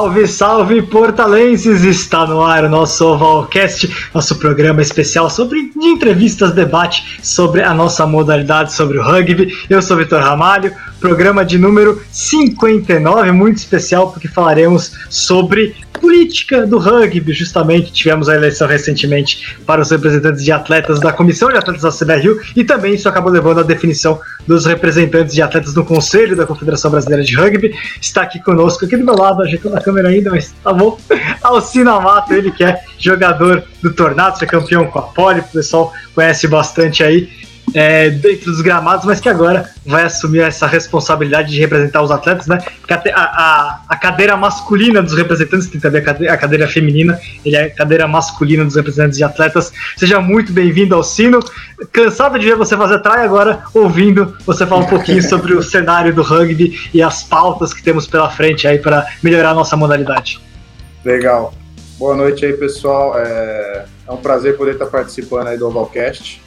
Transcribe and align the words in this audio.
Salve, 0.00 0.26
salve 0.26 0.80
portalenses! 0.80 1.84
Está 1.84 2.26
no 2.26 2.42
ar 2.42 2.64
o 2.64 2.70
nosso 2.70 3.04
Ovalcast, 3.04 4.08
nosso 4.14 4.34
programa 4.36 4.80
especial 4.80 5.28
sobre 5.28 5.70
de 5.78 5.86
entrevistas, 5.88 6.52
debate 6.52 7.20
sobre 7.22 7.62
a 7.62 7.74
nossa 7.74 8.06
modalidade, 8.06 8.72
sobre 8.72 8.96
o 8.96 9.02
rugby. 9.02 9.52
Eu 9.68 9.82
sou 9.82 9.98
Vitor 9.98 10.22
Ramalho, 10.22 10.72
programa 11.00 11.44
de 11.44 11.58
número 11.58 12.00
59, 12.12 13.32
muito 13.32 13.56
especial 13.56 14.12
porque 14.12 14.28
falaremos 14.28 14.92
sobre 15.08 15.74
política 16.00 16.66
do 16.66 16.78
rugby, 16.78 17.32
justamente. 17.32 17.92
Tivemos 17.92 18.28
a 18.28 18.34
eleição 18.34 18.66
recentemente 18.66 19.56
para 19.66 19.80
os 19.80 19.90
representantes 19.90 20.42
de 20.42 20.50
atletas 20.50 20.98
da 20.98 21.12
Comissão 21.12 21.50
de 21.50 21.58
Atletas 21.58 21.82
da 21.82 21.90
CBRU 21.92 22.40
e 22.56 22.64
também 22.64 22.94
isso 22.94 23.08
acabou 23.08 23.30
levando 23.30 23.60
à 23.60 23.62
definição 23.62 24.18
dos 24.46 24.64
representantes 24.66 25.34
de 25.34 25.42
atletas 25.42 25.74
do 25.74 25.84
Conselho 25.84 26.36
da 26.36 26.46
Confederação 26.46 26.90
Brasileira 26.90 27.22
de 27.22 27.36
Rugby. 27.36 27.74
Está 28.00 28.22
aqui 28.22 28.40
conosco, 28.42 28.84
aqui 28.84 28.96
do 28.96 29.04
meu 29.04 29.14
lado, 29.14 29.42
ajeitando 29.42 29.76
a 29.76 29.80
câmera 29.80 30.08
ainda, 30.08 30.30
mas 30.30 30.52
tá 30.64 30.72
bom. 30.72 30.98
Alcina 31.42 32.00
Mato, 32.00 32.32
ele 32.32 32.50
que 32.50 32.64
é 32.64 32.80
jogador 32.98 33.62
do 33.82 33.92
Tornados, 33.92 34.42
é 34.42 34.46
campeão 34.46 34.86
com 34.86 34.98
a 34.98 35.02
Poli, 35.02 35.40
o 35.40 35.44
pessoal 35.44 35.92
conhece 36.14 36.48
bastante 36.48 37.02
aí 37.02 37.28
é, 37.74 38.10
dentro 38.10 38.46
dos 38.46 38.60
gramados, 38.60 39.04
mas 39.04 39.20
que 39.20 39.28
agora 39.28 39.70
vai 39.84 40.04
assumir 40.04 40.40
essa 40.40 40.66
responsabilidade 40.66 41.50
de 41.50 41.60
representar 41.60 42.02
os 42.02 42.10
atletas, 42.10 42.46
né? 42.46 42.58
A, 42.88 42.94
a, 43.14 43.80
a 43.88 43.96
cadeira 43.96 44.36
masculina 44.36 45.02
dos 45.02 45.14
representantes, 45.14 45.68
tem 45.68 45.80
também 45.80 46.00
a 46.00 46.04
cadeira, 46.04 46.34
a 46.34 46.36
cadeira, 46.36 46.68
feminina, 46.68 47.18
ele 47.44 47.56
é 47.56 47.64
a 47.64 47.70
cadeira 47.70 48.06
masculina 48.08 48.64
dos 48.64 48.76
representantes 48.76 49.18
de 49.18 49.24
atletas. 49.24 49.72
Seja 49.96 50.20
muito 50.20 50.52
bem-vindo 50.52 50.94
ao 50.94 51.02
Sino. 51.02 51.40
Cansado 51.92 52.38
de 52.38 52.46
ver 52.46 52.56
você 52.56 52.76
fazer 52.76 52.98
trai 53.00 53.24
agora, 53.24 53.62
ouvindo 53.72 54.36
você 54.44 54.66
falar 54.66 54.82
um 54.82 54.88
pouquinho 54.88 55.22
sobre 55.22 55.54
o 55.54 55.62
cenário 55.64 56.14
do 56.14 56.22
rugby 56.22 56.78
e 56.92 57.02
as 57.02 57.22
pautas 57.22 57.72
que 57.72 57.82
temos 57.82 58.06
pela 58.06 58.30
frente 58.30 58.66
aí 58.66 58.78
para 58.78 59.06
melhorar 59.22 59.50
a 59.50 59.54
nossa 59.54 59.76
modalidade. 59.76 60.40
Legal. 61.04 61.54
Boa 61.98 62.16
noite 62.16 62.44
aí, 62.46 62.52
pessoal. 62.54 63.18
É, 63.18 63.84
é 64.08 64.12
um 64.12 64.16
prazer 64.16 64.56
poder 64.56 64.72
estar 64.72 64.86
participando 64.86 65.48
aí 65.48 65.58
do 65.58 65.66
Ovalcast. 65.66 66.42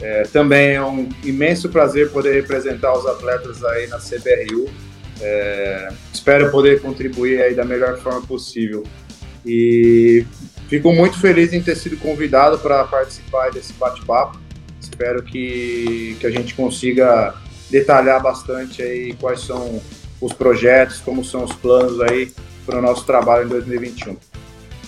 É, 0.00 0.22
também 0.24 0.74
é 0.74 0.84
um 0.84 1.08
imenso 1.24 1.68
prazer 1.68 2.10
poder 2.10 2.34
representar 2.34 2.92
os 2.92 3.06
atletas 3.06 3.64
aí 3.64 3.86
na 3.86 3.98
CBRU. 3.98 4.68
É, 5.20 5.88
espero 6.12 6.50
poder 6.50 6.80
contribuir 6.82 7.40
aí 7.40 7.54
da 7.54 7.64
melhor 7.64 7.98
forma 7.98 8.20
possível. 8.22 8.84
E 9.44 10.24
fico 10.68 10.92
muito 10.92 11.18
feliz 11.18 11.52
em 11.52 11.62
ter 11.62 11.76
sido 11.76 11.96
convidado 11.96 12.58
para 12.58 12.84
participar 12.84 13.50
desse 13.50 13.72
bate-papo. 13.74 14.38
Espero 14.80 15.22
que, 15.22 16.16
que 16.20 16.26
a 16.26 16.30
gente 16.30 16.54
consiga 16.54 17.34
detalhar 17.70 18.22
bastante 18.22 18.82
aí 18.82 19.14
quais 19.14 19.40
são 19.40 19.80
os 20.20 20.32
projetos, 20.32 21.00
como 21.00 21.24
são 21.24 21.44
os 21.44 21.52
planos 21.52 22.00
aí 22.00 22.32
para 22.64 22.78
o 22.78 22.82
nosso 22.82 23.04
trabalho 23.04 23.46
em 23.46 23.48
2021 23.48 24.16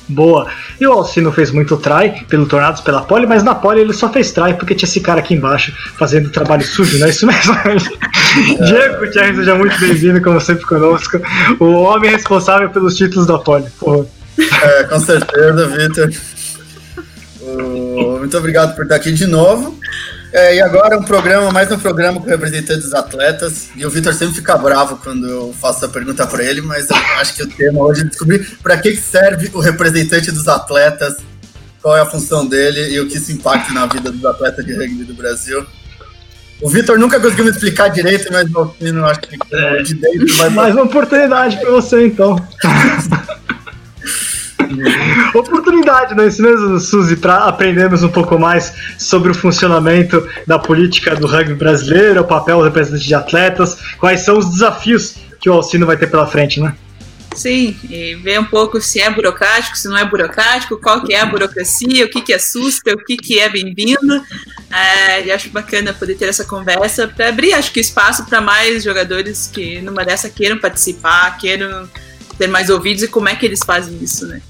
boa. 0.09 0.47
E 0.81 0.87
o 0.87 0.93
Alcino 0.93 1.31
fez 1.31 1.51
muito 1.51 1.77
try 1.77 2.25
pelo 2.29 2.47
Tornados, 2.47 2.81
pela 2.81 3.03
Pole, 3.03 3.27
mas 3.27 3.43
na 3.43 3.55
Pole 3.55 3.81
ele 3.81 3.93
só 3.93 4.11
fez 4.11 4.33
try 4.33 4.55
porque 4.55 4.75
tinha 4.75 4.89
esse 4.89 5.01
cara 5.01 5.21
aqui 5.21 5.35
embaixo 5.35 5.73
fazendo 5.97 6.31
trabalho 6.31 6.65
sujo, 6.65 6.99
não 6.99 7.07
é 7.07 7.11
isso 7.11 7.27
mesmo? 7.27 7.55
É. 7.55 7.77
Diego 8.65 8.99
Gutierrez, 8.99 9.37
seja 9.37 9.55
muito 9.55 9.79
bem-vindo, 9.79 10.23
como 10.23 10.41
sempre 10.41 10.65
conosco. 10.65 11.21
O 11.61 11.83
homem 11.83 12.11
responsável 12.11 12.71
pelos 12.71 12.97
títulos 12.97 13.27
da 13.27 13.39
Pole. 13.39 13.67
Porra. 13.79 14.07
É, 14.63 14.85
com 14.85 15.01
certeza, 15.01 15.67
Vitor. 15.67 16.11
Muito 18.19 18.37
obrigado 18.37 18.75
por 18.75 18.85
estar 18.85 18.97
aqui 18.97 19.13
de 19.13 19.27
novo. 19.27 19.79
É, 20.33 20.57
e 20.57 20.61
agora 20.61 20.99
um 20.99 21.03
programa, 21.03 21.51
mais 21.51 21.71
um 21.73 21.79
programa 21.79 22.21
com 22.21 22.29
representantes 22.29 22.85
dos 22.85 22.95
atletas. 22.95 23.71
E 23.75 23.87
o 23.87 23.91
Vitor 23.91 24.13
sempre 24.13 24.35
fica 24.35 24.57
bravo 24.59 24.99
quando 25.03 25.27
eu 25.27 25.55
faço 25.59 25.79
essa 25.79 25.89
pergunta 25.89 26.27
para 26.27 26.45
ele, 26.45 26.61
mas 26.61 26.91
eu 26.91 26.97
acho 27.19 27.35
que 27.35 27.43
o 27.43 27.47
tema 27.47 27.81
hoje 27.81 28.03
é 28.03 28.05
descobrir 28.05 28.59
para 28.63 28.77
que 28.77 28.95
serve 28.97 29.51
o 29.55 29.61
representante 29.61 30.31
dos 30.31 30.47
atletas, 30.47 31.17
qual 31.81 31.97
é 31.97 32.03
a 32.03 32.07
função 32.07 32.47
dele 32.47 32.93
e 32.93 33.01
o 33.01 33.09
que 33.09 33.17
isso 33.17 33.33
impacta 33.33 33.73
na 33.73 33.87
vida 33.87 34.13
dos 34.13 34.25
atletas 34.25 34.65
de 34.65 34.75
rugby 34.75 35.05
do 35.05 35.15
Brasil. 35.15 35.67
O 36.61 36.69
Vitor 36.69 36.99
nunca 36.99 37.19
conseguiu 37.21 37.45
me 37.45 37.51
explicar 37.51 37.89
direito, 37.89 38.31
mas 38.33 38.53
o 38.53 38.59
Alcino 38.59 39.07
acho 39.07 39.21
que 39.21 39.39
é, 39.53 39.83
de 39.83 39.95
dentro 39.95 40.37
vai. 40.37 40.51
Mais 40.51 40.75
uma 40.75 40.85
oportunidade 40.85 41.57
para 41.59 41.71
você, 41.71 42.07
então. 42.07 42.37
Oportunidade, 45.35 46.15
não 46.15 46.25
é 46.25 46.29
isso 46.29 46.43
mesmo, 46.43 46.79
Suzy, 46.79 47.17
para 47.17 47.45
aprendermos 47.45 48.03
um 48.03 48.09
pouco 48.09 48.39
mais 48.39 48.73
sobre 48.99 49.31
o 49.31 49.35
funcionamento 49.35 50.27
da 50.47 50.59
política 50.59 51.15
do 51.17 51.27
rugby 51.27 51.55
brasileiro, 51.55 52.21
o 52.21 52.25
papel 52.25 52.59
do 52.59 52.65
representante 52.65 53.07
de 53.07 53.15
atletas, 53.15 53.79
quais 53.99 54.21
são 54.21 54.39
os 54.39 54.51
desafios 54.51 55.17
que 55.41 55.49
o 55.49 55.53
Alcino 55.53 55.87
vai 55.87 55.97
ter 55.97 56.09
pela 56.09 56.27
frente, 56.27 56.61
né? 56.61 56.75
Sim, 57.35 57.79
e 57.89 58.17
ver 58.17 58.41
um 58.41 58.45
pouco 58.45 58.81
se 58.81 59.01
é 59.01 59.09
burocrático, 59.09 59.79
se 59.79 59.87
não 59.87 59.97
é 59.97 60.05
burocrático, 60.05 60.77
qual 60.77 61.05
que 61.05 61.15
é 61.15 61.21
a 61.21 61.27
burocracia, 61.27 62.05
o 62.05 62.09
que 62.09 62.21
que 62.21 62.35
assusta, 62.35 62.93
o 62.93 63.05
que 63.05 63.17
que 63.17 63.39
é 63.39 63.49
bem-vindo. 63.49 64.25
É, 64.71 65.25
e 65.25 65.31
acho 65.31 65.49
bacana 65.51 65.95
poder 65.95 66.17
ter 66.17 66.27
essa 66.27 66.45
conversa 66.45 67.07
para 67.07 67.29
abrir, 67.29 67.53
acho 67.53 67.73
que 67.73 67.79
espaço 67.79 68.27
para 68.27 68.41
mais 68.41 68.83
jogadores 68.83 69.49
que 69.53 69.81
numa 69.81 70.05
dessa 70.05 70.29
queiram 70.29 70.59
participar, 70.59 71.39
queiram 71.39 71.89
ter 72.37 72.49
mais 72.49 72.71
ouvidos 72.71 73.05
e 73.05 73.09
como 73.09 73.29
é 73.29 73.37
que 73.37 73.47
eles 73.47 73.61
fazem 73.65 73.97
isso, 74.03 74.27
né? 74.27 74.43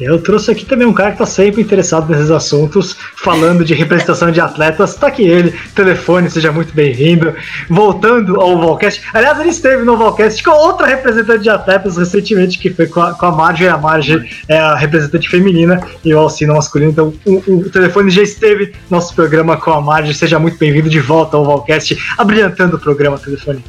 Eu 0.00 0.20
trouxe 0.20 0.50
aqui 0.50 0.64
também 0.64 0.86
um 0.86 0.92
cara 0.92 1.10
que 1.10 1.22
está 1.22 1.26
sempre 1.26 1.60
interessado 1.60 2.08
nesses 2.08 2.30
assuntos, 2.30 2.96
falando 3.16 3.64
de 3.64 3.74
representação 3.74 4.30
de 4.30 4.40
atletas. 4.40 4.90
Está 4.90 5.08
aqui 5.08 5.22
ele, 5.26 5.52
telefone, 5.74 6.30
seja 6.30 6.52
muito 6.52 6.72
bem-vindo. 6.72 7.34
Voltando 7.68 8.40
ao 8.40 8.58
Volcast. 8.60 9.02
Aliás, 9.12 9.38
ele 9.40 9.50
esteve 9.50 9.82
no 9.84 9.96
Volcast 9.96 10.42
com 10.42 10.50
outra 10.50 10.86
representante 10.86 11.42
de 11.42 11.50
atletas 11.50 11.96
recentemente, 11.96 12.58
que 12.58 12.70
foi 12.70 12.86
com 12.86 13.00
a, 13.00 13.14
com 13.14 13.26
a 13.26 13.32
Marge. 13.32 13.66
A 13.66 13.76
Marge 13.76 14.28
é 14.48 14.58
a 14.58 14.76
representante 14.76 15.28
feminina 15.28 15.80
e 16.04 16.14
o 16.14 16.18
Alcino 16.18 16.54
masculino. 16.54 16.92
Então, 16.92 17.12
o, 17.26 17.66
o 17.66 17.70
telefone 17.70 18.10
já 18.10 18.22
esteve 18.22 18.74
no 18.88 18.98
nosso 18.98 19.14
programa 19.14 19.56
com 19.56 19.72
a 19.72 19.80
Marge. 19.80 20.14
Seja 20.14 20.38
muito 20.38 20.58
bem-vindo 20.58 20.88
de 20.88 21.00
volta 21.00 21.36
ao 21.36 21.44
Volcast, 21.44 21.98
abrilhantando 22.16 22.76
o 22.76 22.78
programa 22.78 23.18
telefone. 23.18 23.64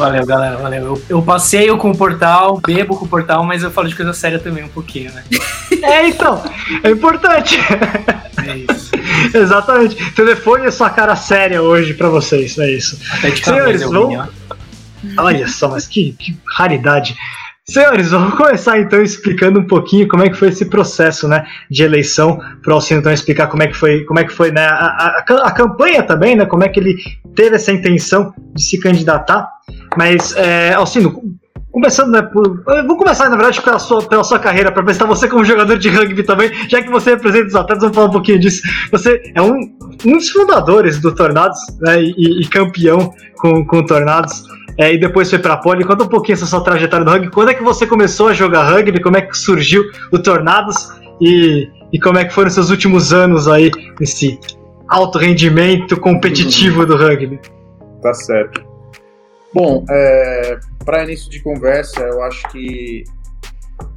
Valeu, 0.00 0.24
galera, 0.24 0.56
valeu. 0.56 0.82
Eu, 0.82 1.02
eu 1.10 1.22
passeio 1.22 1.76
com 1.76 1.90
o 1.90 1.96
portal, 1.96 2.58
bebo 2.66 2.96
com 2.96 3.04
o 3.04 3.08
portal, 3.08 3.44
mas 3.44 3.62
eu 3.62 3.70
falo 3.70 3.86
de 3.86 3.94
coisa 3.94 4.14
séria 4.14 4.38
também 4.38 4.64
um 4.64 4.68
pouquinho, 4.68 5.12
né? 5.12 5.22
é, 5.82 6.08
então, 6.08 6.42
é 6.82 6.90
importante. 6.90 7.58
É 8.46 8.56
isso. 8.72 8.90
Exatamente. 9.34 10.12
Telefone 10.12 10.64
é 10.64 10.70
sua 10.70 10.88
cara 10.88 11.14
séria 11.14 11.60
hoje 11.60 11.92
pra 11.92 12.08
vocês, 12.08 12.56
é 12.58 12.70
isso. 12.70 12.98
Até 13.12 13.30
de 13.30 13.44
Senhores, 13.44 13.82
vão... 13.82 14.26
Olha 15.18 15.46
só, 15.46 15.68
mas 15.68 15.86
que, 15.86 16.12
que 16.18 16.34
raridade. 16.56 17.14
Senhores, 17.70 18.10
vamos 18.10 18.34
começar 18.34 18.80
então 18.80 19.00
explicando 19.00 19.60
um 19.60 19.66
pouquinho 19.66 20.08
como 20.08 20.24
é 20.24 20.28
que 20.28 20.36
foi 20.36 20.48
esse 20.48 20.64
processo, 20.64 21.28
né, 21.28 21.46
de 21.70 21.84
eleição, 21.84 22.40
para 22.62 22.72
o 22.72 22.74
Alcino 22.74 22.98
então 22.98 23.12
explicar 23.12 23.46
como 23.46 23.62
é 23.62 23.68
que 23.68 23.76
foi, 23.76 24.02
como 24.04 24.18
é 24.18 24.24
que 24.24 24.32
foi, 24.32 24.50
né, 24.50 24.66
a, 24.66 25.24
a, 25.28 25.34
a, 25.44 25.50
campanha 25.52 26.02
também, 26.02 26.34
né, 26.34 26.44
como 26.46 26.64
é 26.64 26.68
que 26.68 26.80
ele 26.80 26.96
teve 27.36 27.54
essa 27.54 27.70
intenção 27.70 28.34
de 28.56 28.62
se 28.64 28.80
candidatar. 28.80 29.48
Mas, 29.96 30.34
é, 30.36 30.72
Alcino, 30.74 31.20
começando, 31.70 32.10
né, 32.10 32.22
por, 32.22 32.62
vou 32.86 32.96
começar 32.96 33.28
na 33.28 33.36
verdade 33.36 33.60
pela 33.62 33.78
sua, 33.78 34.02
pela 34.02 34.24
sua 34.24 34.38
carreira, 34.38 34.72
para 34.72 34.82
apresentar 34.82 35.06
você 35.06 35.28
como 35.28 35.44
jogador 35.44 35.78
de 35.78 35.88
rugby 35.88 36.22
também, 36.22 36.50
já 36.68 36.82
que 36.82 36.90
você 36.90 37.10
representa 37.10 37.46
os 37.46 37.54
atletas, 37.54 37.82
vamos 37.82 37.96
falar 37.96 38.08
um 38.08 38.12
pouquinho 38.12 38.38
disso. 38.38 38.62
Você 38.90 39.20
é 39.34 39.42
um, 39.42 39.54
um 40.04 40.12
dos 40.12 40.30
fundadores 40.30 41.00
do 41.00 41.14
Tornados, 41.14 41.58
né, 41.80 42.02
e, 42.02 42.40
e 42.40 42.46
campeão 42.48 43.12
com, 43.36 43.64
com 43.64 43.84
Tornados 43.84 44.44
é, 44.78 44.94
e 44.94 44.98
depois 44.98 45.28
foi 45.28 45.38
pra 45.38 45.56
Poli. 45.56 45.84
Conta 45.84 46.04
um 46.04 46.08
pouquinho 46.08 46.34
essa 46.34 46.46
sua 46.46 46.62
trajetória 46.62 47.04
no 47.04 47.12
rugby. 47.12 47.30
Quando 47.30 47.50
é 47.50 47.54
que 47.54 47.62
você 47.62 47.86
começou 47.86 48.28
a 48.28 48.32
jogar 48.32 48.70
rugby? 48.70 49.00
Como 49.00 49.16
é 49.16 49.20
que 49.20 49.36
surgiu 49.36 49.84
o 50.10 50.18
Tornados? 50.18 50.88
E, 51.20 51.68
e 51.92 52.00
como 52.00 52.18
é 52.18 52.24
que 52.24 52.32
foram 52.32 52.48
seus 52.48 52.70
últimos 52.70 53.12
anos 53.12 53.46
aí 53.46 53.70
nesse 54.00 54.38
alto 54.88 55.18
rendimento 55.18 55.98
competitivo 56.00 56.86
do 56.86 56.96
rugby? 56.96 57.38
Tá 58.02 58.14
certo. 58.14 58.69
Bom, 59.52 59.84
é, 59.90 60.60
para 60.84 61.02
início 61.04 61.28
de 61.28 61.40
conversa, 61.40 62.00
eu 62.00 62.22
acho 62.22 62.48
que 62.50 63.02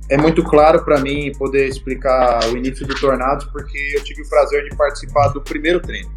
é 0.09 0.17
muito 0.17 0.43
claro 0.43 0.83
para 0.83 0.99
mim 0.99 1.31
poder 1.37 1.67
explicar 1.67 2.43
o 2.51 2.57
início 2.57 2.87
do 2.87 2.95
Tornados, 2.95 3.45
porque 3.45 3.77
eu 3.95 4.03
tive 4.03 4.23
o 4.23 4.29
prazer 4.29 4.67
de 4.67 4.75
participar 4.75 5.27
do 5.29 5.41
primeiro 5.41 5.79
treino. 5.79 6.11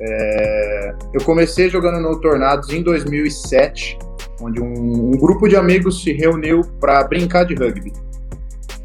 É, 0.00 0.94
eu 1.14 1.24
comecei 1.24 1.70
jogando 1.70 2.00
no 2.00 2.20
Tornados 2.20 2.70
em 2.70 2.82
2007, 2.82 3.96
onde 4.40 4.60
um, 4.60 5.12
um 5.12 5.12
grupo 5.12 5.48
de 5.48 5.56
amigos 5.56 6.02
se 6.02 6.12
reuniu 6.12 6.62
para 6.80 7.04
brincar 7.04 7.44
de 7.44 7.54
rugby. 7.54 7.92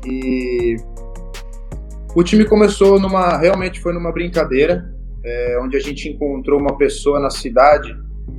E 0.05 0.77
o 2.15 2.23
time 2.23 2.45
começou 2.45 2.99
numa, 2.99 3.37
realmente 3.37 3.79
foi 3.81 3.91
numa 3.93 4.11
brincadeira, 4.11 4.93
é, 5.23 5.59
onde 5.61 5.77
a 5.77 5.79
gente 5.79 6.07
encontrou 6.09 6.59
uma 6.59 6.77
pessoa 6.77 7.19
na 7.19 7.29
cidade 7.29 7.95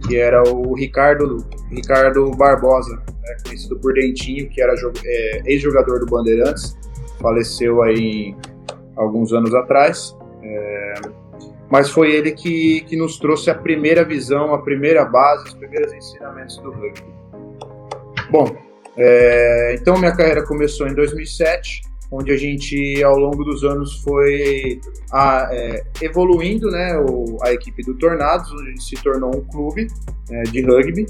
que 0.06 0.16
era 0.16 0.42
o 0.42 0.74
Ricardo, 0.74 1.38
Ricardo 1.70 2.30
Barbosa, 2.32 2.96
né, 2.96 3.36
conhecido 3.44 3.78
por 3.78 3.94
Dentinho, 3.94 4.48
que 4.48 4.60
era 4.60 4.74
é, 5.04 5.42
ex-jogador 5.46 6.00
do 6.00 6.06
Bandeirantes, 6.06 6.76
faleceu 7.20 7.82
aí 7.82 8.34
alguns 8.96 9.32
anos 9.32 9.54
atrás. 9.54 10.16
É, 10.42 10.94
mas 11.70 11.88
foi 11.88 12.12
ele 12.12 12.32
que, 12.32 12.82
que 12.82 12.96
nos 12.96 13.18
trouxe 13.18 13.50
a 13.50 13.54
primeira 13.54 14.04
visão, 14.04 14.52
a 14.52 14.58
primeira 14.60 15.04
base, 15.04 15.48
os 15.48 15.54
primeiros 15.54 15.92
ensinamentos 15.92 16.58
do 16.58 16.70
rugby. 16.70 17.12
Bom, 18.30 18.56
É, 18.96 19.74
então 19.74 19.98
minha 19.98 20.14
carreira 20.14 20.44
começou 20.44 20.86
em 20.86 20.94
2007, 20.94 21.82
onde 22.12 22.30
a 22.30 22.36
gente 22.36 23.02
ao 23.02 23.18
longo 23.18 23.42
dos 23.42 23.64
anos 23.64 24.02
foi 24.02 24.78
a, 25.10 25.48
é, 25.50 25.82
evoluindo, 26.02 26.70
né, 26.70 26.98
o, 26.98 27.38
a 27.42 27.52
equipe 27.52 27.82
do 27.82 27.94
Tornados, 27.94 28.52
onde 28.52 28.68
a 28.68 28.70
gente 28.70 28.84
se 28.84 29.02
tornou 29.02 29.34
um 29.34 29.40
clube 29.40 29.86
é, 30.30 30.42
de 30.42 30.60
rugby 30.60 31.06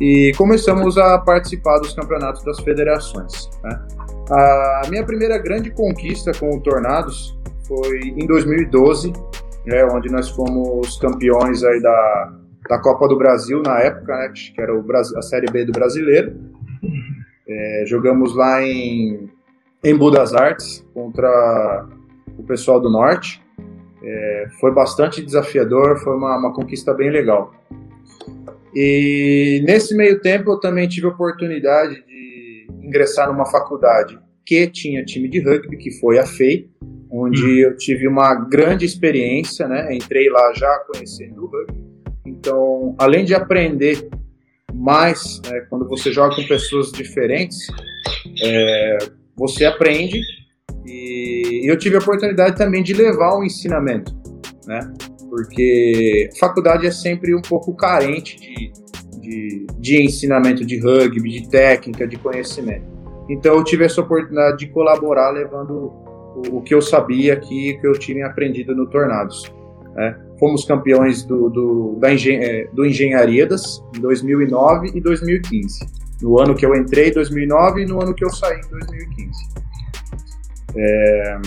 e 0.00 0.32
começamos 0.36 0.98
a 0.98 1.18
participar 1.18 1.78
dos 1.78 1.94
campeonatos 1.94 2.42
das 2.42 2.58
federações. 2.60 3.48
Né. 3.62 3.86
A 4.30 4.82
minha 4.90 5.04
primeira 5.04 5.38
grande 5.38 5.70
conquista 5.70 6.32
com 6.32 6.56
o 6.56 6.60
Tornados 6.60 7.38
foi 7.68 8.00
em 8.00 8.26
2012, 8.26 9.12
né, 9.66 9.84
onde 9.84 10.10
nós 10.10 10.28
fomos 10.30 10.98
campeões 10.98 11.62
aí 11.62 11.80
da, 11.80 12.32
da 12.68 12.78
Copa 12.80 13.06
do 13.06 13.16
Brasil 13.16 13.62
na 13.62 13.78
época, 13.78 14.16
né, 14.16 14.32
que 14.34 14.60
era 14.60 14.74
o, 14.74 14.84
a 14.96 15.22
Série 15.22 15.50
B 15.52 15.64
do 15.64 15.72
Brasileiro. 15.72 16.34
É, 17.48 17.84
jogamos 17.86 18.34
lá 18.34 18.62
em, 18.62 19.28
em 19.82 19.96
Budas 19.96 20.34
Artes 20.34 20.86
contra 20.92 21.88
o 22.36 22.42
pessoal 22.42 22.80
do 22.80 22.90
Norte. 22.90 23.42
É, 24.02 24.48
foi 24.60 24.72
bastante 24.72 25.22
desafiador, 25.22 25.98
foi 25.98 26.16
uma, 26.16 26.38
uma 26.38 26.54
conquista 26.54 26.94
bem 26.94 27.10
legal. 27.10 27.52
E 28.74 29.62
nesse 29.66 29.96
meio 29.96 30.20
tempo 30.20 30.52
eu 30.52 30.60
também 30.60 30.88
tive 30.88 31.06
a 31.06 31.10
oportunidade 31.10 31.94
de 32.06 32.66
ingressar 32.82 33.30
numa 33.30 33.46
faculdade 33.46 34.18
que 34.46 34.66
tinha 34.68 35.04
time 35.04 35.28
de 35.28 35.40
rugby, 35.40 35.76
que 35.76 35.90
foi 35.98 36.18
a 36.18 36.26
FEI, 36.26 36.68
onde 37.10 37.42
uhum. 37.42 37.70
eu 37.70 37.76
tive 37.76 38.06
uma 38.06 38.34
grande 38.34 38.84
experiência, 38.84 39.66
né? 39.68 39.94
Entrei 39.94 40.28
lá 40.30 40.52
já 40.54 40.84
conhecendo 40.92 41.44
o 41.44 41.46
rugby. 41.46 41.80
Então, 42.24 42.94
além 42.98 43.24
de 43.24 43.34
aprender 43.34 44.08
mais, 44.72 45.40
né, 45.48 45.66
quando 45.68 45.88
você 45.88 46.12
joga 46.12 46.34
com 46.36 46.46
pessoas 46.46 46.92
diferentes, 46.92 47.66
é, 48.42 48.98
você 49.40 49.64
aprende 49.64 50.20
e 50.84 51.62
eu 51.64 51.78
tive 51.78 51.96
a 51.96 51.98
oportunidade 51.98 52.56
também 52.56 52.82
de 52.82 52.92
levar 52.92 53.38
um 53.38 53.42
ensinamento, 53.42 54.14
né? 54.66 54.80
Porque 55.30 56.28
faculdade 56.38 56.86
é 56.86 56.90
sempre 56.90 57.34
um 57.34 57.40
pouco 57.40 57.74
carente 57.74 58.38
de, 58.38 58.72
de, 59.18 59.66
de 59.78 60.02
ensinamento 60.02 60.64
de 60.66 60.78
rugby, 60.78 61.40
de 61.40 61.48
técnica, 61.48 62.06
de 62.06 62.18
conhecimento. 62.18 62.84
Então 63.30 63.54
eu 63.54 63.64
tive 63.64 63.84
essa 63.86 64.02
oportunidade 64.02 64.58
de 64.58 64.66
colaborar 64.66 65.30
levando 65.30 65.90
o, 66.36 66.58
o 66.58 66.62
que 66.62 66.74
eu 66.74 66.82
sabia 66.82 67.32
aqui, 67.32 67.78
que 67.80 67.86
eu 67.86 67.92
tinha 67.92 68.26
aprendido 68.26 68.74
no 68.76 68.86
Tornados. 68.90 69.50
Né? 69.94 70.20
Fomos 70.38 70.66
campeões 70.66 71.24
do, 71.24 71.48
do, 71.48 71.96
da 71.98 72.12
engen 72.12 72.44
é, 72.44 72.68
do 72.74 72.84
Engenharias 72.84 73.82
em 73.96 74.00
2009 74.00 74.90
e 74.94 75.00
2015. 75.00 75.99
No 76.22 76.38
ano 76.38 76.54
que 76.54 76.64
eu 76.64 76.74
entrei, 76.74 77.08
em 77.08 77.12
2009, 77.12 77.82
e 77.82 77.86
no 77.86 78.02
ano 78.02 78.14
que 78.14 78.24
eu 78.24 78.30
saí, 78.30 78.58
em 78.58 78.70
2015. 78.70 79.30
É... 80.76 81.40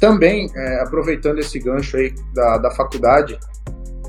Também, 0.00 0.48
é, 0.54 0.80
aproveitando 0.80 1.40
esse 1.40 1.58
gancho 1.58 1.96
aí 1.96 2.14
da, 2.32 2.58
da 2.58 2.70
faculdade, 2.70 3.36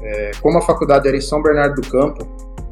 é, 0.04 0.32
como 0.40 0.60
a 0.60 0.62
faculdade 0.62 1.08
era 1.08 1.18
em 1.18 1.22
São 1.22 1.42
Bernardo 1.42 1.82
do 1.82 1.90
Campo, 1.90 2.28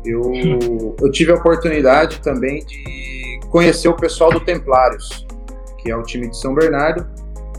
eu, 0.06 0.22
eu 1.02 1.12
tive 1.12 1.32
a 1.32 1.36
oportunidade 1.36 2.22
também 2.22 2.64
de 2.64 3.40
conhecer 3.50 3.88
o 3.88 3.96
pessoal 3.96 4.32
do 4.32 4.40
Templários, 4.40 5.26
que 5.80 5.90
é 5.90 5.96
o 5.96 6.04
time 6.04 6.30
de 6.30 6.38
São 6.38 6.54
Bernardo, 6.54 7.08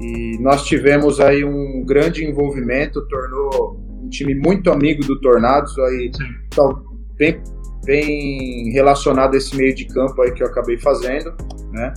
e 0.00 0.38
nós 0.40 0.64
tivemos 0.64 1.18
aí 1.18 1.44
um 1.44 1.84
grande 1.84 2.24
envolvimento, 2.24 3.06
tornou 3.08 3.76
um 4.02 4.08
time 4.08 4.34
muito 4.34 4.70
amigo 4.70 5.04
do 5.04 5.20
Tornados, 5.20 5.76
aí 5.78 6.12
tá 6.54 6.62
bem, 7.18 7.42
bem 7.84 8.70
relacionado 8.70 9.34
a 9.34 9.36
esse 9.36 9.56
meio 9.56 9.74
de 9.74 9.86
campo 9.86 10.22
aí 10.22 10.32
que 10.32 10.42
eu 10.42 10.46
acabei 10.46 10.78
fazendo, 10.78 11.34
né? 11.72 11.92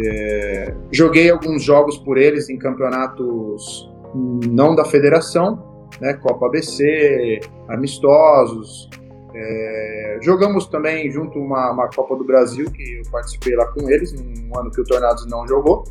É, 0.00 0.74
joguei 0.92 1.30
alguns 1.30 1.62
jogos 1.62 1.96
por 1.98 2.18
eles 2.18 2.48
em 2.48 2.58
campeonatos 2.58 3.90
não 4.14 4.74
da 4.74 4.84
federação, 4.84 5.88
né? 6.00 6.14
Copa 6.14 6.46
ABC, 6.46 7.40
amistosos. 7.68 8.88
É, 9.34 10.18
jogamos 10.22 10.66
também 10.66 11.10
junto 11.10 11.38
uma, 11.38 11.70
uma 11.70 11.88
Copa 11.88 12.16
do 12.16 12.24
Brasil 12.24 12.70
que 12.70 12.98
eu 12.98 13.02
participei 13.10 13.54
lá 13.54 13.66
com 13.66 13.88
eles, 13.88 14.12
num 14.12 14.58
ano 14.58 14.70
que 14.70 14.80
o 14.80 14.84
Tornados 14.84 15.26
não 15.26 15.46
jogou. 15.46 15.84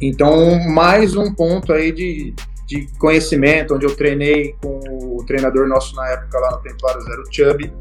Então, 0.00 0.58
mais 0.68 1.16
um 1.16 1.32
ponto 1.32 1.72
aí 1.72 1.92
de, 1.92 2.34
de 2.66 2.86
conhecimento, 2.98 3.74
onde 3.74 3.86
eu 3.86 3.94
treinei 3.96 4.54
com 4.62 4.78
o 5.16 5.24
treinador 5.26 5.68
nosso 5.68 5.94
na 5.96 6.08
época 6.08 6.38
lá 6.38 6.52
no 6.52 6.62
Templários, 6.62 7.06
era 7.06 7.20
o 7.20 7.32
Chubby, 7.32 7.72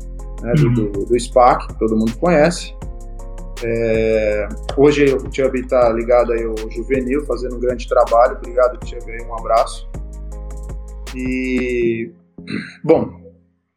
né, 0.42 0.54
do, 0.54 0.70
do, 0.74 1.06
do 1.06 1.20
SPAC, 1.20 1.68
que 1.68 1.80
todo 1.80 1.96
mundo 1.96 2.16
conhece. 2.18 2.76
É, 3.64 4.50
hoje 4.76 5.06
o 5.06 5.34
Chubby 5.34 5.62
está 5.62 5.90
ligado 5.90 6.34
aí 6.34 6.44
ao 6.44 6.70
Juvenil, 6.70 7.26
fazendo 7.26 7.56
um 7.56 7.60
grande 7.60 7.88
trabalho. 7.88 8.38
Obrigado, 8.38 8.78
Chubby, 8.88 9.24
um 9.24 9.40
abraço. 9.40 9.90
E, 11.16 12.12
bom, 12.84 13.22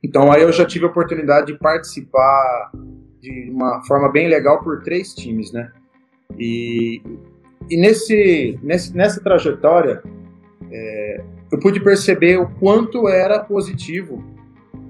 então 0.02 0.32
aí 0.32 0.42
eu 0.42 0.52
já 0.52 0.64
tive 0.64 0.86
a 0.86 0.88
oportunidade 0.88 1.46
de 1.46 1.58
participar 1.58 2.72
de 3.20 3.50
uma 3.50 3.84
forma 3.84 4.10
bem 4.10 4.28
legal 4.28 4.62
por 4.62 4.82
três 4.82 5.14
times, 5.14 5.52
né? 5.52 5.70
E 6.38 7.00
e 7.70 7.76
nesse, 7.76 8.58
nesse, 8.62 8.96
nessa 8.96 9.20
trajetória, 9.20 10.02
é, 10.70 11.24
eu 11.52 11.58
pude 11.60 11.80
perceber 11.80 12.38
o 12.38 12.48
quanto 12.58 13.08
era 13.08 13.38
positivo 13.38 14.24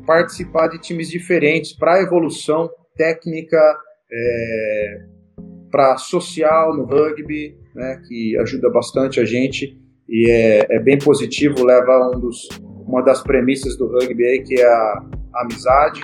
participar 0.06 0.68
de 0.68 0.78
times 0.78 1.08
diferentes 1.08 1.72
para 1.72 2.00
evolução 2.00 2.70
técnica, 2.96 3.58
é, 4.10 5.02
para 5.70 5.96
social 5.98 6.74
no 6.74 6.84
rugby, 6.84 7.56
né, 7.74 8.00
que 8.06 8.36
ajuda 8.38 8.70
bastante 8.70 9.20
a 9.20 9.24
gente 9.24 9.76
e 10.08 10.30
é, 10.30 10.66
é, 10.70 10.78
bem 10.80 10.98
positivo, 10.98 11.64
leva 11.64 12.10
um 12.14 12.20
dos, 12.20 12.48
uma 12.86 13.02
das 13.02 13.22
premissas 13.22 13.76
do 13.76 13.88
rugby 13.88 14.24
aí, 14.24 14.42
que 14.42 14.60
é 14.60 14.64
a, 14.64 15.04
a 15.34 15.42
amizade. 15.42 16.00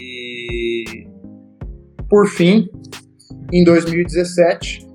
E 0.00 1.06
por 2.10 2.26
fim, 2.26 2.68
em 3.52 3.64
2017, 3.64 4.86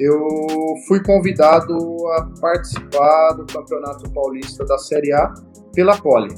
eu 0.00 0.74
fui 0.86 1.02
convidado 1.02 1.74
a 2.16 2.28
participar 2.40 3.32
do 3.32 3.46
Campeonato 3.46 4.10
Paulista 4.10 4.64
da 4.64 4.78
Série 4.78 5.12
A 5.12 5.34
pela 5.74 5.96
Poli, 5.96 6.34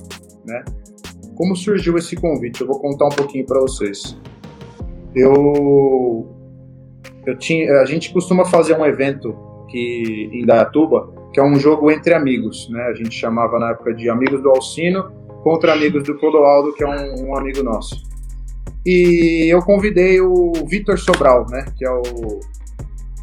né? 0.47 0.64
Como 1.37 1.55
surgiu 1.57 1.97
esse 1.97 2.17
convite? 2.17 2.61
Eu 2.61 2.67
vou 2.67 2.81
contar 2.81 3.07
um 3.07 3.11
pouquinho 3.11 3.47
para 3.47 3.61
vocês. 3.61 4.19
Eu, 5.14 6.26
eu 7.26 7.37
tinha, 7.38 7.81
a 7.81 7.85
gente 7.85 8.12
costuma 8.12 8.45
fazer 8.45 8.79
um 8.79 8.85
evento 8.85 9.35
que 9.69 10.31
em 10.33 10.45
Dayatuba, 10.45 11.12
que 11.33 11.40
é 11.40 11.43
um 11.43 11.57
jogo 11.57 11.90
entre 11.90 12.14
amigos, 12.14 12.69
né? 12.71 12.83
A 12.85 12.95
gente 12.95 13.14
chamava 13.14 13.59
na 13.59 13.71
época 13.71 13.95
de 13.95 14.09
Amigos 14.11 14.43
do 14.43 14.50
Alcino 14.50 15.11
contra 15.43 15.73
Amigos 15.73 16.05
do 16.05 16.19
Clodoaldo, 16.19 16.75
que 16.75 16.85
é 16.85 16.88
um, 16.88 17.29
um 17.29 17.37
amigo 17.37 17.62
nosso. 17.62 18.02
E 18.85 19.52
eu 19.52 19.61
convidei 19.61 20.21
o 20.21 20.52
Vitor 20.67 20.99
Sobral, 20.99 21.47
né? 21.49 21.64
Que 21.76 21.87
é 21.87 21.90
o 21.90 22.40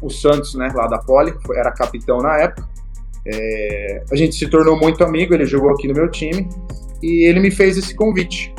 o 0.02 0.10
Santos, 0.10 0.54
né, 0.54 0.70
lá 0.74 0.86
da 0.86 0.98
Poli, 0.98 1.34
era 1.54 1.70
capitão 1.72 2.18
na 2.18 2.36
época. 2.38 2.68
É, 3.26 4.04
a 4.10 4.16
gente 4.16 4.36
se 4.36 4.48
tornou 4.48 4.78
muito 4.78 5.04
amigo, 5.04 5.34
ele 5.34 5.44
jogou 5.44 5.70
aqui 5.70 5.88
no 5.88 5.94
meu 5.94 6.10
time 6.10 6.48
e 7.02 7.28
ele 7.28 7.40
me 7.40 7.50
fez 7.50 7.76
esse 7.76 7.94
convite. 7.94 8.54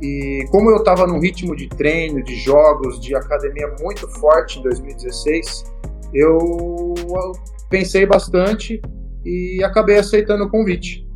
E 0.00 0.44
como 0.50 0.70
eu 0.70 0.78
estava 0.78 1.06
num 1.06 1.20
ritmo 1.20 1.54
de 1.56 1.68
treino, 1.68 2.22
de 2.22 2.34
jogos, 2.36 3.00
de 3.00 3.14
academia 3.14 3.72
muito 3.80 4.08
forte 4.08 4.58
em 4.58 4.62
2016, 4.62 5.64
eu 6.12 6.94
pensei 7.70 8.04
bastante 8.04 8.82
e 9.24 9.62
acabei 9.64 9.98
aceitando 9.98 10.44
o 10.44 10.50
convite. 10.50 11.06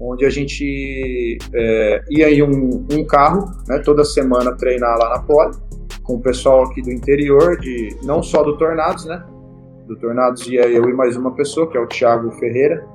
Onde 0.00 0.24
a 0.24 0.30
gente 0.30 1.38
é, 1.54 2.04
ia 2.10 2.30
em 2.30 2.42
um, 2.42 2.86
um 2.92 3.04
carro, 3.04 3.50
né, 3.66 3.78
toda 3.78 4.04
semana 4.04 4.54
treinar 4.56 4.98
lá 4.98 5.10
na 5.10 5.22
Poli 5.22 5.56
com 6.06 6.14
o 6.14 6.20
pessoal 6.20 6.62
aqui 6.62 6.80
do 6.80 6.92
interior, 6.92 7.58
de 7.58 7.96
não 8.04 8.22
só 8.22 8.42
do 8.42 8.56
Tornados, 8.56 9.04
né? 9.06 9.24
Do 9.86 9.96
Tornados 9.96 10.46
ia 10.46 10.66
eu 10.68 10.88
e 10.88 10.92
mais 10.92 11.16
uma 11.16 11.32
pessoa, 11.32 11.68
que 11.68 11.76
é 11.76 11.80
o 11.80 11.86
Thiago 11.86 12.30
Ferreira, 12.38 12.86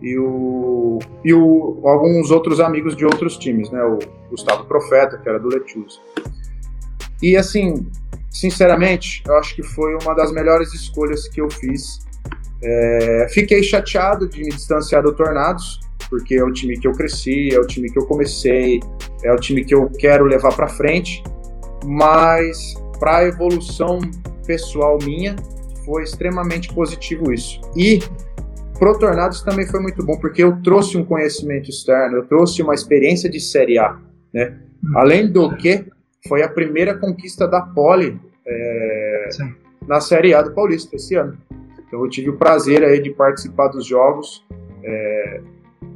e, 0.00 0.18
o, 0.18 0.98
e 1.22 1.34
o, 1.34 1.80
alguns 1.84 2.30
outros 2.30 2.58
amigos 2.58 2.96
de 2.96 3.04
outros 3.04 3.36
times, 3.36 3.70
né? 3.70 3.82
O 3.84 3.98
Gustavo 4.30 4.64
Profeta, 4.64 5.18
que 5.18 5.28
era 5.28 5.38
do 5.38 5.48
Letús. 5.48 6.00
E 7.22 7.36
assim, 7.36 7.86
sinceramente, 8.30 9.22
eu 9.26 9.36
acho 9.36 9.54
que 9.54 9.62
foi 9.62 9.94
uma 10.02 10.14
das 10.14 10.32
melhores 10.32 10.72
escolhas 10.72 11.28
que 11.28 11.40
eu 11.40 11.50
fiz. 11.50 12.00
É, 12.62 13.28
fiquei 13.30 13.62
chateado 13.62 14.26
de 14.26 14.42
me 14.42 14.48
distanciar 14.48 15.02
do 15.02 15.12
Tornados, 15.12 15.80
porque 16.08 16.36
é 16.36 16.44
o 16.44 16.52
time 16.52 16.78
que 16.78 16.88
eu 16.88 16.92
cresci, 16.92 17.54
é 17.54 17.60
o 17.60 17.66
time 17.66 17.90
que 17.90 17.98
eu 17.98 18.06
comecei, 18.06 18.80
é 19.22 19.32
o 19.32 19.36
time 19.36 19.64
que 19.64 19.74
eu 19.74 19.90
quero 19.98 20.24
levar 20.24 20.54
para 20.54 20.68
frente 20.68 21.22
mas 21.86 22.74
para 22.98 23.18
a 23.18 23.24
evolução 23.24 24.00
pessoal 24.44 24.98
minha 25.02 25.36
foi 25.84 26.02
extremamente 26.02 26.72
positivo 26.74 27.32
isso. 27.32 27.60
E 27.76 28.00
pro 28.78 28.98
Tornados 28.98 29.40
também 29.42 29.66
foi 29.66 29.80
muito 29.80 30.04
bom, 30.04 30.18
porque 30.18 30.42
eu 30.42 30.60
trouxe 30.62 30.98
um 30.98 31.04
conhecimento 31.04 31.70
externo, 31.70 32.16
eu 32.16 32.26
trouxe 32.26 32.60
uma 32.60 32.74
experiência 32.74 33.30
de 33.30 33.38
Série 33.38 33.78
A, 33.78 33.96
né? 34.34 34.58
Além 34.94 35.30
do 35.30 35.56
que, 35.56 35.86
foi 36.28 36.42
a 36.42 36.48
primeira 36.48 36.98
conquista 36.98 37.46
da 37.46 37.60
Poli 37.60 38.20
é, 38.44 39.28
na 39.86 40.00
Série 40.00 40.34
A 40.34 40.42
do 40.42 40.52
Paulista 40.52 40.96
esse 40.96 41.14
ano. 41.14 41.38
Então 41.86 42.02
eu 42.02 42.10
tive 42.10 42.30
o 42.30 42.36
prazer 42.36 42.82
aí 42.82 43.00
de 43.00 43.10
participar 43.10 43.68
dos 43.68 43.86
jogos. 43.86 44.44
É, 44.82 45.40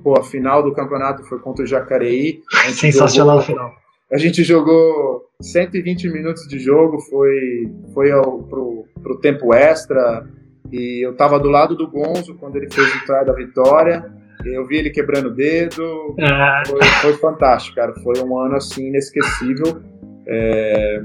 pô, 0.04 0.16
a 0.16 0.22
final 0.22 0.62
do 0.62 0.72
campeonato 0.72 1.24
foi 1.24 1.40
contra 1.40 1.64
o 1.64 1.66
Jacareí. 1.66 2.42
Sensacional 2.72 3.40
jogou, 3.40 3.46
final. 3.46 3.74
A 4.12 4.16
gente 4.18 4.44
jogou 4.44 5.29
120 5.40 6.08
minutos 6.10 6.46
de 6.46 6.58
jogo, 6.58 6.98
foi, 7.00 7.70
foi 7.94 8.10
ao, 8.10 8.42
pro, 8.42 8.84
pro 9.02 9.18
tempo 9.18 9.54
extra. 9.54 10.26
E 10.70 11.04
eu 11.04 11.16
tava 11.16 11.38
do 11.38 11.48
lado 11.48 11.74
do 11.74 11.88
Gonzo 11.88 12.34
quando 12.36 12.56
ele 12.56 12.70
fez 12.70 12.88
o 12.88 13.06
try 13.06 13.24
da 13.24 13.32
vitória. 13.32 14.12
Eu 14.44 14.66
vi 14.66 14.76
ele 14.76 14.90
quebrando 14.90 15.26
o 15.26 15.34
dedo. 15.34 16.14
É. 16.18 16.68
Foi, 16.68 16.82
foi, 16.82 17.12
fantástico, 17.14 17.76
cara. 17.76 17.92
Foi 18.02 18.14
um 18.22 18.38
ano 18.38 18.56
assim 18.56 18.88
inesquecível. 18.88 19.82
É, 20.26 21.02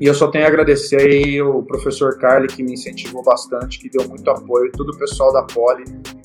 e 0.00 0.06
eu 0.06 0.14
só 0.14 0.28
tenho 0.28 0.44
a 0.44 0.48
agradecer 0.48 0.96
aí 0.96 1.40
o 1.40 1.62
professor 1.62 2.18
Carly, 2.18 2.48
que 2.48 2.62
me 2.62 2.72
incentivou 2.72 3.22
bastante, 3.22 3.78
que 3.78 3.88
deu 3.88 4.08
muito 4.08 4.28
apoio, 4.28 4.72
todo 4.72 4.90
o 4.90 4.98
pessoal 4.98 5.32
da 5.32 5.42
Poli. 5.42 5.84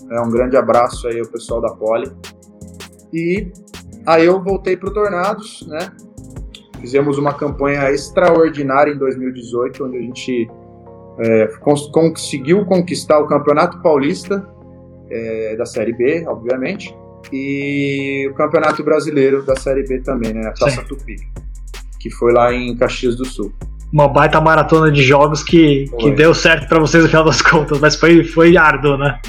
É, 0.10 0.20
um 0.22 0.30
grande 0.30 0.58
abraço 0.58 1.08
aí 1.08 1.20
ao 1.20 1.28
pessoal 1.28 1.62
da 1.62 1.70
Poli. 1.70 2.12
E 3.14 3.52
aí 4.06 4.26
eu 4.26 4.42
voltei 4.42 4.76
para 4.76 4.90
o 4.90 4.94
Tornados, 4.94 5.68
né? 5.68 5.92
Fizemos 6.80 7.18
uma 7.18 7.34
campanha 7.34 7.92
extraordinária 7.92 8.92
em 8.92 8.98
2018, 8.98 9.86
onde 9.86 9.98
a 9.98 10.02
gente 10.02 10.50
é, 11.20 11.48
conseguiu 11.92 12.66
conquistar 12.66 13.20
o 13.20 13.28
Campeonato 13.28 13.82
Paulista 13.82 14.48
é, 15.10 15.56
da 15.56 15.66
Série 15.66 15.94
B, 15.94 16.26
obviamente, 16.28 16.96
e 17.34 18.28
o 18.32 18.34
Campeonato 18.34 18.84
Brasileiro 18.84 19.44
da 19.44 19.56
Série 19.56 19.84
B 19.84 20.00
também, 20.00 20.34
né? 20.34 20.48
A 20.48 20.54
Taça 20.54 20.82
Sim. 20.82 20.88
Tupi 20.88 21.16
que 22.00 22.10
foi 22.10 22.34
lá 22.34 22.54
em 22.54 22.76
Caxias 22.76 23.16
do 23.16 23.26
Sul. 23.26 23.54
Uma 23.92 24.08
baita 24.08 24.40
maratona 24.40 24.92
de 24.92 25.02
jogos 25.02 25.44
que, 25.44 25.86
que 26.00 26.12
deu 26.12 26.34
certo 26.34 26.68
para 26.68 26.80
vocês 26.80 27.04
no 27.04 27.10
final 27.10 27.26
das 27.26 27.42
contas, 27.42 27.80
mas 27.80 27.96
foi, 27.96 28.24
foi 28.24 28.56
árduo, 28.56 28.98
né? 28.98 29.20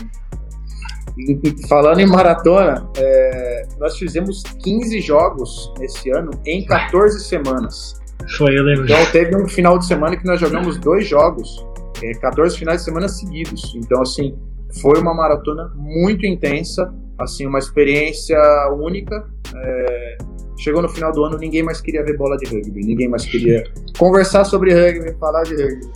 Falando 1.69 2.01
em 2.01 2.07
maratona, 2.07 2.89
é, 2.97 3.50
nós 3.81 3.97
fizemos 3.97 4.43
15 4.63 5.01
jogos 5.01 5.73
esse 5.81 6.11
ano 6.11 6.31
em 6.45 6.65
14 6.67 7.25
semanas. 7.25 7.99
Foi, 8.37 8.57
eu 8.57 8.63
lembro. 8.63 8.85
Então 8.85 9.07
teve 9.11 9.35
um 9.35 9.49
final 9.49 9.79
de 9.79 9.87
semana 9.87 10.17
que 10.17 10.27
nós 10.27 10.39
jogamos 10.39 10.77
dois 10.79 11.09
jogos, 11.09 11.67
é, 12.03 12.13
14 12.13 12.59
finais 12.59 12.81
de 12.81 12.85
semana 12.85 13.09
seguidos. 13.09 13.75
Então, 13.75 14.03
assim, 14.03 14.39
foi 14.81 15.01
uma 15.01 15.15
maratona 15.15 15.73
muito 15.75 16.27
intensa, 16.27 16.95
assim, 17.19 17.47
uma 17.47 17.59
experiência 17.59 18.39
única. 18.79 19.27
É, 19.57 20.19
Chegou 20.61 20.83
no 20.83 20.91
final 20.91 21.11
do 21.11 21.25
ano, 21.25 21.39
ninguém 21.39 21.63
mais 21.63 21.81
queria 21.81 22.05
ver 22.05 22.19
bola 22.19 22.37
de 22.37 22.45
rugby, 22.45 22.85
ninguém 22.85 23.09
mais 23.09 23.25
queria 23.25 23.65
conversar 23.99 24.45
sobre 24.45 24.75
rugby, 24.75 25.19
falar 25.19 25.43
de 25.45 25.55
rugby. 25.55 25.89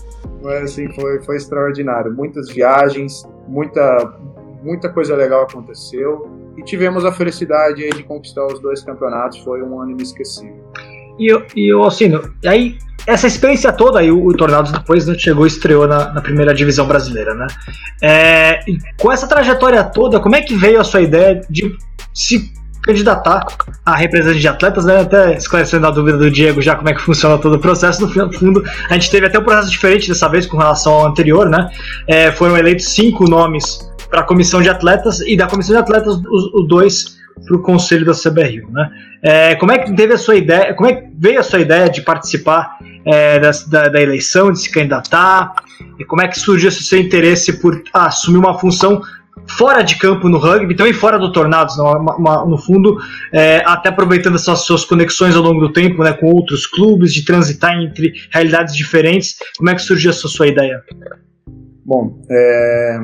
Mas 0.43 0.73
assim, 0.73 0.88
foi, 0.95 1.21
foi 1.21 1.37
extraordinário. 1.37 2.11
Muitas 2.14 2.49
viagens, 2.49 3.29
muita, 3.47 4.19
muita 4.62 4.88
coisa 4.88 5.14
legal 5.14 5.43
aconteceu 5.43 6.34
e 6.56 6.62
tivemos 6.62 7.04
a 7.04 7.12
felicidade 7.12 7.88
de 7.90 8.02
conquistar 8.02 8.46
os 8.46 8.61
dois 8.61 8.82
campeonatos. 8.82 9.38
Foi 9.38 9.62
um 9.62 9.80
ano 9.80 9.92
inesquecível. 9.92 10.64
E, 11.18 11.30
e 11.56 11.73
Alcino, 11.73 12.32
aí 12.44 12.76
essa 13.06 13.26
experiência 13.26 13.73
toda 13.73 14.00
aí, 14.00 14.11
o, 14.11 14.26
o 14.26 14.34
Tornados 14.34 14.73
depois 14.73 15.06
né, 15.06 15.14
chegou 15.18 15.44
e 15.44 15.49
estreou 15.49 15.87
na, 15.87 16.12
na, 16.12 16.20
primeira 16.20 16.54
divisão 16.54 16.87
brasileira, 16.87 17.34
né? 17.34 17.46
É, 18.02 18.61
com 18.99 19.12
essa 19.12 19.26
trajetória 19.26 19.84
toda, 19.84 20.20
como 20.20 20.34
é 20.37 20.40
que 20.40 20.56
veio 20.56 20.80
a 20.80 20.84
sua 20.84 21.02
ideia 21.02 21.40
de 21.50 21.76
se 22.12 22.52
candidatar 22.82 23.46
a 23.84 23.96
representante 23.96 24.40
de 24.40 24.49
atletas, 24.49 24.84
né? 24.84 25.00
Até 25.00 25.37
esclarecendo 25.37 25.87
a 25.87 25.90
dúvida 25.90 26.18
do 26.18 26.30
Diego 26.30 26.61
já 26.62 26.76
como 26.76 26.88
é 26.88 26.94
que 26.94 27.00
funciona 27.00 27.38
todo 27.38 27.56
o 27.56 27.58
processo. 27.58 28.06
No 28.06 28.32
fundo, 28.32 28.62
a 28.88 28.94
gente 28.94 29.11
teve 29.11 29.26
até 29.26 29.38
um 29.38 29.44
processo 29.44 29.70
diferente 29.70 30.08
dessa 30.08 30.28
vez 30.28 30.46
com 30.46 30.56
relação 30.56 30.92
ao 30.92 31.06
anterior, 31.06 31.49
né? 31.49 31.70
É, 32.06 32.32
foram 32.32 32.56
eleitos 32.56 32.88
cinco 32.94 33.28
nomes 33.28 33.78
para 34.14 34.21
a 34.21 34.25
comissão 34.25 34.62
de 34.62 34.68
atletas 34.68 35.21
e 35.23 35.37
da 35.37 35.49
comissão 35.49 35.75
de 35.75 35.83
atletas 35.83 36.14
os, 36.30 36.54
os 36.54 36.68
dois 36.68 37.18
para 37.44 37.56
o 37.56 37.59
conselho 37.62 38.06
da 38.06 38.12
CBRU, 38.12 38.71
né? 38.71 38.88
É, 39.21 39.56
como 39.56 39.73
é 39.73 39.78
que 39.78 39.92
teve 39.92 40.14
a 40.14 40.16
sua 40.16 40.37
ideia? 40.37 40.73
Como 40.73 40.88
é 40.88 40.94
que 40.94 41.09
veio 41.18 41.40
a 41.40 41.42
sua 41.42 41.59
ideia 41.59 41.90
de 41.90 42.00
participar 42.00 42.78
é, 43.04 43.40
da, 43.40 43.88
da, 43.88 44.00
eleição, 44.00 44.52
de 44.52 44.61
se 44.61 44.71
candidatar? 44.71 45.52
E 45.99 46.04
como 46.04 46.23
é 46.23 46.28
que 46.28 46.38
surgiu 46.38 46.68
esse 46.68 46.85
seu 46.85 47.00
interesse 47.00 47.54
por 47.54 47.83
ah, 47.92 48.06
assumir 48.06 48.38
uma 48.38 48.56
função 48.56 49.02
fora 49.49 49.83
de 49.83 49.97
campo 49.97 50.28
no 50.28 50.38
rugby, 50.38 50.76
também 50.76 50.92
fora 50.92 51.18
do 51.18 51.33
Tornados, 51.33 51.76
no, 51.76 52.47
no 52.47 52.56
fundo, 52.56 52.97
é, 53.33 53.64
até 53.66 53.88
aproveitando 53.88 54.37
essas 54.37 54.61
suas 54.61 54.85
conexões 54.85 55.35
ao 55.35 55.42
longo 55.42 55.59
do 55.59 55.73
tempo 55.73 56.04
né, 56.04 56.12
com 56.12 56.26
outros 56.26 56.68
clubes, 56.68 57.12
de 57.12 57.25
transitar 57.25 57.76
entre 57.80 58.12
realidades 58.30 58.76
diferentes. 58.76 59.37
Como 59.59 59.71
é 59.71 59.75
que 59.75 59.83
surgiu 59.83 60.11
essa 60.11 60.28
sua 60.28 60.47
ideia? 60.47 60.85
Bom, 61.85 62.23
é, 62.30 62.99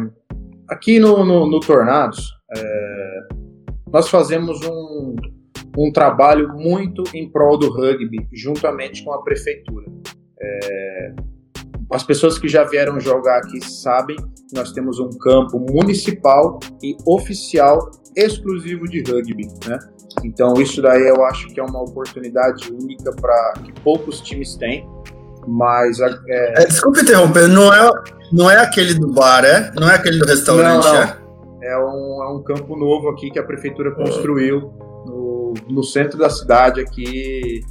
aqui 0.70 1.00
no, 1.00 1.24
no, 1.24 1.50
no 1.50 1.60
Tornados, 1.60 2.32
é, 2.56 3.20
nós 3.92 4.08
fazemos 4.08 4.60
um, 4.64 5.16
um 5.76 5.92
trabalho 5.92 6.48
muito 6.54 7.02
em 7.12 7.28
prol 7.30 7.58
do 7.58 7.70
rugby, 7.70 8.26
juntamente 8.32 9.04
com 9.04 9.12
a 9.12 9.22
prefeitura. 9.22 9.86
É, 10.40 11.14
as 11.92 12.04
pessoas 12.04 12.38
que 12.38 12.48
já 12.48 12.62
vieram 12.62 13.00
jogar 13.00 13.38
aqui 13.38 13.60
sabem 13.60 14.16
que 14.16 14.54
nós 14.54 14.72
temos 14.72 15.00
um 15.00 15.10
campo 15.10 15.58
municipal 15.58 16.60
e 16.80 16.96
oficial 17.04 17.90
exclusivo 18.16 18.84
de 18.84 19.02
rugby, 19.02 19.48
né? 19.66 19.78
Então 20.24 20.54
isso 20.54 20.80
daí 20.80 21.08
eu 21.08 21.24
acho 21.24 21.48
que 21.48 21.58
é 21.58 21.62
uma 21.62 21.82
oportunidade 21.82 22.72
única 22.72 23.10
para 23.12 23.54
que 23.64 23.72
poucos 23.82 24.20
times 24.20 24.56
têm. 24.56 24.88
Mas 25.46 26.00
é... 26.00 26.62
É, 26.62 26.66
desculpe 26.66 27.00
interromper, 27.00 27.48
não 27.48 27.72
é, 27.72 27.90
não 28.32 28.50
é 28.50 28.56
aquele 28.56 28.94
do 28.94 29.08
bar, 29.12 29.44
é? 29.44 29.70
Não 29.74 29.90
é 29.90 29.94
aquele 29.94 30.18
do 30.18 30.26
restaurante, 30.26 30.84
não, 30.84 30.94
não. 30.94 31.02
é? 31.02 31.20
É 31.62 31.78
um, 31.78 32.22
é 32.22 32.28
um 32.32 32.42
campo 32.42 32.76
novo 32.76 33.08
aqui 33.10 33.30
que 33.30 33.38
a 33.38 33.42
prefeitura 33.42 33.90
construiu 33.92 34.72
no, 35.06 35.54
no 35.68 35.82
centro 35.82 36.18
da 36.18 36.30
cidade 36.30 36.80
aqui 36.80 37.62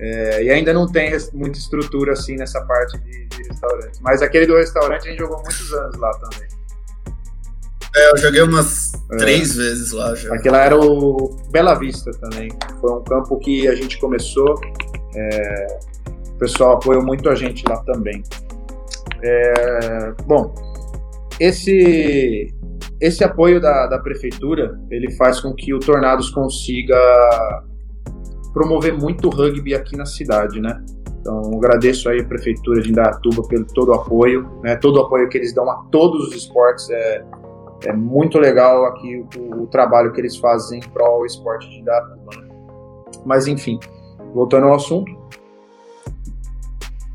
é, 0.00 0.44
e 0.44 0.50
ainda 0.50 0.72
não 0.72 0.86
tem 0.90 1.16
muita 1.32 1.58
estrutura 1.58 2.12
assim 2.12 2.36
nessa 2.36 2.60
parte 2.62 2.98
de, 2.98 3.26
de 3.26 3.42
restaurante. 3.48 3.98
Mas 4.00 4.22
aquele 4.22 4.46
do 4.46 4.56
restaurante 4.56 5.06
a 5.06 5.10
gente 5.10 5.18
jogou 5.18 5.38
muitos 5.38 5.72
anos 5.72 5.96
lá 5.96 6.10
também. 6.18 6.48
É, 7.94 8.10
eu 8.12 8.16
joguei 8.18 8.42
umas 8.42 8.92
é. 9.10 9.16
três 9.16 9.56
vezes 9.56 9.92
lá 9.92 10.14
já. 10.14 10.34
Aquela 10.34 10.58
era 10.58 10.78
o 10.78 11.34
Bela 11.50 11.74
Vista 11.74 12.10
também. 12.12 12.50
Foi 12.80 12.92
um 12.92 13.02
campo 13.02 13.38
que 13.38 13.66
a 13.68 13.74
gente 13.74 13.98
começou. 13.98 14.60
É, 15.14 15.78
o 16.36 16.38
pessoal 16.38 16.74
apoiou 16.74 17.02
muito 17.02 17.28
a 17.28 17.34
gente 17.34 17.64
lá 17.68 17.82
também. 17.84 18.22
É, 19.22 20.12
bom, 20.26 20.54
esse 21.40 22.54
esse 23.00 23.24
apoio 23.24 23.60
da, 23.60 23.86
da 23.86 23.98
prefeitura 23.98 24.78
ele 24.90 25.10
faz 25.12 25.40
com 25.40 25.52
que 25.54 25.74
o 25.74 25.78
Tornados 25.78 26.30
consiga 26.30 26.96
promover 28.52 28.96
muito 28.96 29.28
rugby 29.28 29.74
aqui 29.74 29.96
na 29.96 30.06
cidade, 30.06 30.60
né? 30.60 30.82
Então, 31.20 31.58
agradeço 31.58 32.08
aí 32.08 32.20
a 32.20 32.24
Prefeitura 32.24 32.80
de 32.80 32.90
Indaiatuba 32.90 33.42
pelo 33.48 33.66
todo 33.66 33.88
o 33.88 33.94
apoio, 33.94 34.48
né? 34.62 34.76
Todo 34.76 34.96
o 34.96 35.02
apoio 35.02 35.28
que 35.28 35.36
eles 35.36 35.52
dão 35.52 35.68
a 35.68 35.74
todos 35.90 36.28
os 36.28 36.34
esportes. 36.34 36.88
É, 36.88 37.24
é 37.86 37.92
muito 37.92 38.38
legal 38.38 38.84
aqui 38.86 39.26
o, 39.36 39.62
o 39.62 39.66
trabalho 39.66 40.12
que 40.12 40.20
eles 40.20 40.36
fazem 40.36 40.80
para 40.80 41.04
o 41.18 41.26
esporte 41.26 41.68
de 41.68 41.80
Indaiatuba, 41.80 42.30
né? 42.40 42.48
Mas, 43.24 43.48
enfim, 43.48 43.78
voltando 44.32 44.68
ao 44.68 44.74
assunto. 44.74 45.10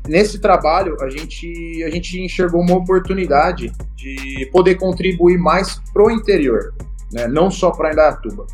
Nesse 0.08 0.40
trabalho, 0.40 0.96
a 1.00 1.08
gente, 1.08 1.82
a 1.84 1.90
gente 1.90 2.20
enxergou 2.20 2.60
uma 2.60 2.76
oportunidade 2.76 3.72
de 3.94 4.48
poder 4.52 4.74
contribuir 4.74 5.38
mais 5.38 5.80
pro 5.92 6.10
interior, 6.10 6.74
né? 7.12 7.28
não 7.28 7.50
só 7.50 7.70
para 7.70 7.92
Indaiatuba. 7.92 8.46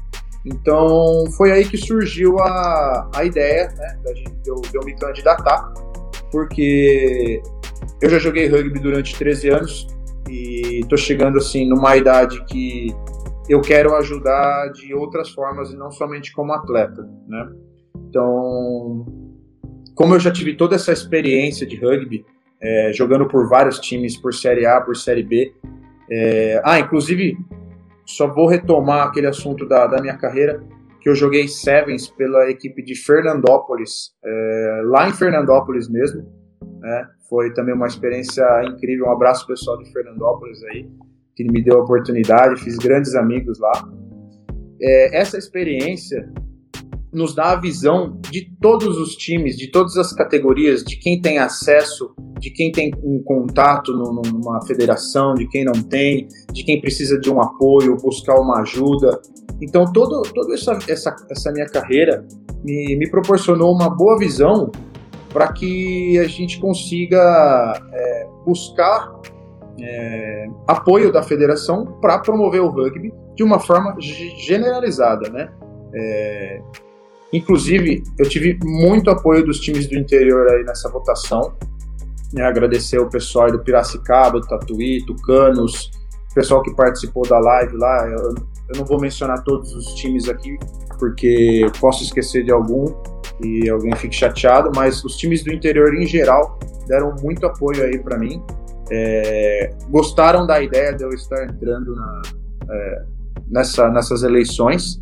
Então 0.45 1.25
foi 1.37 1.53
aí 1.53 1.65
que 1.65 1.77
surgiu 1.77 2.39
a, 2.39 3.11
a 3.15 3.25
ideia 3.25 3.69
né, 3.77 3.99
de, 4.15 4.25
eu, 4.51 4.57
de 4.57 4.75
eu 4.77 4.85
me 4.85 4.95
candidatar, 4.95 5.73
porque 6.31 7.43
eu 8.01 8.11
já 8.11 8.19
joguei 8.19 8.47
rugby 8.47 8.79
durante 8.79 9.17
13 9.17 9.49
anos 9.49 9.87
e 10.29 10.81
estou 10.81 10.99
chegando 10.99 11.39
assim 11.39 11.69
numa 11.69 11.97
idade 11.97 12.45
que 12.45 12.95
eu 13.49 13.61
quero 13.63 13.95
ajudar 13.97 14.71
de 14.73 14.95
outras 14.95 15.31
formas 15.31 15.71
e 15.71 15.77
não 15.77 15.91
somente 15.91 16.33
como 16.33 16.53
atleta, 16.53 17.09
né? 17.27 17.49
Então, 17.97 19.07
como 19.99 20.15
eu 20.15 20.21
já 20.21 20.31
tive 20.31 20.55
toda 20.55 20.77
essa 20.77 20.93
experiência 20.93 21.67
de 21.67 21.75
rugby, 21.75 22.25
é, 22.63 22.93
jogando 22.95 23.27
por 23.27 23.49
vários 23.49 23.81
times, 23.81 24.17
por 24.17 24.33
Série 24.33 24.65
A, 24.65 24.81
por 24.81 24.97
Série 24.97 25.25
B, 25.25 25.53
é, 26.09 26.63
ah, 26.65 26.79
inclusive 26.79 27.37
só 28.07 28.33
vou 28.33 28.47
retomar 28.47 29.09
aquele 29.09 29.27
assunto 29.27 29.67
da, 29.67 29.89
da 29.89 30.01
minha 30.01 30.17
carreira, 30.17 30.63
que 31.01 31.09
eu 31.09 31.17
joguei 31.17 31.49
Sevens 31.49 32.07
pela 32.07 32.49
equipe 32.49 32.81
de 32.81 32.95
Fernandópolis, 32.95 34.13
é, 34.25 34.83
lá 34.85 35.09
em 35.09 35.13
Fernandópolis 35.13 35.89
mesmo. 35.91 36.23
Né? 36.81 37.09
Foi 37.29 37.53
também 37.53 37.75
uma 37.75 37.89
experiência 37.89 38.45
incrível. 38.67 39.07
Um 39.07 39.11
abraço 39.11 39.49
pessoal 39.49 39.79
de 39.79 39.93
Fernandópolis 39.93 40.63
aí, 40.71 40.89
que 41.35 41.43
me 41.43 41.61
deu 41.61 41.77
a 41.77 41.83
oportunidade, 41.83 42.63
fiz 42.63 42.77
grandes 42.79 43.17
amigos 43.17 43.59
lá. 43.59 43.73
É, 44.81 45.19
essa 45.19 45.37
experiência 45.37 46.33
nos 47.19 47.35
dá 47.35 47.53
a 47.53 47.57
visão 47.57 48.19
de 48.31 48.49
todos 48.61 48.97
os 48.97 49.17
times, 49.17 49.57
de 49.57 49.71
todas 49.71 49.97
as 49.97 50.13
categorias, 50.13 50.85
de 50.85 50.97
quem 50.97 51.21
tem 51.21 51.39
acesso, 51.39 52.15
de 52.39 52.51
quem 52.51 52.71
tem 52.71 52.93
um 53.03 53.21
contato 53.25 53.93
numa 53.93 54.65
federação, 54.65 55.35
de 55.35 55.47
quem 55.49 55.65
não 55.65 55.73
tem, 55.73 56.29
de 56.53 56.65
quem 56.65 56.81
precisa 56.81 57.19
de 57.19 57.29
um 57.29 57.43
apoio, 57.43 57.97
buscar 57.97 58.41
uma 58.41 58.61
ajuda. 58.61 59.21
Então, 59.61 59.85
todo, 59.93 60.23
toda 60.33 60.55
essa, 60.55 60.79
essa, 60.89 61.17
essa 61.29 61.53
minha 61.53 61.67
carreira 61.67 62.25
me, 62.65 62.97
me 62.97 63.11
proporcionou 63.11 63.75
uma 63.75 63.91
boa 63.91 64.17
visão 64.17 64.71
para 65.33 65.53
que 65.53 66.17
a 66.19 66.29
gente 66.29 66.61
consiga 66.61 67.75
é, 67.93 68.27
buscar 68.47 69.13
é, 69.81 70.47
apoio 70.67 71.13
da 71.13 71.23
federação 71.23 71.85
para 72.01 72.19
promover 72.21 72.61
o 72.61 72.69
rugby 72.69 73.13
de 73.35 73.43
uma 73.43 73.59
forma 73.59 73.97
generalizada, 74.01 75.29
né? 75.31 75.51
É, 75.95 76.61
inclusive, 77.33 78.03
eu 78.19 78.29
tive 78.29 78.59
muito 78.63 79.11
apoio 79.11 79.45
dos 79.45 79.61
times 79.61 79.87
do 79.87 79.97
interior 79.97 80.51
aí 80.51 80.65
nessa 80.65 80.89
votação. 80.89 81.55
Né? 82.33 82.43
Agradecer 82.43 82.99
o 82.99 83.09
pessoal 83.09 83.51
do 83.51 83.59
Piracicaba, 83.59 84.41
do 84.41 84.47
Tatuí, 84.47 85.05
Tucanos, 85.05 85.91
o 86.31 86.35
pessoal 86.35 86.63
que 86.63 86.75
participou 86.75 87.27
da 87.29 87.39
live 87.39 87.77
lá. 87.77 88.07
Eu, 88.09 88.35
eu 88.69 88.79
não 88.79 88.85
vou 88.85 89.01
mencionar 89.01 89.43
todos 89.45 89.75
os 89.75 89.95
times 89.95 90.29
aqui, 90.29 90.59
porque 90.99 91.67
posso 91.81 92.03
esquecer 92.03 92.45
de 92.45 92.53
algum 92.53 92.87
e 93.43 93.69
alguém 93.69 93.95
fique 93.97 94.15
chateado, 94.15 94.71
mas 94.75 95.05
os 95.05 95.17
times 95.17 95.45
do 95.45 95.53
interior 95.53 95.95
em 95.95 96.07
geral 96.07 96.59
deram 96.87 97.15
muito 97.23 97.47
apoio 97.47 97.85
aí 97.85 97.99
para 97.99 98.19
mim. 98.19 98.43
É, 98.91 99.71
gostaram 99.91 100.47
da 100.47 100.61
ideia 100.63 100.95
de 100.95 101.05
eu 101.05 101.11
estar 101.11 101.45
entrando 101.45 101.95
na, 101.95 102.23
é, 102.71 103.05
nessa, 103.47 103.91
nessas 103.91 104.23
eleições 104.23 105.01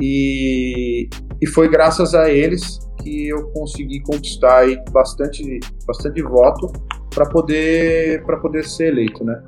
e, 0.00 1.08
e 1.40 1.46
foi 1.46 1.68
graças 1.68 2.14
a 2.14 2.30
eles 2.30 2.78
que 3.02 3.28
eu 3.28 3.48
consegui 3.50 4.00
conquistar 4.00 4.58
aí 4.58 4.82
bastante, 4.90 5.60
bastante 5.86 6.22
voto 6.22 6.72
para 7.14 7.26
poder, 7.26 8.24
poder 8.24 8.64
ser 8.64 8.88
eleito, 8.88 9.24
né? 9.24 9.42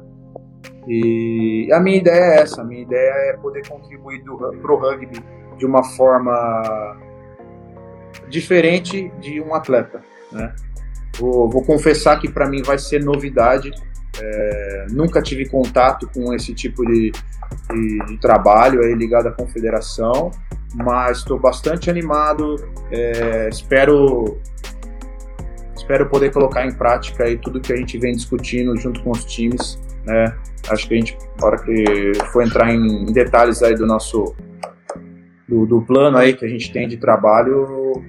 E 0.86 1.68
a 1.72 1.80
minha 1.80 1.98
ideia 1.98 2.36
é 2.36 2.40
essa, 2.40 2.62
a 2.62 2.64
minha 2.64 2.82
ideia 2.82 3.30
é 3.30 3.36
poder 3.36 3.66
contribuir 3.68 4.22
para 4.22 4.72
o 4.72 4.76
rugby 4.76 5.22
de 5.58 5.66
uma 5.66 5.84
forma 5.84 6.96
diferente 8.28 9.10
de 9.20 9.40
um 9.40 9.54
atleta, 9.54 10.00
né? 10.32 10.54
Vou, 11.18 11.50
vou 11.50 11.64
confessar 11.64 12.18
que 12.20 12.30
para 12.30 12.48
mim 12.48 12.62
vai 12.62 12.78
ser 12.78 13.02
novidade. 13.02 13.70
É, 14.20 14.86
nunca 14.90 15.22
tive 15.22 15.48
contato 15.48 16.08
com 16.12 16.34
esse 16.34 16.54
tipo 16.54 16.84
de, 16.84 17.12
de, 17.70 17.98
de 18.06 18.16
trabalho 18.18 18.82
aí 18.82 18.94
ligado 18.94 19.28
à 19.28 19.32
confederação, 19.32 20.30
mas 20.74 21.18
estou 21.18 21.38
bastante 21.38 21.90
animado. 21.90 22.56
É, 22.90 23.48
espero 23.48 24.38
espero 25.76 26.06
poder 26.06 26.32
colocar 26.32 26.66
em 26.66 26.72
prática 26.72 27.24
aí 27.24 27.38
tudo 27.38 27.60
que 27.60 27.72
a 27.72 27.76
gente 27.76 27.96
vem 27.98 28.12
discutindo 28.12 28.76
junto 28.76 29.02
com 29.02 29.10
os 29.10 29.24
times, 29.24 29.78
né? 30.04 30.36
Acho 30.68 30.86
que 30.86 30.94
a 30.94 30.96
gente, 30.98 31.18
na 31.40 31.46
hora 31.46 31.58
que 31.58 32.12
for 32.30 32.42
entrar 32.42 32.70
em 32.74 33.06
detalhes 33.06 33.62
aí 33.62 33.74
do 33.74 33.86
nosso 33.86 34.34
do, 35.48 35.64
do 35.64 35.80
plano 35.80 36.18
aí 36.18 36.34
que 36.34 36.44
a 36.44 36.48
gente 36.48 36.70
tem 36.70 36.86
de 36.86 36.98
trabalho, 36.98 38.04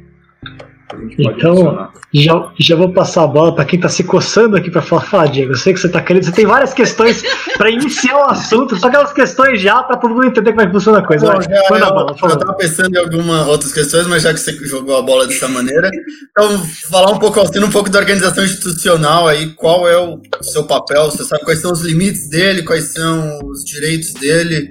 então, 1.19 1.89
já, 2.13 2.51
já 2.59 2.75
vou 2.75 2.91
passar 2.91 3.23
a 3.23 3.27
bola 3.27 3.53
para 3.53 3.63
quem 3.65 3.77
está 3.77 3.87
se 3.87 4.03
coçando 4.03 4.57
aqui 4.57 4.71
para 4.71 4.81
falar, 4.81 5.01
fala, 5.01 5.27
Diego. 5.27 5.51
Eu 5.51 5.57
sei 5.57 5.73
que 5.73 5.79
você 5.79 5.87
está 5.87 6.01
querendo, 6.01 6.23
você 6.23 6.31
tem 6.31 6.45
várias 6.45 6.73
questões 6.73 7.23
para 7.57 7.69
iniciar 7.69 8.17
o 8.17 8.23
assunto, 8.29 8.75
só 8.75 8.87
aquelas 8.87 9.13
questões 9.13 9.61
já 9.61 9.83
para 9.83 9.97
todo 9.97 10.15
mundo 10.15 10.25
entender 10.25 10.51
como 10.51 10.61
é 10.61 10.65
que 10.65 10.71
funciona 10.71 10.99
a 10.99 11.05
coisa. 11.05 11.31
Bom, 11.31 11.41
já, 11.41 11.49
Manda 11.69 11.85
eu, 11.85 11.87
a 11.87 11.91
bola, 11.91 12.15
eu 12.19 12.27
estava 12.27 12.53
pensando 12.53 12.95
em 12.95 12.99
algumas 12.99 13.47
outras 13.47 13.71
questões, 13.71 14.07
mas 14.07 14.23
já 14.23 14.33
que 14.33 14.39
você 14.39 14.53
jogou 14.65 14.97
a 14.97 15.01
bola 15.01 15.27
dessa 15.27 15.47
maneira, 15.47 15.89
então 16.31 16.57
falar 16.89 17.11
um 17.11 17.19
pouco, 17.19 17.39
assim, 17.39 17.59
um 17.59 17.69
pouco 17.69 17.89
da 17.89 17.99
organização 17.99 18.43
institucional 18.43 19.27
aí, 19.27 19.53
qual 19.53 19.87
é 19.87 19.97
o 19.97 20.19
seu 20.41 20.63
papel? 20.63 21.05
Você 21.05 21.23
sabe 21.23 21.43
quais 21.43 21.59
são 21.59 21.71
os 21.71 21.81
limites 21.81 22.29
dele, 22.29 22.63
quais 22.63 22.93
são 22.93 23.39
os 23.45 23.63
direitos 23.63 24.13
dele? 24.13 24.69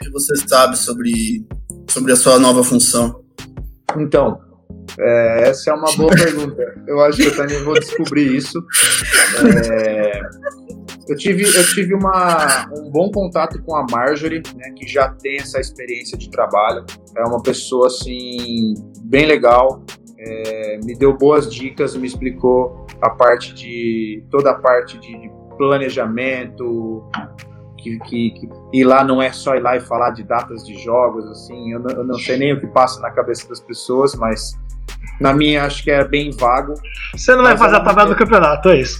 O 0.00 0.04
que 0.04 0.10
você 0.10 0.34
sabe 0.48 0.76
sobre, 0.76 1.46
sobre 1.88 2.12
a 2.12 2.16
sua 2.16 2.38
nova 2.38 2.64
função? 2.64 3.22
Então, 3.96 4.40
é, 4.98 5.48
essa 5.48 5.70
é 5.70 5.74
uma 5.74 5.90
boa 5.96 6.10
pergunta. 6.14 6.74
Eu 6.86 7.00
acho 7.00 7.18
que 7.18 7.26
eu 7.26 7.36
também 7.36 7.62
vou 7.64 7.74
descobrir 7.74 8.36
isso. 8.36 8.62
É, 9.70 10.20
eu 11.08 11.16
tive, 11.16 11.44
eu 11.44 11.66
tive 11.68 11.94
uma, 11.94 12.66
um 12.72 12.90
bom 12.90 13.10
contato 13.10 13.60
com 13.62 13.76
a 13.76 13.84
Marjorie, 13.90 14.42
né, 14.56 14.72
que 14.76 14.86
já 14.86 15.08
tem 15.08 15.36
essa 15.36 15.60
experiência 15.60 16.16
de 16.16 16.30
trabalho. 16.30 16.84
É 17.16 17.22
uma 17.24 17.42
pessoa 17.42 17.86
assim 17.86 18.74
bem 19.04 19.26
legal. 19.26 19.82
É, 20.18 20.78
me 20.84 20.94
deu 20.94 21.16
boas 21.16 21.52
dicas, 21.52 21.96
me 21.96 22.06
explicou 22.06 22.86
a 23.00 23.10
parte 23.10 23.52
de 23.54 24.24
toda 24.30 24.52
a 24.52 24.54
parte 24.54 24.98
de 24.98 25.30
planejamento, 25.58 27.04
que, 27.82 27.98
que, 27.98 28.30
que, 28.30 28.48
e 28.72 28.84
lá 28.84 29.02
não 29.02 29.20
é 29.20 29.32
só 29.32 29.56
ir 29.56 29.60
lá 29.60 29.76
e 29.76 29.80
falar 29.80 30.10
de 30.10 30.22
datas 30.22 30.64
de 30.64 30.74
jogos, 30.78 31.26
assim, 31.26 31.72
eu 31.72 31.80
não, 31.80 31.90
eu 31.90 32.04
não 32.04 32.14
sei 32.14 32.36
nem 32.36 32.52
o 32.52 32.60
que 32.60 32.66
passa 32.68 33.00
na 33.00 33.10
cabeça 33.10 33.48
das 33.48 33.60
pessoas, 33.60 34.14
mas 34.14 34.56
na 35.20 35.32
minha, 35.32 35.64
acho 35.64 35.84
que 35.84 35.90
é 35.90 36.04
bem 36.04 36.30
vago. 36.32 36.74
Você 37.14 37.34
não 37.36 37.44
vai 37.44 37.56
fazer 37.56 37.76
a 37.76 37.80
tabela 37.80 38.08
do 38.08 38.16
campeonato, 38.16 38.68
é 38.70 38.80
isso. 38.80 38.98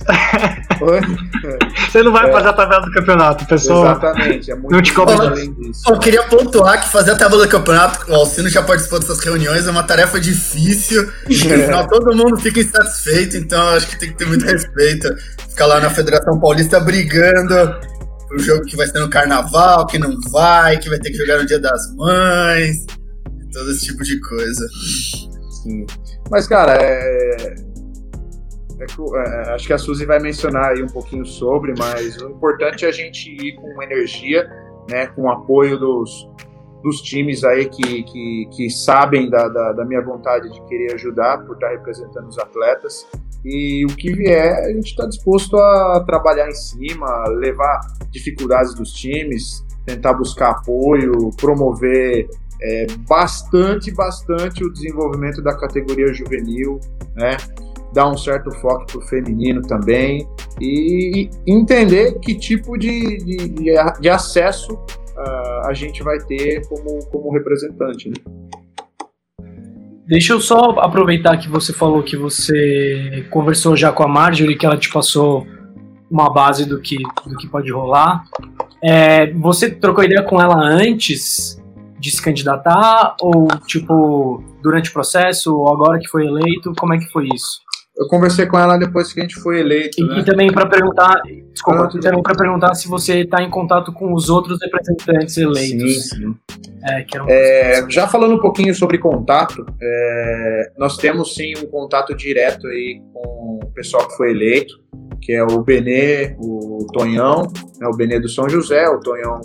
Oi? 0.80 1.00
Você 1.90 2.02
não 2.02 2.12
vai 2.12 2.28
é. 2.28 2.32
fazer 2.32 2.48
a 2.48 2.52
tabela 2.52 2.86
do 2.86 2.92
campeonato, 2.92 3.44
pessoal. 3.44 3.90
Exatamente, 3.90 4.50
é 4.50 4.54
muito 4.54 4.70
não 4.70 4.80
te 4.80 4.92
cobra 4.92 5.14
além 5.14 5.52
disso. 5.52 5.82
Eu 5.88 5.98
queria 5.98 6.22
pontuar 6.24 6.80
que 6.80 6.88
fazer 6.88 7.10
a 7.10 7.16
tabela 7.16 7.44
do 7.44 7.50
campeonato, 7.50 8.10
o 8.10 8.14
Alcino 8.14 8.48
já 8.48 8.62
participou 8.62 9.00
dessas 9.00 9.18
reuniões, 9.18 9.66
é 9.66 9.70
uma 9.70 9.82
tarefa 9.82 10.20
difícil. 10.20 11.02
É. 11.02 11.52
No 11.52 11.64
final 11.64 11.86
todo 11.86 12.16
mundo 12.16 12.38
fica 12.38 12.60
insatisfeito, 12.60 13.36
então 13.36 13.68
acho 13.70 13.88
que 13.88 13.98
tem 13.98 14.10
que 14.10 14.16
ter 14.16 14.26
muito 14.26 14.44
respeito. 14.44 15.08
Ficar 15.48 15.66
lá 15.66 15.80
na 15.80 15.90
Federação 15.90 16.38
Paulista 16.40 16.80
brigando 16.80 17.54
o 18.32 18.38
jogo 18.38 18.62
que 18.62 18.76
vai 18.76 18.86
ser 18.86 19.00
no 19.00 19.10
carnaval, 19.10 19.86
que 19.86 19.98
não 19.98 20.18
vai, 20.30 20.78
que 20.78 20.88
vai 20.88 20.98
ter 20.98 21.10
que 21.10 21.18
jogar 21.18 21.38
no 21.38 21.46
Dia 21.46 21.58
das 21.58 21.94
Mães, 21.94 22.86
todo 23.52 23.70
esse 23.70 23.86
tipo 23.86 24.02
de 24.02 24.18
coisa. 24.20 24.66
Sim. 25.62 25.86
Mas, 26.30 26.46
cara, 26.46 26.76
é... 26.80 27.72
É, 28.80 28.84
é, 28.84 29.54
acho 29.54 29.66
que 29.66 29.72
a 29.72 29.78
Suzy 29.78 30.04
vai 30.04 30.18
mencionar 30.18 30.72
aí 30.72 30.82
um 30.82 30.88
pouquinho 30.88 31.24
sobre, 31.24 31.72
mas 31.78 32.20
o 32.20 32.30
importante 32.30 32.84
é 32.84 32.88
a 32.88 32.92
gente 32.92 33.30
ir 33.30 33.54
com 33.54 33.80
energia, 33.80 34.50
né, 34.90 35.06
com 35.06 35.30
apoio 35.30 35.78
dos, 35.78 36.28
dos 36.82 37.00
times 37.00 37.44
aí 37.44 37.68
que, 37.68 38.02
que, 38.02 38.48
que 38.50 38.70
sabem 38.70 39.30
da, 39.30 39.46
da, 39.48 39.72
da, 39.72 39.84
minha 39.84 40.02
vontade 40.02 40.50
de 40.50 40.60
querer 40.64 40.94
ajudar 40.94 41.38
por 41.46 41.54
estar 41.54 41.70
representando 41.70 42.26
os 42.26 42.38
atletas. 42.38 43.06
E 43.44 43.84
o 43.84 43.96
que 43.96 44.12
vier, 44.12 44.52
a 44.52 44.72
gente 44.72 44.86
está 44.86 45.06
disposto 45.06 45.56
a 45.56 46.02
trabalhar 46.04 46.48
em 46.48 46.54
cima, 46.54 47.24
levar 47.28 47.80
dificuldades 48.10 48.74
dos 48.74 48.92
times, 48.92 49.64
tentar 49.84 50.14
buscar 50.14 50.50
apoio, 50.50 51.30
promover 51.36 52.28
é, 52.62 52.86
bastante, 53.08 53.90
bastante 53.90 54.64
o 54.64 54.72
desenvolvimento 54.72 55.42
da 55.42 55.56
categoria 55.56 56.12
juvenil, 56.14 56.78
né? 57.16 57.36
Dar 57.92 58.08
um 58.08 58.16
certo 58.16 58.50
foco 58.52 58.86
para 58.86 58.98
o 58.98 59.02
feminino 59.02 59.60
também 59.62 60.26
e 60.60 61.28
entender 61.46 62.18
que 62.20 62.34
tipo 62.34 62.78
de, 62.78 63.18
de, 63.18 63.70
de 64.00 64.08
acesso 64.08 64.72
uh, 64.74 65.66
a 65.66 65.74
gente 65.74 66.02
vai 66.02 66.18
ter 66.20 66.66
como, 66.68 67.04
como 67.06 67.32
representante. 67.32 68.08
Né? 68.08 68.14
Deixa 70.06 70.32
eu 70.32 70.40
só 70.40 70.70
aproveitar 70.78 71.36
que 71.36 71.48
você 71.48 71.72
falou 71.72 72.02
que 72.02 72.16
você 72.16 73.26
conversou 73.30 73.76
já 73.76 73.92
com 73.92 74.02
a 74.04 74.08
Marjorie, 74.08 74.56
que 74.56 74.64
ela 74.64 74.78
te 74.78 74.90
passou 74.90 75.46
uma 76.10 76.30
base 76.30 76.66
do 76.66 76.80
que, 76.80 76.96
do 77.26 77.36
que 77.36 77.48
pode 77.48 77.70
rolar. 77.72 78.24
É, 78.82 79.32
você 79.32 79.70
trocou 79.70 80.04
ideia 80.04 80.22
com 80.22 80.40
ela 80.40 80.56
antes 80.56 81.61
de 82.02 82.10
se 82.10 82.20
candidatar 82.20 83.14
ou 83.20 83.46
tipo 83.64 84.42
durante 84.60 84.90
o 84.90 84.92
processo 84.92 85.56
ou 85.56 85.72
agora 85.72 86.00
que 86.00 86.08
foi 86.08 86.26
eleito? 86.26 86.72
Como 86.76 86.92
é 86.92 86.98
que 86.98 87.08
foi 87.12 87.28
isso? 87.32 87.60
Eu 87.96 88.08
conversei 88.08 88.46
com 88.46 88.58
ela 88.58 88.76
depois 88.76 89.12
que 89.12 89.20
a 89.20 89.22
gente 89.22 89.36
foi 89.36 89.60
eleito. 89.60 90.00
E, 90.00 90.04
né? 90.04 90.18
e 90.18 90.24
também 90.24 90.50
para 90.50 90.66
perguntar, 90.66 91.22
desculpa, 91.52 91.84
ah, 91.84 91.88
também 91.88 92.22
para 92.22 92.34
perguntar 92.34 92.74
se 92.74 92.88
você 92.88 93.20
está 93.20 93.40
em 93.42 93.50
contato 93.50 93.92
com 93.92 94.12
os 94.14 94.28
outros 94.28 94.58
representantes 94.60 95.36
eleitos. 95.36 96.08
Sim, 96.08 96.16
sim. 96.16 96.36
É, 96.84 97.06
é, 97.28 97.90
já 97.90 98.08
falando 98.08 98.34
um 98.34 98.40
pouquinho 98.40 98.74
sobre 98.74 98.98
contato, 98.98 99.64
é, 99.80 100.72
nós 100.76 100.96
temos 100.96 101.34
sim 101.34 101.52
um 101.62 101.66
contato 101.66 102.16
direto 102.16 102.66
aí 102.66 103.00
com 103.12 103.60
o 103.62 103.70
pessoal 103.72 104.08
que 104.08 104.16
foi 104.16 104.30
eleito, 104.30 104.74
que 105.20 105.32
é 105.32 105.44
o 105.44 105.62
Benê, 105.62 106.34
o 106.38 106.84
Tonhão, 106.92 107.42
né, 107.78 107.86
o 107.86 107.96
Benê 107.96 108.18
do 108.18 108.28
São 108.28 108.48
José, 108.48 108.88
o 108.88 108.98
Tonhão 108.98 109.40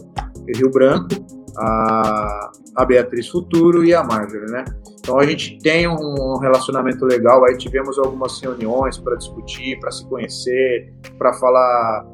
Rio 0.56 0.72
Branco, 0.72 1.10
a, 1.58 2.52
a 2.76 2.86
Beatriz 2.86 3.28
Futuro 3.28 3.84
e 3.84 3.94
a 3.94 4.04
Marjorie, 4.04 4.52
né? 4.52 4.66
Então 5.00 5.20
a 5.20 5.26
gente 5.26 5.58
tem 5.60 5.88
um 5.88 6.38
relacionamento 6.38 7.06
legal, 7.06 7.46
aí 7.46 7.58
tivemos 7.58 7.98
algumas 7.98 8.40
reuniões 8.42 8.98
para 8.98 9.16
discutir, 9.16 9.80
para 9.80 9.92
se 9.92 10.08
conhecer, 10.08 10.94
para 11.18 11.34
falar 11.34 12.06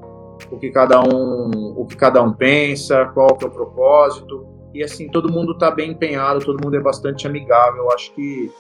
o 0.52 0.58
que 0.58 0.70
cada 0.70 1.02
um 1.02 1.74
o 1.76 1.86
que 1.86 1.96
cada 1.96 2.22
um 2.22 2.34
pensa, 2.34 3.06
qual 3.14 3.36
que 3.36 3.46
é 3.46 3.48
o 3.48 3.52
propósito. 3.52 4.48
e 4.74 4.84
assim, 4.84 5.08
todo 5.10 5.32
mundo 5.32 5.54
está 5.54 5.70
bem 5.70 5.92
empenhado, 5.92 6.44
todo 6.44 6.64
mundo 6.64 6.76
é 6.76 6.80
bastante 6.80 7.28
amigável, 7.28 7.92
acho 7.92 8.14
que 8.14 8.52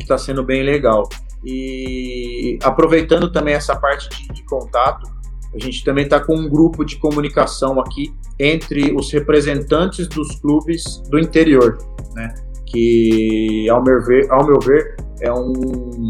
está 0.00 0.18
sendo 0.18 0.42
bem 0.42 0.62
legal. 0.62 1.08
E 1.44 2.58
aproveitando 2.62 3.30
também 3.30 3.54
essa 3.54 3.76
parte 3.76 4.08
de, 4.08 4.28
de 4.34 4.44
contato, 4.44 5.13
a 5.54 5.58
gente 5.58 5.84
também 5.84 6.04
está 6.04 6.18
com 6.18 6.34
um 6.34 6.48
grupo 6.48 6.84
de 6.84 6.96
comunicação 6.96 7.80
aqui 7.80 8.12
entre 8.38 8.92
os 8.92 9.12
representantes 9.12 10.08
dos 10.08 10.34
clubes 10.40 10.98
do 11.08 11.18
interior, 11.18 11.78
né? 12.14 12.34
Que, 12.66 13.68
ao 13.70 13.82
meu 13.82 14.02
ver, 14.02 14.30
ao 14.32 14.44
meu 14.44 14.58
ver 14.58 14.96
é, 15.20 15.32
um, 15.32 16.08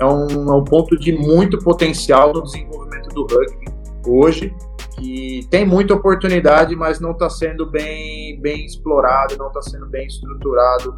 é, 0.00 0.06
um, 0.06 0.50
é 0.50 0.54
um 0.54 0.64
ponto 0.64 0.96
de 0.96 1.12
muito 1.12 1.58
potencial 1.58 2.32
no 2.32 2.42
desenvolvimento 2.44 3.08
do 3.08 3.22
rugby 3.22 3.66
hoje, 4.06 4.54
que 4.96 5.44
tem 5.50 5.66
muita 5.66 5.94
oportunidade, 5.94 6.76
mas 6.76 7.00
não 7.00 7.10
está 7.10 7.28
sendo 7.28 7.68
bem, 7.68 8.40
bem 8.40 8.64
explorado, 8.64 9.36
não 9.36 9.48
está 9.48 9.62
sendo 9.62 9.86
bem 9.88 10.06
estruturado. 10.06 10.94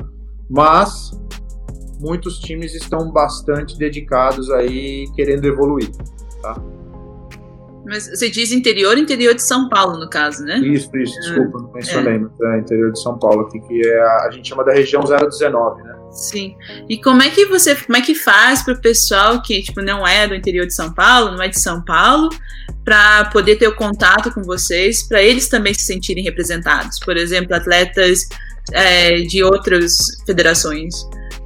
Mas 0.50 1.10
muitos 1.98 2.38
times 2.38 2.74
estão 2.74 3.10
bastante 3.10 3.78
dedicados 3.78 4.50
aí 4.50 5.06
querendo 5.14 5.46
evoluir, 5.46 5.90
tá? 6.42 6.54
Mas 7.86 8.08
você 8.08 8.30
diz 8.30 8.50
interior, 8.50 8.96
interior 8.96 9.34
de 9.34 9.42
São 9.42 9.68
Paulo, 9.68 9.98
no 9.98 10.08
caso, 10.08 10.42
né? 10.42 10.58
Isso, 10.58 10.90
isso, 10.96 11.20
desculpa, 11.20 11.58
não 11.58 11.72
mencionei, 11.72 12.14
é. 12.14 12.18
mas 12.18 12.40
é 12.40 12.58
interior 12.58 12.92
de 12.92 13.02
São 13.02 13.18
Paulo, 13.18 13.42
aqui, 13.42 13.60
que 13.60 13.86
é 13.86 14.00
a, 14.00 14.26
a 14.26 14.30
gente 14.30 14.48
chama 14.48 14.64
da 14.64 14.72
região 14.72 15.02
019, 15.02 15.82
né? 15.82 15.94
Sim. 16.10 16.56
E 16.88 16.96
como 16.96 17.22
é 17.22 17.28
que 17.28 17.44
você, 17.46 17.74
como 17.74 17.96
é 17.96 18.00
que 18.00 18.14
faz 18.14 18.62
para 18.62 18.74
o 18.74 18.80
pessoal 18.80 19.42
que 19.42 19.60
tipo 19.62 19.82
não 19.82 20.06
é 20.06 20.28
do 20.28 20.34
interior 20.34 20.66
de 20.66 20.72
São 20.72 20.94
Paulo, 20.94 21.32
não 21.32 21.42
é 21.42 21.48
de 21.48 21.60
São 21.60 21.84
Paulo, 21.84 22.30
para 22.84 23.26
poder 23.26 23.56
ter 23.56 23.66
o 23.66 23.74
contato 23.74 24.32
com 24.32 24.42
vocês, 24.42 25.02
para 25.02 25.20
eles 25.20 25.48
também 25.48 25.74
se 25.74 25.84
sentirem 25.84 26.22
representados? 26.22 26.98
Por 27.00 27.16
exemplo, 27.16 27.54
atletas 27.54 28.28
é, 28.72 29.22
de 29.22 29.42
outras 29.42 29.96
federações. 30.24 30.94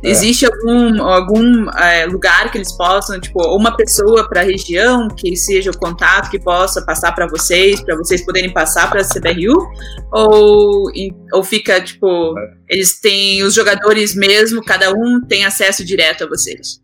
É. 0.02 0.11
Existe 0.11 0.46
algum, 0.46 1.02
algum 1.02 1.70
é, 1.70 2.06
lugar 2.06 2.50
que 2.52 2.58
eles 2.58 2.72
possam, 2.76 3.20
tipo, 3.20 3.40
uma 3.56 3.76
pessoa 3.76 4.28
para 4.28 4.40
a 4.40 4.44
região 4.44 5.08
que 5.08 5.34
seja 5.37 5.70
o 5.70 5.76
contato 5.76 6.30
que 6.30 6.38
possa 6.38 6.84
passar 6.84 7.12
para 7.12 7.26
vocês, 7.26 7.82
para 7.82 7.96
vocês 7.96 8.24
poderem 8.24 8.52
passar 8.52 8.88
para 8.88 9.00
a 9.00 9.04
CBRU? 9.04 9.68
Ou, 10.12 10.90
ou 11.32 11.42
fica, 11.42 11.80
tipo, 11.80 12.38
é. 12.38 12.50
eles 12.68 13.00
têm 13.00 13.42
os 13.42 13.54
jogadores 13.54 14.14
mesmo, 14.14 14.64
cada 14.64 14.92
um 14.92 15.20
tem 15.26 15.44
acesso 15.44 15.84
direto 15.84 16.24
a 16.24 16.28
vocês? 16.28 16.80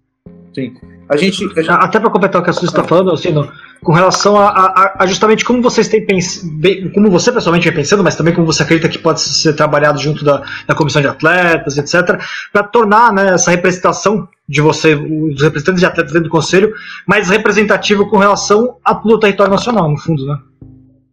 Sim. 0.54 0.74
A 1.08 1.16
gente, 1.16 1.44
a 1.44 1.60
gente... 1.60 1.70
Até 1.70 2.00
para 2.00 2.10
completar 2.10 2.40
o 2.40 2.44
que 2.44 2.50
a 2.50 2.52
Suzy 2.52 2.66
está 2.66 2.82
falando, 2.82 3.12
assim, 3.12 3.30
no, 3.30 3.50
com 3.84 3.92
relação 3.92 4.36
a, 4.36 4.48
a, 4.48 4.96
a, 5.04 5.06
justamente 5.06 5.44
como 5.44 5.62
vocês 5.62 5.88
têm 5.88 6.04
pensado, 6.04 6.50
como 6.92 7.10
você 7.10 7.30
pessoalmente 7.30 7.68
vem 7.68 7.76
pensando, 7.76 8.02
mas 8.02 8.16
também 8.16 8.34
como 8.34 8.46
você 8.46 8.62
acredita 8.62 8.88
que 8.88 8.98
pode 8.98 9.20
ser 9.20 9.52
trabalhado 9.52 10.00
junto 10.00 10.24
da, 10.24 10.42
da 10.66 10.74
comissão 10.74 11.02
de 11.02 11.08
atletas, 11.08 11.76
etc., 11.76 12.18
para 12.50 12.64
tornar 12.64 13.12
né, 13.12 13.34
essa 13.34 13.50
representação 13.50 14.26
de 14.48 14.60
você, 14.62 14.94
os 14.94 15.42
representantes 15.42 15.80
de 15.80 15.86
atletas 15.86 16.12
dentro 16.12 16.28
do 16.28 16.32
conselho, 16.32 16.72
mais 17.06 17.28
representativo 17.28 18.08
com 18.08 18.16
relação 18.16 18.78
a 18.82 18.94
todo 18.94 19.14
o 19.14 19.20
território 19.20 19.52
nacional, 19.52 19.90
no 19.90 19.98
fundo, 19.98 20.26
né? 20.26 20.38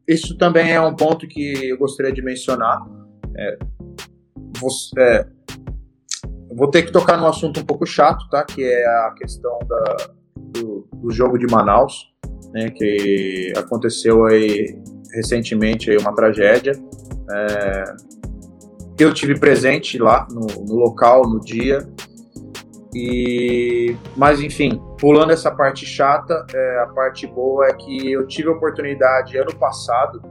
Isso 0.08 0.38
também 0.38 0.72
é 0.72 0.82
um 0.82 0.96
ponto 0.96 1.28
que 1.28 1.70
eu 1.70 1.78
gostaria 1.78 2.12
de 2.12 2.22
mencionar. 2.22 2.82
É, 3.38 3.58
você, 4.60 5.00
é, 5.00 5.26
vou 6.56 6.70
ter 6.70 6.84
que 6.84 6.92
tocar 6.92 7.18
num 7.18 7.28
assunto 7.28 7.60
um 7.60 7.66
pouco 7.66 7.86
chato, 7.86 8.28
tá? 8.30 8.44
Que 8.44 8.64
é 8.64 8.86
a 8.86 9.16
questão 9.18 9.60
da, 9.68 10.10
do, 10.38 10.88
do 10.94 11.12
jogo 11.12 11.38
de 11.38 11.48
Manaus 11.48 12.11
né, 12.54 12.70
que 12.70 13.54
aconteceu 13.58 14.26
aí 14.26 14.78
recentemente 15.14 15.92
aí 15.92 15.98
uma 15.98 16.14
tragédia. 16.14 16.74
É, 17.30 17.84
eu 19.00 19.14
tive 19.14 19.40
presente 19.40 19.98
lá 19.98 20.28
no, 20.32 20.48
no, 20.66 20.76
local, 20.76 21.28
no 21.28 21.40
dia. 21.40 21.80
E, 22.94 23.96
mas 24.18 24.42
enfim, 24.42 24.82
pulando 25.00 25.32
essa 25.32 25.50
parte 25.50 25.86
chata, 25.86 26.46
é, 26.54 26.80
a 26.84 26.88
parte 26.88 27.26
boa 27.26 27.68
é 27.68 27.74
que 27.74 28.12
eu 28.12 28.28
tive 28.28 28.50
a 28.50 28.52
oportunidade 28.52 29.38
ano 29.38 29.56
passado 29.56 30.22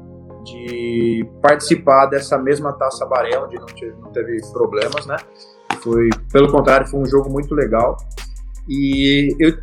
de 0.44 1.26
participar 1.42 2.06
dessa 2.06 2.38
mesma 2.38 2.72
Taça 2.72 3.06
Baré, 3.06 3.38
onde 3.38 3.56
não, 3.56 3.66
tive, 3.66 3.92
não 4.00 4.10
teve 4.10 4.40
problemas, 4.52 5.06
né? 5.06 5.16
Foi, 5.82 6.08
pelo 6.32 6.50
contrário, 6.50 6.86
foi 6.86 7.00
um 7.00 7.06
jogo 7.06 7.30
muito 7.30 7.54
legal. 7.54 7.96
E 8.68 9.34
eu, 9.38 9.56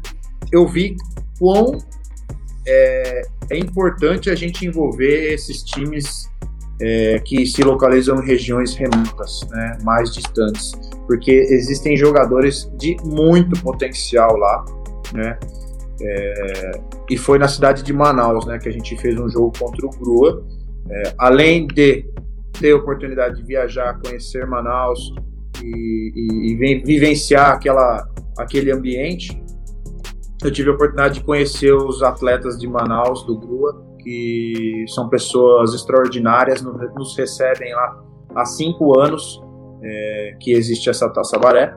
eu 0.52 0.68
vi 0.68 0.96
quão 1.40 1.78
é, 2.68 3.22
é 3.52 3.58
importante 3.58 4.30
a 4.30 4.36
gente 4.36 4.66
envolver 4.66 5.34
esses 5.34 5.64
times 5.64 6.30
é, 6.82 7.20
que 7.20 7.46
se 7.46 7.64
localizam 7.64 8.22
em 8.22 8.26
regiões 8.26 8.76
remotas, 8.76 9.40
né, 9.50 9.78
mais 9.84 10.14
distantes, 10.14 10.74
porque 11.08 11.32
existem 11.32 11.96
jogadores 11.96 12.70
de 12.78 12.96
muito 13.04 13.60
potencial 13.62 14.36
lá, 14.36 14.66
né, 15.14 15.40
é, 16.00 16.72
e 17.10 17.18
foi 17.18 17.40
na 17.40 17.48
cidade 17.48 17.82
de 17.82 17.94
Manaus, 17.94 18.46
né, 18.46 18.60
que 18.60 18.70
a 18.70 18.72
gente 18.72 18.96
fez 18.98 19.20
um 19.20 19.30
jogo 19.30 19.54
contra 19.58 19.86
o 19.86 19.90
Grua, 19.90 20.46
é, 20.90 21.14
além 21.18 21.66
de 21.68 22.06
ter 22.60 22.72
a 22.72 22.76
oportunidade 22.76 23.38
de 23.38 23.44
viajar, 23.44 24.00
conhecer 24.00 24.46
Manaus 24.46 25.14
e, 25.64 26.12
e, 26.16 26.52
e 26.52 26.56
vivenciar 26.84 27.52
aquela, 27.52 28.08
aquele 28.38 28.72
ambiente, 28.72 29.42
eu 30.44 30.52
tive 30.52 30.70
a 30.70 30.74
oportunidade 30.74 31.16
de 31.16 31.26
conhecer 31.26 31.74
os 31.74 32.04
atletas 32.04 32.58
de 32.58 32.68
Manaus, 32.68 33.24
do 33.26 33.38
Grua, 33.38 33.84
que 34.00 34.86
são 34.90 35.10
pessoas 35.10 35.74
extraordinárias, 35.74 36.62
nos 36.62 37.18
recebem 37.18 37.74
lá 37.74 38.04
há 38.36 38.46
cinco 38.46 39.00
anos 39.00 39.42
é, 39.82 40.38
que 40.40 40.54
existe 40.54 40.90
essa 40.90 41.10
Taça 41.10 41.40
Baré. 41.40 41.76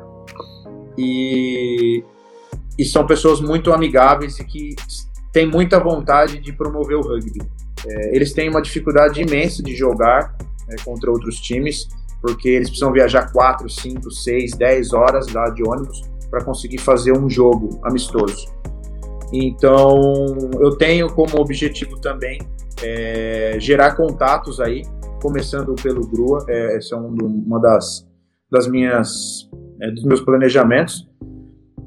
E, 0.98 2.04
e 2.78 2.84
são 2.84 3.06
pessoas 3.06 3.40
muito 3.40 3.72
amigáveis 3.72 4.38
e 4.38 4.44
que 4.44 4.74
têm 5.32 5.46
muita 5.46 5.80
vontade 5.80 6.38
de 6.38 6.52
promover 6.52 6.96
o 6.96 7.02
rugby. 7.02 7.40
É, 7.86 8.14
eles 8.14 8.34
têm 8.34 8.50
uma 8.50 8.60
dificuldade 8.60 9.22
imensa 9.22 9.62
de 9.62 9.74
jogar 9.74 10.36
é, 10.68 10.76
contra 10.84 11.10
outros 11.10 11.40
times, 11.40 11.88
porque 12.20 12.50
eles 12.50 12.68
precisam 12.68 12.92
viajar 12.92 13.32
4, 13.32 13.70
5, 13.70 14.10
6, 14.10 14.52
10 14.52 14.92
horas 14.92 15.32
lá 15.32 15.48
de 15.48 15.62
ônibus 15.66 16.10
para 16.30 16.44
conseguir 16.44 16.78
fazer 16.78 17.12
um 17.12 17.28
jogo 17.28 17.80
amistoso. 17.82 18.46
Então, 19.32 20.36
eu 20.60 20.76
tenho 20.76 21.08
como 21.12 21.40
objetivo 21.40 22.00
também 22.00 22.38
é, 22.82 23.56
gerar 23.58 23.94
contatos 23.94 24.60
aí, 24.60 24.82
começando 25.22 25.74
pelo 25.74 26.06
Grua, 26.06 26.44
é, 26.48 26.78
esse 26.78 26.94
é 26.94 26.96
um 26.96 27.14
uma 27.14 27.60
das, 27.60 28.06
das 28.50 28.66
minhas, 28.66 29.48
é, 29.80 29.90
dos 29.90 30.04
meus 30.04 30.20
planejamentos, 30.20 31.08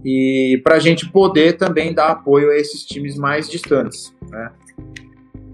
e 0.06 0.62
para 0.64 0.76
a 0.76 0.80
gente 0.80 1.10
poder 1.10 1.58
também 1.58 1.94
dar 1.94 2.10
apoio 2.10 2.52
a 2.52 2.56
esses 2.56 2.86
times 2.86 3.18
mais 3.18 3.50
distantes, 3.50 4.14
né? 4.30 4.52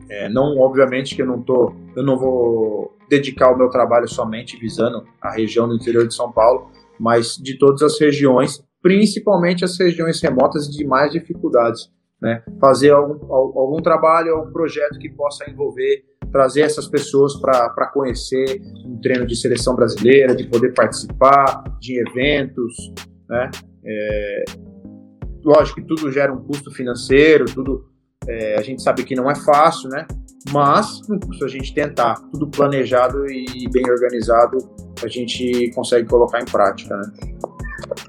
É, 0.10 0.28
não, 0.28 0.58
obviamente 0.58 1.16
que 1.16 1.22
eu 1.22 1.28
não 1.28 1.40
tô, 1.42 1.72
eu 1.96 2.04
não 2.04 2.18
vou 2.18 2.98
dedicar 3.08 3.54
o 3.54 3.58
meu 3.58 3.70
trabalho 3.70 4.08
somente 4.08 4.58
visando 4.58 5.04
a 5.22 5.32
região 5.32 5.68
do 5.68 5.76
interior 5.76 6.08
de 6.08 6.16
São 6.16 6.32
Paulo, 6.32 6.72
mas 7.00 7.38
de 7.38 7.58
todas 7.60 7.84
as 7.84 8.00
regiões 8.00 8.64
principalmente 8.82 9.66
as 9.66 9.78
regiões 9.78 10.22
remotas 10.22 10.70
de 10.70 10.86
mais 10.86 11.12
dificuldades. 11.12 11.90
Né? 12.22 12.44
Fazer 12.60 12.92
algum, 12.92 13.34
algum 13.34 13.82
trabalho, 13.82 14.36
algum 14.36 14.52
projeto 14.52 15.00
que 15.00 15.10
possa 15.10 15.50
envolver, 15.50 16.04
trazer 16.32 16.62
essas 16.62 16.88
pessoas 16.88 17.40
para 17.40 17.90
conhecer 17.94 18.62
um 18.86 19.00
treino 19.00 19.26
de 19.26 19.36
seleção 19.36 19.76
brasileira, 19.76 20.36
de 20.36 20.46
poder 20.48 20.74
participar 20.74 21.64
de 21.80 22.00
eventos. 22.00 22.94
Né? 23.30 23.50
É, 23.86 24.44
lógico 25.44 25.82
que 25.82 25.88
tudo 25.88 26.12
gera 26.12 26.34
um 26.34 26.44
custo 26.44 26.72
financeiro, 26.72 27.46
tudo 27.46 27.90
é, 28.28 28.60
a 28.60 28.62
gente 28.62 28.82
sabe 28.82 29.04
que 29.04 29.16
não 29.16 29.30
é 29.30 29.36
fácil, 29.36 29.90
né? 29.90 30.06
Mas 30.52 31.02
se 31.38 31.44
a 31.44 31.48
gente 31.48 31.74
tentar 31.74 32.16
tudo 32.32 32.48
planejado 32.48 33.26
e 33.28 33.68
bem 33.72 33.90
organizado, 33.90 34.58
a 35.04 35.08
gente 35.08 35.72
consegue 35.74 36.08
colocar 36.08 36.40
em 36.40 36.46
prática, 36.46 36.96
né? 36.96 37.12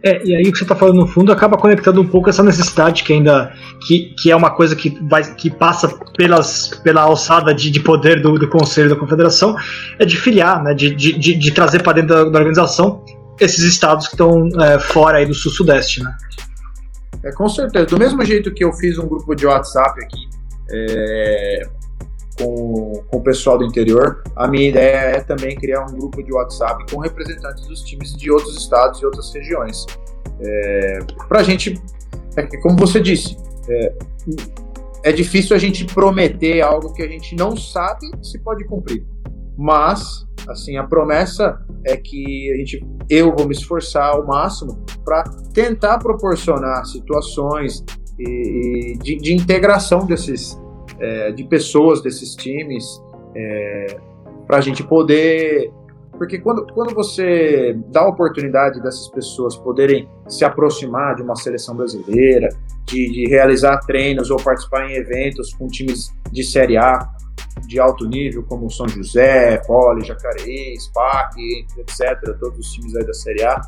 É, 0.02 0.26
e 0.26 0.34
aí 0.34 0.42
o 0.42 0.52
que 0.52 0.58
você 0.58 0.64
está 0.64 0.74
falando 0.74 0.96
no 0.96 1.06
fundo 1.06 1.32
acaba 1.32 1.56
conectando 1.56 2.00
um 2.00 2.06
pouco 2.06 2.30
essa 2.30 2.42
necessidade 2.42 3.02
que 3.02 3.12
ainda 3.12 3.52
que, 3.86 4.14
que 4.18 4.30
é 4.30 4.36
uma 4.36 4.50
coisa 4.50 4.74
que 4.74 4.96
vai 5.08 5.22
que 5.34 5.50
passa 5.50 5.88
pelas, 6.16 6.68
pela 6.82 7.02
alçada 7.02 7.54
de, 7.54 7.70
de 7.70 7.80
poder 7.80 8.22
do, 8.22 8.38
do 8.38 8.48
Conselho 8.48 8.88
da 8.88 8.96
Confederação 8.96 9.56
é 9.98 10.04
de 10.04 10.16
filiar, 10.16 10.62
né, 10.62 10.74
de, 10.74 10.94
de, 10.94 11.34
de 11.34 11.50
trazer 11.52 11.82
para 11.82 11.94
dentro 11.94 12.14
da, 12.14 12.24
da, 12.24 12.38
organização 12.38 13.04
esses 13.38 13.64
estados 13.64 14.06
que 14.06 14.14
estão 14.14 14.48
é, 14.60 14.78
fora 14.78 15.18
aí 15.18 15.26
do 15.26 15.34
sul-sudeste, 15.34 16.02
né? 16.02 16.14
É, 17.22 17.32
com 17.32 17.48
certeza. 17.48 17.86
Do 17.86 17.98
mesmo 17.98 18.22
jeito 18.24 18.52
que 18.52 18.64
eu 18.64 18.72
fiz 18.72 18.98
um 18.98 19.06
grupo 19.06 19.34
de 19.34 19.46
WhatsApp 19.46 20.02
aqui 20.02 20.28
é, 20.70 21.68
com, 22.40 23.02
com 23.08 23.16
o 23.18 23.22
pessoal 23.22 23.58
do 23.58 23.64
interior. 23.64 24.22
A 24.34 24.48
minha 24.48 24.68
ideia 24.68 25.16
é 25.16 25.20
também 25.20 25.54
criar 25.56 25.84
um 25.84 25.92
grupo 25.92 26.22
de 26.22 26.32
WhatsApp 26.32 26.84
com 26.90 27.00
representantes 27.00 27.66
dos 27.66 27.82
times 27.82 28.14
de 28.16 28.30
outros 28.30 28.56
estados 28.56 29.00
e 29.00 29.04
outras 29.04 29.32
regiões. 29.34 29.84
É, 30.40 30.98
Para 31.28 31.40
a 31.40 31.42
gente, 31.42 31.80
é, 32.36 32.42
como 32.58 32.76
você 32.76 33.00
disse, 33.00 33.36
é, 33.68 33.94
é 35.04 35.12
difícil 35.12 35.54
a 35.54 35.58
gente 35.58 35.84
prometer 35.84 36.60
algo 36.60 36.92
que 36.92 37.02
a 37.02 37.08
gente 37.08 37.34
não 37.36 37.56
sabe 37.56 38.10
se 38.22 38.38
pode 38.38 38.64
cumprir. 38.64 39.04
mas 39.56 40.26
assim 40.48 40.76
a 40.78 40.84
promessa 40.84 41.60
é 41.84 41.96
que 41.96 42.52
a 42.52 42.56
gente, 42.56 42.84
eu 43.08 43.34
vou 43.34 43.46
me 43.46 43.54
esforçar 43.54 44.14
ao 44.14 44.26
máximo 44.26 44.84
para 45.04 45.24
tentar 45.52 45.98
proporcionar 45.98 46.84
situações 46.86 47.84
e, 48.18 48.94
e 48.94 48.98
de, 48.98 49.16
de, 49.16 49.34
integração 49.34 50.06
desses 50.06 50.59
é, 51.00 51.32
de 51.32 51.44
pessoas 51.44 52.02
desses 52.02 52.34
times 52.34 52.84
é, 53.34 53.96
para 54.46 54.58
a 54.58 54.60
gente 54.60 54.82
poder 54.82 55.72
porque 56.20 56.38
quando, 56.38 56.66
quando 56.74 56.94
você 56.94 57.74
dá 57.86 58.02
a 58.02 58.08
oportunidade 58.08 58.78
dessas 58.82 59.08
pessoas 59.08 59.56
poderem 59.56 60.06
se 60.28 60.44
aproximar 60.44 61.16
de 61.16 61.22
uma 61.22 61.34
seleção 61.34 61.74
brasileira, 61.74 62.50
de, 62.84 63.10
de 63.10 63.26
realizar 63.26 63.78
treinos 63.86 64.30
ou 64.30 64.36
participar 64.36 64.90
em 64.90 64.96
eventos 64.96 65.54
com 65.54 65.66
times 65.66 66.14
de 66.30 66.44
Série 66.44 66.76
A 66.76 67.08
de 67.66 67.80
alto 67.80 68.06
nível, 68.06 68.42
como 68.42 68.70
São 68.70 68.86
José, 68.86 69.56
Poli, 69.66 70.04
Jacareí, 70.04 70.78
SPAC, 70.78 71.66
etc., 71.78 72.38
todos 72.38 72.58
os 72.58 72.72
times 72.72 72.94
aí 72.96 73.06
da 73.06 73.14
Série 73.14 73.42
A, 73.42 73.60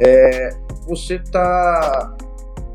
é, 0.00 0.50
você 0.86 1.18
tá, 1.18 2.14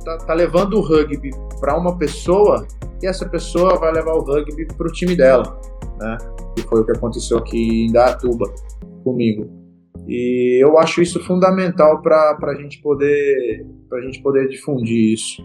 tá, 0.03 0.17
tá, 0.17 0.33
levando 0.33 0.77
o 0.77 0.81
rugby 0.81 1.29
para 1.59 1.77
uma 1.77 1.95
pessoa 1.95 2.65
e 3.01 3.07
essa 3.07 3.27
pessoa 3.27 3.77
vai 3.77 3.91
levar 3.91 4.13
o 4.13 4.21
rugby 4.21 4.65
para 4.65 4.87
o 4.87 4.91
time 4.91 5.15
dela, 5.15 5.59
né? 5.99 6.17
Que 6.55 6.63
foi 6.63 6.81
o 6.81 6.85
que 6.85 6.91
aconteceu 6.91 7.37
aqui 7.37 7.85
em 7.85 7.91
Datuba 7.91 8.45
comigo. 9.03 9.49
E 10.07 10.63
eu 10.63 10.77
acho 10.79 11.01
isso 11.01 11.23
fundamental 11.23 12.01
para 12.01 12.37
a 12.41 12.55
gente 12.55 12.81
poder 12.81 13.65
para 13.89 13.99
a 13.99 14.01
gente 14.01 14.21
poder 14.21 14.47
difundir 14.47 15.13
isso. 15.13 15.41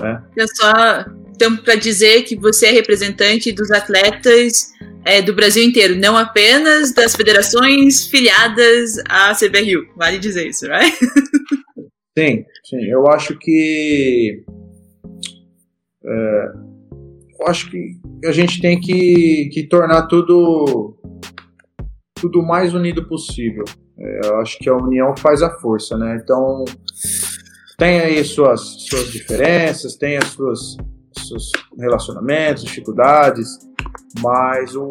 Né? 0.00 0.22
É 0.38 0.46
só 0.46 1.04
então 1.34 1.56
para 1.56 1.74
dizer 1.74 2.22
que 2.22 2.36
você 2.36 2.66
é 2.66 2.70
representante 2.70 3.52
dos 3.52 3.70
atletas 3.70 4.72
é, 5.04 5.22
do 5.22 5.34
Brasil 5.34 5.62
inteiro, 5.62 5.94
não 5.96 6.16
apenas 6.16 6.92
das 6.92 7.14
federações 7.14 8.06
filiadas 8.06 8.98
à 9.08 9.32
CBRU. 9.34 9.86
Vale 9.96 10.18
dizer 10.18 10.48
isso, 10.48 10.66
right? 10.66 10.96
Sim, 12.18 12.44
sim. 12.64 12.84
Eu 12.90 13.06
acho 13.06 13.38
que 13.38 14.42
é, 16.04 16.52
acho 17.46 17.70
que 17.70 18.00
a 18.24 18.32
gente 18.32 18.60
tem 18.60 18.80
que, 18.80 19.50
que 19.52 19.66
tornar 19.68 20.06
tudo 20.06 20.96
tudo 22.20 22.42
mais 22.42 22.74
unido 22.74 23.06
possível. 23.06 23.64
É, 23.98 24.26
eu 24.26 24.40
acho 24.40 24.58
que 24.58 24.68
a 24.68 24.76
união 24.76 25.16
faz 25.16 25.42
a 25.42 25.50
força, 25.58 25.96
né? 25.96 26.20
Então 26.22 26.64
tem 27.78 28.00
aí 28.00 28.24
suas, 28.24 28.60
suas 28.88 29.12
diferenças, 29.12 29.96
tem 29.96 30.16
as 30.16 30.26
suas 30.28 30.76
seus 31.26 31.50
relacionamentos, 31.78 32.64
dificuldades, 32.64 33.58
mas 34.20 34.74
o, 34.74 34.88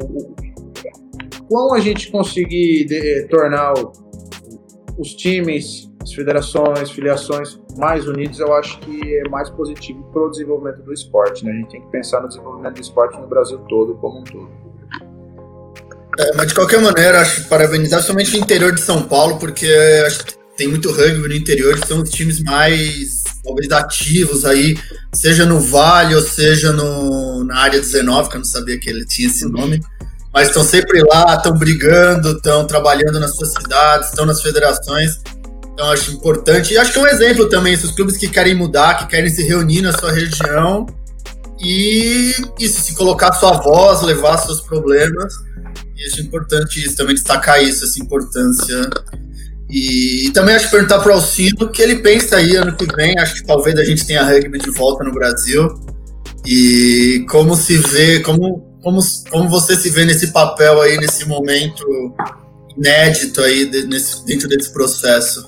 o 1.50 1.74
a 1.74 1.80
gente 1.80 2.12
conseguir 2.12 2.86
de, 2.86 3.28
tornar 3.30 3.74
o, 3.74 3.92
os 4.98 5.14
times, 5.14 5.87
as 6.08 6.14
federações, 6.14 6.90
filiações 6.90 7.60
mais 7.78 8.08
unidos, 8.08 8.40
eu 8.40 8.54
acho 8.54 8.80
que 8.80 9.18
é 9.18 9.30
mais 9.30 9.50
positivo 9.50 10.02
para 10.14 10.22
o 10.22 10.32
desenvolvimento 10.32 10.82
do 10.82 10.94
esporte. 10.94 11.44
Né? 11.44 11.52
A 11.52 11.56
gente 11.56 11.72
tem 11.72 11.82
que 11.82 11.92
pensar 11.92 12.22
no 12.22 12.30
desenvolvimento 12.30 12.76
do 12.76 12.82
esporte 12.82 13.20
no 13.20 13.28
Brasil 13.28 13.58
todo, 13.68 13.96
como 13.96 14.22
um 14.22 14.24
todo. 14.24 14.50
É, 16.18 16.36
mas 16.36 16.48
de 16.48 16.56
qualquer 16.56 16.82
maneira, 16.82 17.22
acho 17.22 17.48
parabenizar 17.50 18.02
somente 18.02 18.36
o 18.36 18.40
interior 18.40 18.74
de 18.74 18.82
São 18.82 19.04
Paulo, 19.04 19.38
porque 19.38 19.68
acho 20.06 20.26
que 20.26 20.34
tem 20.56 20.68
muito 20.68 20.92
rugby 20.92 21.28
no 21.28 21.36
interior, 21.36 21.78
são 21.86 22.02
os 22.02 22.10
times 22.10 22.42
mais 22.42 23.24
talvez 23.44 23.70
ativos 23.72 24.46
aí, 24.46 24.76
seja 25.14 25.46
no 25.46 25.60
Vale 25.60 26.16
ou 26.16 26.22
seja 26.22 26.72
no, 26.72 27.44
na 27.44 27.60
área 27.60 27.80
19, 27.80 28.30
que 28.30 28.36
eu 28.36 28.40
não 28.40 28.46
sabia 28.46 28.80
que 28.80 28.90
ele 28.90 29.06
tinha 29.06 29.28
esse 29.28 29.46
nome, 29.48 29.80
mas 30.34 30.48
estão 30.48 30.64
sempre 30.64 31.04
lá, 31.04 31.36
estão 31.36 31.54
brigando, 31.54 32.32
estão 32.32 32.66
trabalhando 32.66 33.20
nas 33.20 33.36
suas 33.36 33.52
cidades, 33.52 34.10
estão 34.10 34.26
nas 34.26 34.42
federações. 34.42 35.20
Então 35.78 35.92
acho 35.92 36.12
importante. 36.12 36.74
E 36.74 36.78
acho 36.78 36.92
que 36.92 36.98
é 36.98 37.02
um 37.04 37.08
exemplo 37.08 37.48
também, 37.48 37.74
esses 37.74 37.92
clubes 37.92 38.18
que 38.18 38.28
querem 38.28 38.56
mudar, 38.56 38.96
que 38.96 39.06
querem 39.06 39.30
se 39.30 39.44
reunir 39.44 39.82
na 39.82 39.94
sua 39.94 40.12
região 40.12 40.88
e 41.60 42.34
isso, 42.60 42.82
se 42.82 42.96
colocar 42.96 43.32
sua 43.34 43.54
voz, 43.54 44.02
levar 44.02 44.40
seus 44.40 44.62
problemas. 44.62 45.36
E 45.96 46.04
acho 46.08 46.22
importante 46.22 46.84
isso, 46.84 46.96
também 46.96 47.14
destacar 47.14 47.64
isso, 47.64 47.86
essa 47.86 48.02
importância 48.02 48.90
e, 49.70 50.28
e, 50.28 50.32
também 50.32 50.56
acho 50.56 50.66
que 50.66 50.72
perguntar 50.72 51.00
para 51.00 51.12
o 51.12 51.16
Alcino 51.16 51.66
o 51.66 51.70
que 51.70 51.82
ele 51.82 51.98
pensa 51.98 52.38
aí 52.38 52.56
ano 52.56 52.76
que 52.76 52.86
vem. 52.96 53.20
Acho 53.20 53.36
que 53.36 53.46
talvez 53.46 53.78
a 53.78 53.84
gente 53.84 54.06
tenha 54.06 54.24
rugby 54.24 54.58
de 54.58 54.72
volta 54.72 55.04
no 55.04 55.14
Brasil. 55.14 55.68
E 56.46 57.26
como 57.30 57.56
se 57.56 57.78
vê, 57.78 58.22
como, 58.22 58.62
como, 58.82 59.00
como 59.30 59.50
você 59.50 59.76
se 59.76 59.90
vê 59.90 60.06
nesse 60.06 60.28
papel 60.28 60.82
aí, 60.82 60.98
nesse 60.98 61.26
momento 61.26 61.86
inédito 62.78 63.42
aí, 63.42 63.66
de, 63.66 63.86
nesse, 63.88 64.26
dentro 64.26 64.48
desse 64.48 64.72
processo. 64.72 65.47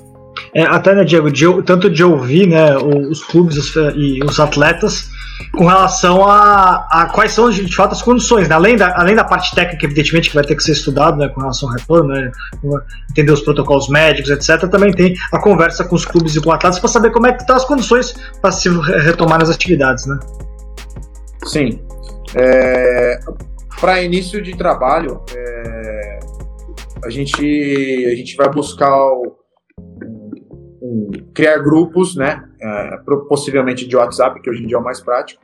É, 0.54 0.64
até, 0.64 0.96
né, 0.96 1.04
Diego, 1.04 1.32
de, 1.32 1.46
tanto 1.64 1.90
de 1.90 2.04
ouvir 2.04 2.48
né, 2.48 2.76
os 2.78 3.24
clubes 3.24 3.58
os, 3.58 3.76
e 3.96 4.20
os 4.24 4.40
atletas 4.40 5.10
com 5.54 5.66
relação 5.66 6.26
a, 6.28 6.88
a, 6.92 7.06
quais 7.08 7.32
são 7.32 7.50
de 7.50 7.74
fato 7.74 7.94
as 7.94 8.02
condições, 8.02 8.48
né? 8.48 8.56
além, 8.56 8.76
da, 8.76 8.94
além 9.00 9.16
da 9.16 9.24
parte 9.24 9.56
técnica, 9.56 9.86
evidentemente, 9.86 10.30
que 10.30 10.36
vai 10.36 10.44
ter 10.44 10.56
que 10.56 10.64
ser 10.64 10.74
estudado 10.74 11.18
né, 11.18 11.30
com 11.30 11.40
relação 11.40 11.70
ao 11.70 11.76
retorno, 11.76 12.14
né, 12.14 12.32
entender 13.10 13.32
os 13.32 13.42
protocolos 13.42 13.88
médicos, 13.90 14.30
etc. 14.30 14.70
Também 14.70 14.92
tem 14.92 15.16
a 15.32 15.40
conversa 15.40 15.84
com 15.86 15.96
os 15.96 16.06
clubes 16.06 16.36
e 16.36 16.42
com 16.42 16.52
atletas 16.52 16.80
para 16.80 16.90
saber 16.90 17.12
como 17.12 17.28
é 17.28 17.34
que 17.34 17.42
estão 17.42 17.56
as 17.56 17.66
condições 17.66 18.14
para 18.42 18.52
se 18.52 18.70
retomar 18.70 19.42
as 19.42 19.50
atividades. 19.50 20.06
Né? 20.06 20.20
Sim. 21.46 21.82
É, 22.36 23.20
para 23.80 24.02
início 24.02 24.42
de 24.42 24.56
trabalho, 24.56 25.22
é, 25.34 26.20
a, 27.06 27.10
gente, 27.10 28.06
a 28.12 28.16
gente 28.16 28.36
vai 28.36 28.50
buscar 28.50 28.94
o, 28.94 29.36
um, 30.90 31.12
criar 31.34 31.60
grupos, 31.60 32.16
né? 32.16 32.50
É, 32.60 32.98
possivelmente 33.28 33.88
de 33.88 33.96
WhatsApp, 33.96 34.42
que 34.42 34.50
hoje 34.50 34.64
em 34.64 34.68
dia 34.68 34.78
é 34.78 34.80
o 34.80 34.84
mais 34.84 35.00
prático, 35.00 35.42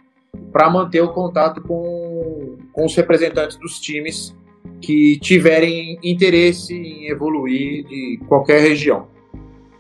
para 0.52 0.70
manter 0.70 1.02
o 1.02 1.14
contato 1.14 1.62
com, 1.62 2.58
com 2.74 2.86
os 2.86 2.96
representantes 2.96 3.58
dos 3.58 3.80
times 3.80 4.36
que 4.82 5.20
tiverem 5.20 6.00
interesse 6.04 6.74
em 6.74 7.10
evoluir 7.10 7.86
de 7.88 8.20
qualquer 8.28 8.60
região. 8.62 9.08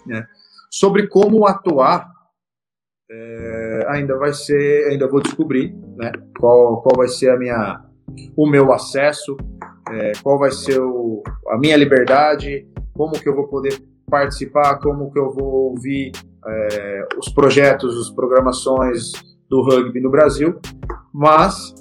Né? 0.05 0.25
Sobre 0.69 1.07
como 1.07 1.47
atuar, 1.47 2.09
é, 3.09 3.85
ainda 3.89 4.17
vai 4.17 4.33
ser, 4.33 4.89
ainda 4.91 5.07
vou 5.07 5.21
descobrir, 5.21 5.75
né? 5.95 6.11
Qual, 6.39 6.81
qual 6.81 6.95
vai 6.97 7.07
ser 7.07 7.29
a 7.29 7.37
minha, 7.37 7.81
o 8.35 8.47
meu 8.47 8.71
acesso, 8.73 9.37
é, 9.91 10.11
qual 10.23 10.39
vai 10.39 10.51
ser 10.51 10.79
o, 10.79 11.23
a 11.49 11.57
minha 11.57 11.77
liberdade, 11.77 12.67
como 12.93 13.13
que 13.13 13.27
eu 13.29 13.35
vou 13.35 13.47
poder 13.47 13.79
participar, 14.09 14.79
como 14.79 15.11
que 15.11 15.19
eu 15.19 15.33
vou 15.33 15.71
ouvir 15.71 16.11
é, 16.47 17.07
os 17.17 17.29
projetos, 17.29 17.99
as 17.99 18.09
programações 18.09 19.11
do 19.49 19.61
rugby 19.61 19.99
no 19.99 20.09
Brasil, 20.09 20.59
mas 21.13 21.73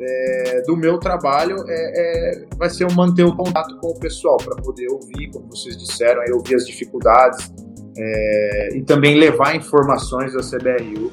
é, 0.00 0.62
do 0.62 0.76
meu 0.76 0.98
trabalho 0.98 1.56
é, 1.68 1.72
é, 1.72 2.46
vai 2.56 2.70
ser 2.70 2.90
manter 2.94 3.24
o 3.24 3.36
contato 3.36 3.76
com 3.78 3.88
o 3.88 3.98
pessoal 3.98 4.36
para 4.38 4.56
poder 4.56 4.88
ouvir, 4.90 5.30
como 5.32 5.48
vocês 5.48 5.76
disseram, 5.76 6.22
aí, 6.22 6.32
ouvir 6.32 6.54
as 6.54 6.66
dificuldades 6.66 7.52
é, 7.96 8.76
e 8.76 8.82
também 8.82 9.18
levar 9.18 9.54
informações 9.54 10.32
da 10.32 10.40
CBRU. 10.40 11.10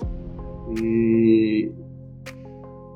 E, 0.81 1.71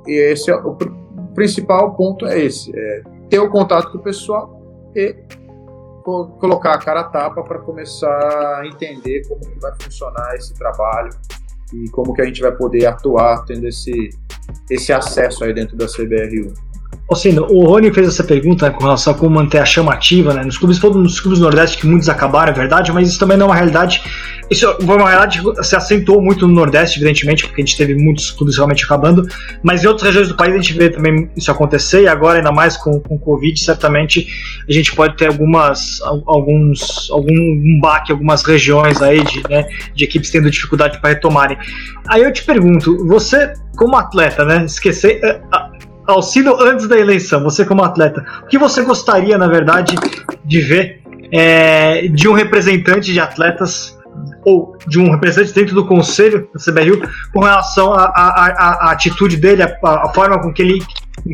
e 0.07 0.13
esse 0.31 0.51
é 0.51 0.55
o, 0.55 0.71
o 0.71 1.33
principal 1.33 1.95
ponto 1.95 2.25
é 2.25 2.39
esse, 2.39 2.71
é 2.75 3.03
ter 3.29 3.39
o 3.39 3.49
contato 3.49 3.91
com 3.91 3.97
o 3.97 4.01
pessoal 4.01 4.61
e 4.95 5.15
colocar 6.01 6.73
a 6.73 6.77
cara 6.77 7.01
a 7.01 7.03
tapa 7.05 7.43
para 7.43 7.59
começar 7.59 8.59
a 8.59 8.65
entender 8.65 9.27
como 9.27 9.41
que 9.41 9.59
vai 9.59 9.71
funcionar 9.81 10.35
esse 10.35 10.53
trabalho 10.53 11.11
e 11.73 11.89
como 11.89 12.13
que 12.13 12.21
a 12.21 12.25
gente 12.25 12.41
vai 12.41 12.51
poder 12.51 12.85
atuar 12.85 13.45
tendo 13.45 13.67
esse, 13.67 14.09
esse 14.69 14.91
acesso 14.91 15.43
aí 15.43 15.53
dentro 15.53 15.77
da 15.77 15.85
CBRU. 15.85 16.53
Assim, 17.11 17.37
o 17.37 17.65
Rony 17.65 17.93
fez 17.93 18.07
essa 18.07 18.23
pergunta 18.23 18.69
né, 18.69 18.71
com 18.71 18.83
relação 18.83 19.13
a 19.13 19.17
como 19.17 19.35
manter 19.35 19.57
a 19.57 19.65
chama 19.65 19.93
ativa, 19.93 20.33
né? 20.33 20.45
Nos 20.45 20.57
clubes, 20.57 20.79
todos 20.79 21.01
nos 21.01 21.19
clubes 21.19 21.39
Nordeste 21.41 21.77
que 21.77 21.85
muitos 21.85 22.07
acabaram, 22.07 22.53
é 22.53 22.55
verdade, 22.55 22.91
mas 22.93 23.09
isso 23.09 23.19
também 23.19 23.37
não 23.37 23.47
é 23.47 23.49
uma 23.49 23.55
realidade. 23.55 24.01
Isso 24.49 24.65
foi 24.77 24.95
uma 24.95 25.09
realidade 25.09 25.41
que 25.41 25.63
se 25.63 25.75
acentuou 25.75 26.21
muito 26.21 26.47
no 26.47 26.53
Nordeste, 26.53 26.99
evidentemente, 26.99 27.45
porque 27.45 27.61
a 27.61 27.65
gente 27.65 27.77
teve 27.77 27.95
muitos 27.95 28.31
clubes 28.31 28.55
realmente 28.55 28.83
acabando, 28.85 29.25
mas 29.61 29.83
em 29.83 29.87
outras 29.87 30.07
regiões 30.07 30.29
do 30.29 30.35
país 30.35 30.53
a 30.53 30.57
gente 30.57 30.73
vê 30.73 30.89
também 30.89 31.29
isso 31.35 31.51
acontecer, 31.51 32.03
e 32.03 32.07
agora, 32.07 32.39
ainda 32.39 32.51
mais 32.51 32.77
com 32.77 33.01
o 33.09 33.19
Covid, 33.19 33.57
certamente 33.59 34.27
a 34.67 34.71
gente 34.71 34.93
pode 34.93 35.15
ter 35.17 35.27
algumas, 35.27 36.01
alguns, 36.01 37.09
algum 37.11 37.79
baque, 37.81 38.11
algumas 38.11 38.43
regiões 38.43 39.01
aí 39.01 39.23
de, 39.23 39.41
né, 39.49 39.67
de 39.93 40.03
equipes 40.03 40.29
tendo 40.29 40.49
dificuldade 40.49 40.99
para 40.99 41.11
retomarem. 41.11 41.57
Aí 42.09 42.21
eu 42.21 42.31
te 42.31 42.43
pergunto, 42.43 43.05
você, 43.05 43.53
como 43.77 43.95
atleta, 43.95 44.43
né, 44.43 44.65
esquecer 44.65 45.19
é, 45.23 45.41
Alcino 46.11 46.55
antes 46.61 46.87
da 46.87 46.97
eleição, 46.97 47.43
você 47.43 47.65
como 47.65 47.83
atleta, 47.83 48.25
o 48.43 48.47
que 48.47 48.57
você 48.57 48.83
gostaria, 48.83 49.37
na 49.37 49.47
verdade, 49.47 49.95
de 50.45 50.61
ver 50.61 51.01
é, 51.31 52.07
de 52.07 52.27
um 52.27 52.33
representante 52.33 53.13
de 53.13 53.19
atletas 53.19 53.97
ou 54.43 54.77
de 54.87 54.99
um 54.99 55.11
representante 55.11 55.53
dentro 55.53 55.75
do 55.75 55.85
conselho 55.85 56.49
da 56.53 56.59
CBRU 56.59 57.07
com 57.33 57.39
relação 57.39 57.93
à 57.93 58.91
atitude 58.91 59.37
dele, 59.37 59.63
a, 59.63 60.09
forma 60.13 60.41
com 60.41 60.53
que 60.53 60.61
ele 60.61 60.83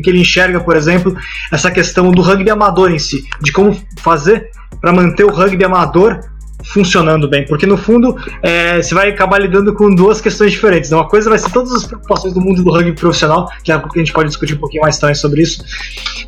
que 0.02 0.10
ele 0.10 0.20
enxerga, 0.20 0.60
por 0.60 0.76
exemplo, 0.76 1.16
essa 1.50 1.70
questão 1.70 2.10
do 2.10 2.20
rugby 2.20 2.50
amador 2.50 2.90
em 2.90 2.98
si, 2.98 3.24
de 3.40 3.50
como 3.50 3.74
fazer 4.00 4.50
para 4.80 4.92
manter 4.92 5.24
o 5.24 5.32
rugby 5.32 5.64
amador 5.64 6.20
funcionando 6.64 7.28
bem, 7.28 7.46
porque 7.46 7.66
no 7.66 7.76
fundo 7.76 8.16
é, 8.42 8.82
você 8.82 8.94
vai 8.94 9.10
acabar 9.10 9.40
lidando 9.40 9.72
com 9.72 9.94
duas 9.94 10.20
questões 10.20 10.52
diferentes. 10.52 10.90
Né? 10.90 10.96
Uma 10.96 11.08
coisa 11.08 11.30
vai 11.30 11.38
ser 11.38 11.50
todas 11.50 11.72
as 11.72 11.84
preocupações 11.84 12.34
do 12.34 12.40
mundo 12.40 12.62
do 12.62 12.70
rugby 12.70 12.92
profissional, 12.92 13.48
que 13.62 13.70
é 13.70 13.74
a 13.74 13.98
gente 13.98 14.12
pode 14.12 14.28
discutir 14.28 14.54
um 14.54 14.58
pouquinho 14.58 14.82
mais 14.82 14.98
também 14.98 15.14
sobre 15.14 15.42
isso, 15.42 15.64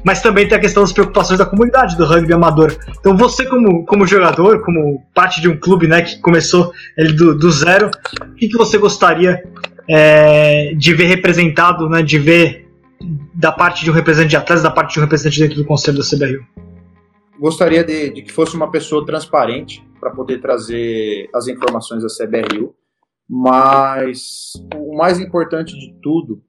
mas 0.05 0.23
também 0.23 0.47
tem 0.49 0.57
a 0.57 0.61
questão 0.61 0.83
das 0.83 0.93
preocupações 0.93 1.39
da 1.39 1.47
comunidade 1.47 1.97
do 1.97 2.05
rugby 2.05 2.33
amador. 2.33 2.77
Então 2.99 3.17
você 3.17 3.45
como, 3.45 3.85
como 3.85 4.07
jogador, 4.07 4.63
como 4.63 5.05
parte 5.15 5.41
de 5.41 5.49
um 5.49 5.57
clube 5.57 5.87
né, 5.87 6.03
que 6.03 6.21
começou 6.21 6.73
ele 6.97 7.13
do, 7.13 7.37
do 7.37 7.51
zero, 7.51 7.91
o 8.23 8.35
que, 8.35 8.49
que 8.49 8.57
você 8.57 8.79
gostaria 8.79 9.43
é, 9.89 10.75
de 10.77 10.95
ver 10.95 11.07
representado, 11.07 11.89
né, 11.89 12.03
de 12.03 12.19
ver 12.19 12.69
da 13.35 13.51
parte 13.51 13.83
de 13.83 13.91
um 13.91 13.95
representante 13.95 14.31
de 14.31 14.37
atletas, 14.37 14.63
da 14.63 14.71
parte 14.71 14.93
de 14.95 15.01
um 15.01 15.03
representante 15.03 15.41
dentro 15.41 15.57
do 15.57 15.65
conselho 15.65 15.99
da 15.99 16.05
CBRU? 16.05 16.45
Gostaria 17.39 17.83
de, 17.83 18.11
de 18.11 18.23
que 18.23 18.31
fosse 18.31 18.55
uma 18.55 18.71
pessoa 18.71 19.05
transparente 19.05 19.83
para 20.01 20.11
poder 20.11 20.41
trazer 20.41 21.29
as 21.35 21.47
informações 21.47 22.03
da 22.03 22.09
CBRU, 22.09 22.75
mas 23.29 24.53
o 24.75 24.97
mais 24.97 25.21
importante 25.21 25.79
de 25.79 25.95
tudo 26.03 26.43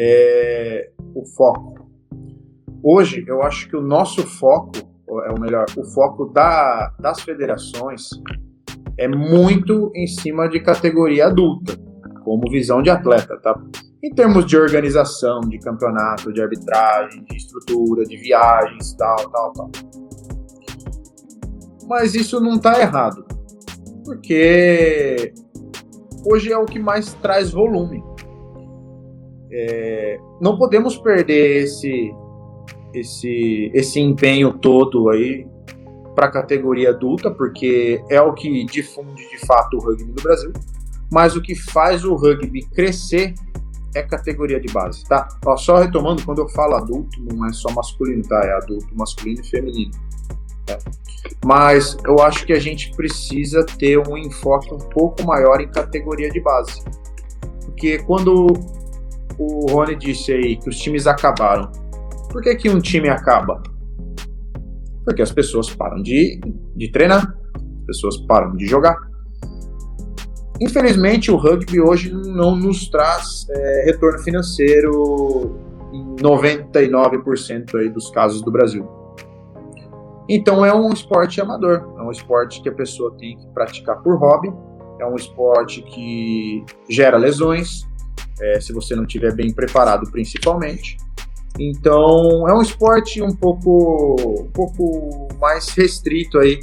é 0.00 0.90
o 1.14 1.24
foco. 1.36 1.88
Hoje, 2.82 3.24
eu 3.26 3.42
acho 3.42 3.68
que 3.68 3.76
o 3.76 3.82
nosso 3.82 4.26
foco, 4.26 4.72
é 5.26 5.30
o 5.30 5.40
melhor, 5.40 5.66
o 5.76 5.84
foco 5.84 6.26
da, 6.26 6.94
das 6.98 7.20
federações 7.20 8.10
é 8.96 9.06
muito 9.06 9.92
em 9.94 10.06
cima 10.06 10.48
de 10.48 10.60
categoria 10.60 11.26
adulta, 11.26 11.76
como 12.24 12.50
visão 12.50 12.82
de 12.82 12.90
atleta, 12.90 13.38
tá? 13.40 13.60
em 14.02 14.14
termos 14.14 14.46
de 14.46 14.56
organização, 14.56 15.40
de 15.40 15.58
campeonato, 15.58 16.32
de 16.32 16.40
arbitragem, 16.40 17.24
de 17.24 17.36
estrutura, 17.36 18.04
de 18.04 18.16
viagens, 18.16 18.94
tal, 18.94 19.16
tal, 19.30 19.52
tal. 19.52 19.70
Mas 21.88 22.14
isso 22.14 22.38
não 22.40 22.56
está 22.56 22.80
errado, 22.80 23.24
porque 24.04 25.32
hoje 26.24 26.52
é 26.52 26.58
o 26.58 26.66
que 26.66 26.78
mais 26.78 27.14
traz 27.14 27.50
volume. 27.50 28.02
É, 29.50 30.18
não 30.40 30.58
podemos 30.58 30.98
perder 30.98 31.62
esse, 31.62 32.14
esse, 32.92 33.70
esse 33.72 33.98
empenho 33.98 34.52
todo 34.52 35.08
aí 35.08 35.48
para 36.14 36.26
a 36.26 36.30
categoria 36.30 36.90
adulta, 36.90 37.30
porque 37.30 38.02
é 38.10 38.20
o 38.20 38.34
que 38.34 38.64
difunde 38.66 39.26
de 39.30 39.46
fato 39.46 39.78
o 39.78 39.80
rugby 39.80 40.12
no 40.12 40.22
Brasil. 40.22 40.52
Mas 41.10 41.36
o 41.36 41.40
que 41.40 41.54
faz 41.54 42.04
o 42.04 42.14
rugby 42.14 42.68
crescer 42.68 43.32
é 43.94 44.02
categoria 44.02 44.60
de 44.60 44.70
base, 44.72 45.04
tá? 45.04 45.26
Só 45.56 45.78
retomando, 45.78 46.22
quando 46.24 46.42
eu 46.42 46.48
falo 46.50 46.74
adulto, 46.74 47.18
não 47.22 47.46
é 47.46 47.52
só 47.52 47.70
masculino, 47.72 48.22
tá? 48.24 48.40
É 48.44 48.52
adulto, 48.52 48.88
masculino 48.94 49.40
e 49.40 49.46
feminino. 49.46 49.92
Mas 51.44 51.96
eu 52.04 52.20
acho 52.20 52.44
que 52.44 52.52
a 52.52 52.58
gente 52.58 52.90
precisa 52.96 53.64
ter 53.64 53.98
um 53.98 54.16
enfoque 54.16 54.72
um 54.72 54.78
pouco 54.78 55.24
maior 55.24 55.60
em 55.60 55.68
categoria 55.68 56.30
de 56.30 56.40
base. 56.40 56.82
Porque 57.64 57.98
quando 57.98 58.46
o 59.38 59.70
Rony 59.70 59.96
disse 59.96 60.32
aí 60.32 60.56
que 60.56 60.68
os 60.68 60.78
times 60.78 61.06
acabaram, 61.06 61.70
por 62.30 62.42
que, 62.42 62.54
que 62.56 62.68
um 62.68 62.80
time 62.80 63.08
acaba? 63.08 63.62
Porque 65.04 65.22
as 65.22 65.32
pessoas 65.32 65.70
param 65.70 66.02
de, 66.02 66.40
de 66.76 66.90
treinar, 66.90 67.34
as 67.54 67.86
pessoas 67.86 68.16
param 68.26 68.54
de 68.56 68.66
jogar, 68.66 68.96
Infelizmente, 70.60 71.30
o 71.30 71.36
rugby 71.36 71.80
hoje 71.80 72.12
não 72.12 72.56
nos 72.56 72.88
traz 72.88 73.46
é, 73.48 73.84
retorno 73.86 74.18
financeiro 74.18 75.56
em 75.92 76.16
99% 76.16 77.74
aí 77.76 77.88
dos 77.88 78.10
casos 78.10 78.42
do 78.42 78.50
Brasil. 78.50 78.97
Então 80.28 80.64
é 80.64 80.74
um 80.74 80.92
esporte 80.92 81.40
amador, 81.40 81.94
é 81.98 82.02
um 82.02 82.10
esporte 82.10 82.60
que 82.62 82.68
a 82.68 82.72
pessoa 82.72 83.14
tem 83.18 83.36
que 83.36 83.46
praticar 83.48 84.02
por 84.02 84.18
hobby, 84.18 84.52
é 85.00 85.06
um 85.06 85.14
esporte 85.14 85.82
que 85.82 86.64
gera 86.88 87.16
lesões, 87.16 87.86
é, 88.40 88.60
se 88.60 88.72
você 88.72 88.94
não 88.94 89.04
estiver 89.04 89.34
bem 89.34 89.52
preparado 89.52 90.10
principalmente. 90.10 90.96
Então 91.58 92.48
é 92.48 92.54
um 92.54 92.60
esporte 92.60 93.22
um 93.22 93.34
pouco, 93.34 94.16
um 94.42 94.50
pouco 94.52 95.28
mais 95.40 95.68
restrito 95.70 96.38
aí 96.38 96.60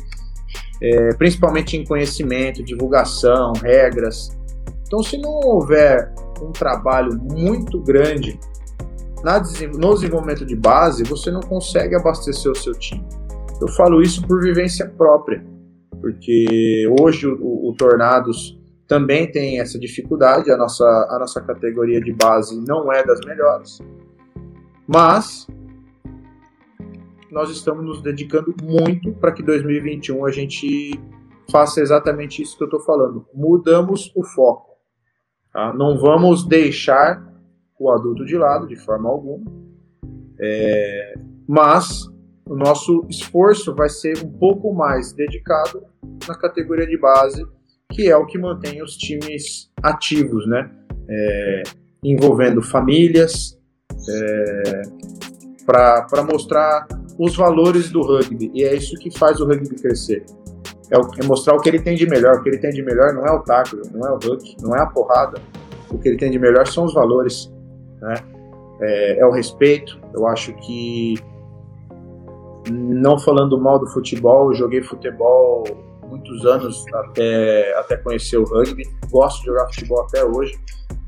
é, 0.82 1.14
principalmente 1.16 1.78
em 1.78 1.86
conhecimento, 1.86 2.64
divulgação, 2.64 3.54
regras. 3.54 4.38
Então, 4.86 5.02
se 5.02 5.18
não 5.18 5.32
houver 5.32 6.14
um 6.42 6.52
trabalho 6.52 7.18
muito 7.18 7.80
grande 7.82 8.40
na, 9.24 9.40
no 9.40 9.94
desenvolvimento 9.94 10.46
de 10.46 10.56
base, 10.56 11.04
você 11.04 11.32
não 11.32 11.42
consegue 11.42 11.96
abastecer 11.96 12.52
o 12.52 12.56
seu 12.56 12.74
time. 12.74 13.06
Eu 13.62 13.68
falo 13.70 14.02
isso 14.02 14.26
por 14.28 14.42
vivência 14.42 14.88
própria, 14.90 15.46
porque 16.02 16.88
hoje 17.00 17.26
o, 17.28 17.70
o 17.70 17.76
Tornados 17.78 18.60
também 18.88 19.32
tem 19.32 19.60
essa 19.60 19.80
dificuldade, 19.80 20.52
a 20.52 20.58
nossa, 20.58 20.86
a 20.86 21.18
nossa 21.20 21.42
categoria 21.42 22.02
de 22.02 22.14
base 22.14 22.60
não 22.68 22.92
é 22.92 23.04
das 23.04 23.20
melhores, 23.22 23.80
mas 24.88 25.48
nós 27.32 27.50
estamos 27.50 27.84
nos 27.84 28.02
dedicando 28.02 28.54
muito 28.64 29.12
para 29.14 29.32
que 29.32 29.42
2021 29.42 30.26
a 30.26 30.32
gente 30.32 31.00
faça 31.52 31.82
exatamente 31.82 32.42
isso 32.42 32.58
que 32.58 32.64
eu 32.64 32.68
estou 32.68 32.80
falando. 32.80 33.28
Mudamos 33.34 34.12
o 34.16 34.24
foco. 34.24 34.76
Tá? 35.52 35.74
Não 35.74 35.98
vamos 35.98 36.48
deixar 36.48 37.26
o 37.80 37.90
adulto 37.92 38.26
de 38.26 38.38
lado 38.38 38.68
de 38.68 38.76
forma 38.76 39.10
alguma, 39.10 39.52
é, 40.40 41.16
mas 41.48 42.10
o 42.48 42.56
nosso 42.56 43.06
esforço 43.10 43.74
vai 43.74 43.90
ser 43.90 44.24
um 44.24 44.30
pouco 44.30 44.74
mais 44.74 45.12
dedicado 45.14 45.84
na 46.28 46.36
categoria 46.36 46.86
de 46.86 46.98
base, 46.98 47.46
que 47.92 48.10
é 48.10 48.16
o 48.16 48.26
que 48.26 48.38
mantém 48.38 48.84
os 48.84 48.96
times 48.98 49.72
ativos, 49.82 50.48
né? 50.48 50.70
É, 51.10 51.64
envolvendo 52.04 52.62
famílias, 52.62 53.58
é, 54.10 54.82
para 55.66 56.24
mostrar 56.24 56.88
os 57.18 57.36
valores 57.36 57.90
do 57.90 58.02
rugby. 58.02 58.52
E 58.54 58.64
é 58.64 58.76
isso 58.76 58.96
que 58.96 59.16
faz 59.18 59.40
o 59.40 59.46
rugby 59.46 59.76
crescer. 59.76 60.26
É, 60.92 60.98
o, 60.98 61.02
é, 61.20 61.26
mostrar 61.26 61.56
o 61.56 61.60
que 61.60 61.70
ele 61.70 61.80
tem 61.80 61.96
de 61.96 62.08
melhor. 62.08 62.36
O 62.36 62.44
que 62.44 62.50
ele 62.50 62.58
tem 62.58 62.72
de 62.72 62.84
melhor 62.84 63.14
não 63.14 63.26
é 63.26 63.32
o 63.32 63.40
tackle, 63.40 63.82
não 63.92 64.08
é 64.08 64.12
o 64.12 64.16
hook, 64.16 64.56
não 64.62 64.76
é 64.76 64.82
a 64.82 64.86
porrada. 64.86 65.42
O 65.90 65.98
que 65.98 66.10
ele 66.10 66.18
tem 66.18 66.30
de 66.30 66.38
melhor 66.38 66.68
são 66.68 66.86
os 66.86 66.94
valores. 66.94 67.52
Né? 68.02 68.16
É, 68.82 69.20
é 69.20 69.26
o 69.26 69.32
respeito. 69.32 70.00
Eu 70.14 70.28
acho 70.28 70.54
que, 70.58 71.16
não 72.72 73.20
falando 73.20 73.60
mal 73.60 73.80
do 73.80 73.88
futebol, 73.88 74.54
joguei 74.54 74.82
futebol 74.82 75.64
muitos 76.08 76.46
anos 76.46 76.86
até, 76.94 77.78
até 77.80 77.98
conhecer 77.98 78.38
o 78.38 78.44
rugby. 78.44 78.84
Gosto 79.10 79.40
de 79.40 79.46
jogar 79.48 79.66
futebol 79.68 80.02
até 80.04 80.24
hoje 80.24 80.58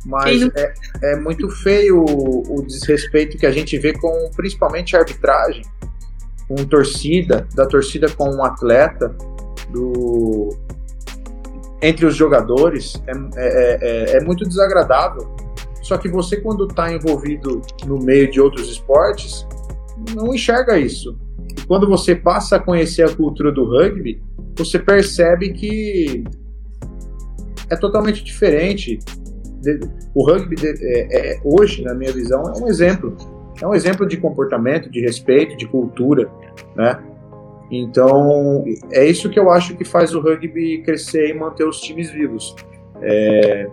mas 0.08 0.42
é, 0.56 0.74
é, 1.04 1.16
muito 1.18 1.50
feio 1.50 2.00
o, 2.00 2.60
o, 2.60 2.66
desrespeito 2.66 3.38
que 3.38 3.46
a 3.46 3.52
gente 3.52 3.78
vê 3.78 3.92
com 3.92 4.32
principalmente 4.38 4.96
a 4.96 5.00
arbitragem 5.00 5.64
com 6.48 6.56
torcida, 6.66 7.46
da 7.54 7.66
torcida 7.66 8.10
com 8.10 8.30
um 8.30 8.44
atleta, 8.44 9.14
do 9.70 10.50
entre 11.82 12.06
os 12.06 12.16
jogadores, 12.16 13.02
é, 13.06 13.12
é, 13.36 13.78
é, 13.82 14.18
é 14.18 14.22
muito 14.22 14.48
desagradável. 14.48 15.36
Só 15.84 15.98
que 15.98 16.10
você, 16.10 16.38
quando 16.38 16.66
está 16.66 16.92
envolvido 16.92 17.62
no 17.86 18.00
meio 18.00 18.32
de 18.32 18.42
outros 18.42 18.70
esportes, 18.70 19.46
não 20.16 20.34
enxerga 20.34 20.80
isso. 20.80 21.18
Quando 21.68 21.88
você 21.88 22.16
passa 22.16 22.56
a 22.56 22.60
conhecer 22.60 23.04
a 23.04 23.16
cultura 23.16 23.52
do 23.52 23.66
rugby, 23.66 24.22
você 24.56 24.80
percebe 24.80 25.54
que 25.54 26.24
é 27.70 27.76
totalmente 27.76 28.24
diferente. 28.24 29.00
O 30.16 30.26
rugby, 30.26 30.56
é, 30.64 31.34
é, 31.34 31.42
hoje, 31.44 31.84
na 31.84 31.94
minha 31.94 32.12
visão, 32.12 32.42
é 32.44 32.60
um 32.60 32.68
exemplo 32.68 33.16
é 33.62 33.68
um 33.68 33.74
exemplo 33.74 34.08
de 34.08 34.18
comportamento, 34.18 34.90
de 34.90 35.02
respeito, 35.02 35.58
de 35.58 35.68
cultura, 35.68 36.30
né? 36.76 37.04
Então, 37.72 38.64
é 38.92 39.06
isso 39.06 39.30
que 39.30 39.40
eu 39.40 39.50
acho 39.50 39.76
que 39.76 39.84
faz 39.84 40.14
o 40.14 40.22
rugby 40.22 40.82
crescer 40.84 41.30
e 41.30 41.34
manter 41.34 41.68
os 41.68 41.82
times 41.82 42.12
vivos. 42.12 42.56
É 43.02 43.68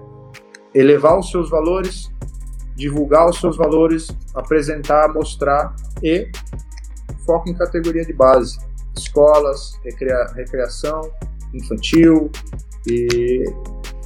elevar 0.75 1.17
os 1.17 1.31
seus 1.31 1.49
valores, 1.49 2.11
divulgar 2.75 3.29
os 3.29 3.39
seus 3.39 3.57
valores, 3.57 4.09
apresentar, 4.35 5.13
mostrar 5.15 5.75
e 6.03 6.29
foco 7.25 7.49
em 7.49 7.55
categoria 7.55 8.05
de 8.05 8.13
base. 8.13 8.59
Escolas, 8.97 9.79
recreação, 10.37 11.01
infantil 11.53 12.31
e 12.87 13.45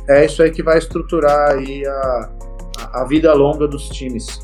é 0.09 0.25
isso 0.25 0.43
aí 0.43 0.51
que 0.51 0.63
vai 0.63 0.79
estruturar 0.79 1.53
aí 1.53 1.85
a, 1.87 2.31
a 2.95 3.05
vida 3.05 3.33
longa 3.35 3.67
dos 3.67 3.89
times. 3.89 4.41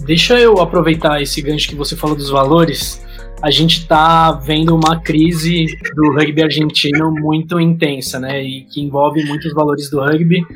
Deixa 0.00 0.38
eu 0.38 0.60
aproveitar 0.60 1.20
esse 1.20 1.42
gancho 1.42 1.68
que 1.68 1.74
você 1.74 1.96
falou 1.96 2.16
dos 2.16 2.30
valores. 2.30 3.04
A 3.42 3.50
gente 3.50 3.80
está 3.80 4.32
vendo 4.32 4.74
uma 4.74 5.00
crise 5.00 5.66
do 5.94 6.12
rugby 6.12 6.42
argentino 6.42 7.10
muito 7.10 7.58
intensa, 7.58 8.20
né? 8.20 8.42
E 8.42 8.62
que 8.64 8.80
envolve 8.80 9.24
muitos 9.24 9.52
valores 9.52 9.90
do 9.90 10.00
rugby, 10.00 10.46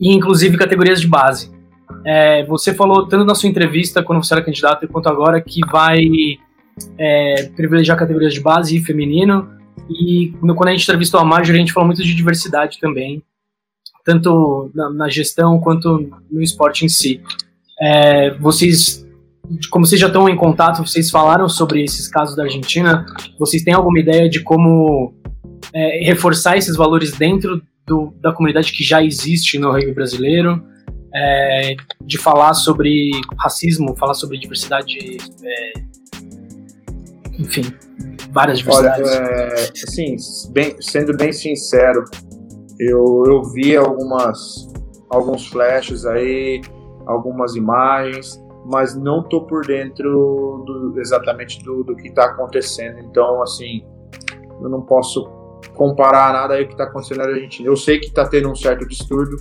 e 0.00 0.12
inclusive 0.12 0.56
categorias 0.56 1.00
de 1.00 1.08
base. 1.08 1.50
É, 2.04 2.44
você 2.46 2.72
falou 2.72 3.06
tanto 3.06 3.24
na 3.24 3.34
sua 3.34 3.48
entrevista 3.48 4.02
quando 4.02 4.24
você 4.24 4.34
era 4.34 4.42
candidato 4.42 4.88
quanto 4.88 5.08
agora 5.08 5.40
que 5.40 5.60
vai 5.70 5.98
é, 6.98 7.50
privilegiar 7.56 7.98
categorias 7.98 8.34
de 8.34 8.40
base 8.40 8.76
e 8.76 8.84
feminino. 8.84 9.48
E 9.90 10.32
quando 10.40 10.68
a 10.68 10.72
gente 10.72 10.82
entrevistou 10.82 11.20
a 11.20 11.24
Marjorie, 11.24 11.58
a 11.58 11.60
gente 11.60 11.72
falou 11.72 11.86
muito 11.86 12.02
de 12.02 12.14
diversidade 12.14 12.78
também, 12.80 13.22
tanto 14.04 14.70
na, 14.74 14.90
na 14.90 15.08
gestão 15.08 15.58
quanto 15.60 16.10
no 16.30 16.42
esporte 16.42 16.84
em 16.84 16.88
si. 16.88 17.20
É, 17.80 18.30
vocês, 18.34 19.06
como 19.70 19.84
vocês 19.84 20.00
já 20.00 20.06
estão 20.06 20.28
em 20.28 20.36
contato, 20.36 20.86
vocês 20.86 21.10
falaram 21.10 21.48
sobre 21.48 21.82
esses 21.82 22.08
casos 22.08 22.36
da 22.36 22.44
Argentina. 22.44 23.04
Vocês 23.38 23.62
têm 23.62 23.74
alguma 23.74 23.98
ideia 23.98 24.28
de 24.28 24.40
como 24.40 25.14
é, 25.72 26.04
reforçar 26.04 26.56
esses 26.56 26.76
valores 26.76 27.12
dentro 27.12 27.62
do, 27.86 28.14
da 28.20 28.32
comunidade 28.32 28.72
que 28.72 28.84
já 28.84 29.02
existe 29.02 29.58
no 29.58 29.72
rugby 29.72 29.92
brasileiro? 29.92 30.62
É, 31.14 31.76
de 32.00 32.16
falar 32.16 32.54
sobre 32.54 33.10
racismo, 33.38 33.94
falar 33.96 34.14
sobre 34.14 34.38
diversidade, 34.38 34.96
é, 35.44 35.72
enfim, 37.38 37.62
várias 38.30 38.58
diversidades. 38.58 39.10
Olha, 39.10 39.24
é, 39.24 39.70
assim, 39.86 40.16
bem, 40.50 40.76
sendo 40.80 41.16
bem 41.16 41.32
sincero, 41.32 42.04
eu, 42.78 43.24
eu 43.26 43.42
vi 43.44 43.76
algumas, 43.76 44.68
alguns 45.08 45.46
flashes 45.46 46.04
aí, 46.04 46.60
algumas 47.06 47.54
imagens, 47.54 48.42
mas 48.64 48.94
não 48.94 49.20
estou 49.20 49.46
por 49.46 49.66
dentro 49.66 50.62
do, 50.66 50.94
exatamente 51.00 51.62
do, 51.64 51.82
do 51.82 51.96
que 51.96 52.08
está 52.08 52.26
acontecendo. 52.26 52.98
Então, 53.00 53.42
assim, 53.42 53.84
eu 54.60 54.68
não 54.68 54.82
posso 54.82 55.28
comparar 55.74 56.32
nada 56.32 56.54
aí 56.54 56.66
que 56.66 56.72
está 56.72 56.84
acontecendo 56.84 57.18
na 57.18 57.24
Argentina. 57.24 57.68
Eu 57.68 57.76
sei 57.76 57.98
que 57.98 58.06
está 58.06 58.26
tendo 58.26 58.50
um 58.50 58.54
certo 58.54 58.86
distúrbio. 58.86 59.38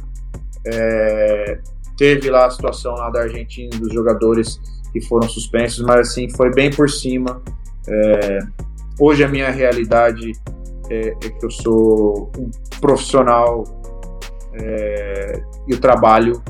É, 0.65 1.59
teve 1.97 2.29
lá 2.29 2.45
a 2.45 2.49
situação 2.49 2.93
lá 2.95 3.09
da 3.09 3.21
Argentina 3.21 3.69
dos 3.77 3.93
jogadores 3.93 4.59
que 4.91 5.01
foram 5.01 5.27
suspensos, 5.27 5.83
mas 5.85 6.09
assim 6.09 6.29
foi 6.29 6.51
bem 6.51 6.69
por 6.69 6.89
cima. 6.89 7.41
É, 7.87 8.39
hoje 8.99 9.23
a 9.23 9.27
minha 9.27 9.49
realidade 9.49 10.31
é, 10.89 11.09
é, 11.09 11.13
que 11.13 11.45
eu 11.45 11.51
sou 11.51 12.31
um 12.37 12.49
profissional 12.79 13.63
é, 14.53 15.43
e 15.67 15.77
trabalho 15.77 16.41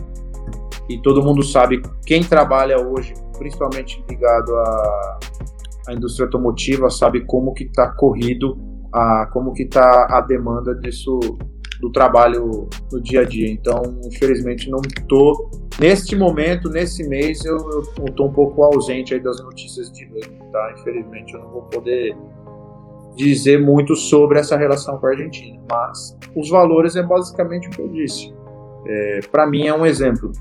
e 0.90 1.02
todo 1.02 1.24
mundo 1.24 1.44
sabe 1.44 1.82
quem 2.06 2.24
trabalha 2.24 2.78
hoje, 2.78 3.14
principalmente 3.38 4.04
ligado 4.10 4.56
à, 4.56 5.20
à 5.88 5.94
indústria 5.94 6.26
automotiva, 6.26 6.90
sabe 6.90 7.24
como 7.26 7.54
que 7.54 7.66
está 7.66 7.92
corrido, 7.92 8.58
a, 8.94 9.28
como 9.32 9.54
que 9.54 9.64
está 9.64 10.08
a 10.10 10.22
demanda 10.22 10.76
disso 10.76 11.20
do 11.82 11.92
trabalho 11.92 12.70
no 12.92 13.02
dia 13.02 13.22
a 13.22 13.26
dia. 13.26 13.52
Então, 13.52 13.82
infelizmente, 14.06 14.70
não 14.70 14.80
estou 14.80 15.50
neste 15.80 16.16
momento, 16.16 16.70
nesse 16.70 17.08
mês, 17.08 17.44
eu 17.44 17.58
estou 18.08 18.28
um 18.28 18.32
pouco 18.32 18.64
ausente 18.64 19.16
aí 19.16 19.20
das 19.20 19.42
notícias 19.44 19.92
de 19.92 20.06
rugby, 20.06 20.40
tá? 20.52 20.76
Infelizmente, 20.78 21.34
eu 21.34 21.40
não 21.40 21.50
vou 21.50 21.64
poder 21.64 22.16
dizer 23.16 23.60
muito 23.60 23.96
sobre 23.96 24.40
essa 24.40 24.56
relação 24.56 24.98
com 25.00 25.08
a 25.08 25.10
Argentina, 25.10 25.60
mas 25.70 26.18
os 26.36 26.50
valores 26.50 26.96
é 26.96 27.04
basicamente 27.04 27.68
o 27.68 27.72
que 27.72 27.82
eu 27.82 27.90
disse. 27.90 28.34
É, 28.86 29.20
Para 29.32 29.48
mim 29.48 29.68
é 29.68 29.74
um 29.74 29.86
exemplo. 29.86 30.32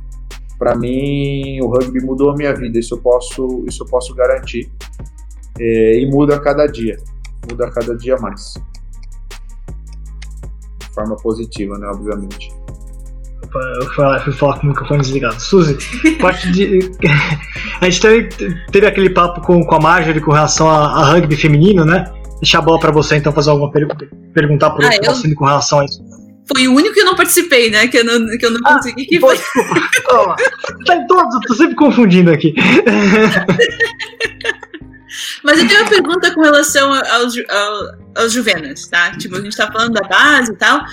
Para 0.59 0.77
mim, 0.77 1.59
o 1.63 1.69
rugby 1.69 2.05
mudou 2.05 2.31
a 2.31 2.35
minha 2.35 2.55
vida, 2.55 2.79
isso 2.79 2.95
eu 2.95 3.01
posso, 3.01 3.65
isso 3.67 3.83
eu 3.83 3.87
posso 3.89 4.15
garantir. 4.15 4.71
É, 5.59 5.99
e 5.99 6.07
muda 6.07 6.37
a 6.37 6.41
cada 6.41 6.67
dia, 6.67 6.99
muda 7.51 7.67
a 7.67 7.71
cada 7.71 7.97
dia 7.97 8.17
mais 8.19 8.55
forma 10.95 11.17
positiva, 11.17 11.79
né? 11.79 11.87
Obviamente. 11.89 12.53
Eu 13.81 13.87
fui, 13.91 14.19
fui 14.25 14.33
falar 14.33 14.59
com 14.59 14.67
o 14.67 14.71
microfone 14.71 15.01
desligado. 15.01 15.41
Suzy, 15.41 15.77
parte 16.21 16.53
de. 16.53 16.91
a 17.81 17.89
gente 17.89 18.01
teve, 18.01 18.29
teve 18.71 18.87
aquele 18.87 19.11
papo 19.11 19.41
com, 19.41 19.65
com 19.65 19.75
a 19.75 19.81
Marjorie 19.81 20.21
com 20.21 20.31
relação 20.31 20.69
a, 20.69 20.87
a 20.87 21.13
rugby 21.13 21.37
feminino, 21.37 21.85
né? 21.85 22.05
Deixar 22.41 22.59
a 22.59 22.63
bola 22.63 22.79
pra 22.79 22.91
você 22.91 23.17
então 23.17 23.33
fazer 23.33 23.51
alguma 23.51 23.71
per 23.71 23.89
perguntar 24.33 24.71
por 24.71 24.85
ah, 24.85 24.91
eu... 24.95 25.35
com 25.35 25.45
relação 25.45 25.81
a 25.81 25.85
isso. 25.85 26.01
Foi 26.53 26.67
o 26.67 26.75
único 26.75 26.95
que 26.95 27.01
eu 27.01 27.05
não 27.05 27.15
participei, 27.15 27.71
né? 27.71 27.87
Que 27.87 27.99
eu 27.99 28.05
não, 28.05 28.27
que 28.37 28.45
eu 28.45 28.51
não 28.51 28.61
ah, 28.65 28.75
consegui. 28.75 29.07
Que 29.07 29.21
foi. 29.21 29.39
Toma. 30.09 30.37
Tá 30.87 30.97
em 30.97 31.07
todos, 31.07 31.35
eu 31.35 31.41
tô 31.43 31.55
sempre 31.55 31.77
confundindo 31.77 32.31
aqui. 32.31 32.55
Mas 35.43 35.59
eu 35.59 35.67
tenho 35.67 35.81
uma 35.81 35.91
pergunta 35.91 36.35
com 36.35 36.41
relação 36.43 36.93
aos, 36.93 37.35
aos 38.17 38.33
juvenas, 38.33 38.87
tá? 38.89 39.17
Tipo, 39.17 39.37
a 39.37 39.41
gente 39.41 39.57
tá 39.57 39.71
falando 39.71 39.95
da 39.95 40.07
base 40.07 40.53
e 40.53 40.57
tal. 40.57 40.85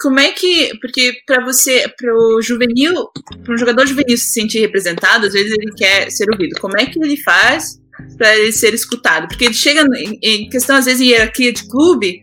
Como 0.00 0.20
é 0.20 0.32
que. 0.32 0.76
Porque 0.80 1.14
para 1.26 1.44
você, 1.44 1.88
para 1.96 2.14
o 2.14 2.42
juvenil, 2.42 3.08
para 3.44 3.54
um 3.54 3.58
jogador 3.58 3.86
juvenil 3.86 4.16
se 4.18 4.32
sentir 4.32 4.60
representado, 4.60 5.26
às 5.26 5.32
vezes 5.32 5.52
ele 5.52 5.72
quer 5.72 6.10
ser 6.10 6.26
ouvido. 6.30 6.60
Como 6.60 6.78
é 6.78 6.86
que 6.86 6.98
ele 6.98 7.16
faz 7.22 7.80
para 8.18 8.36
ele 8.36 8.52
ser 8.52 8.74
escutado? 8.74 9.28
Porque 9.28 9.44
ele 9.44 9.54
chega 9.54 9.86
em, 9.96 10.18
em 10.22 10.48
questão, 10.48 10.76
às 10.76 10.84
vezes, 10.84 11.00
em 11.00 11.10
hierarquia 11.10 11.52
de 11.52 11.66
clube, 11.68 12.20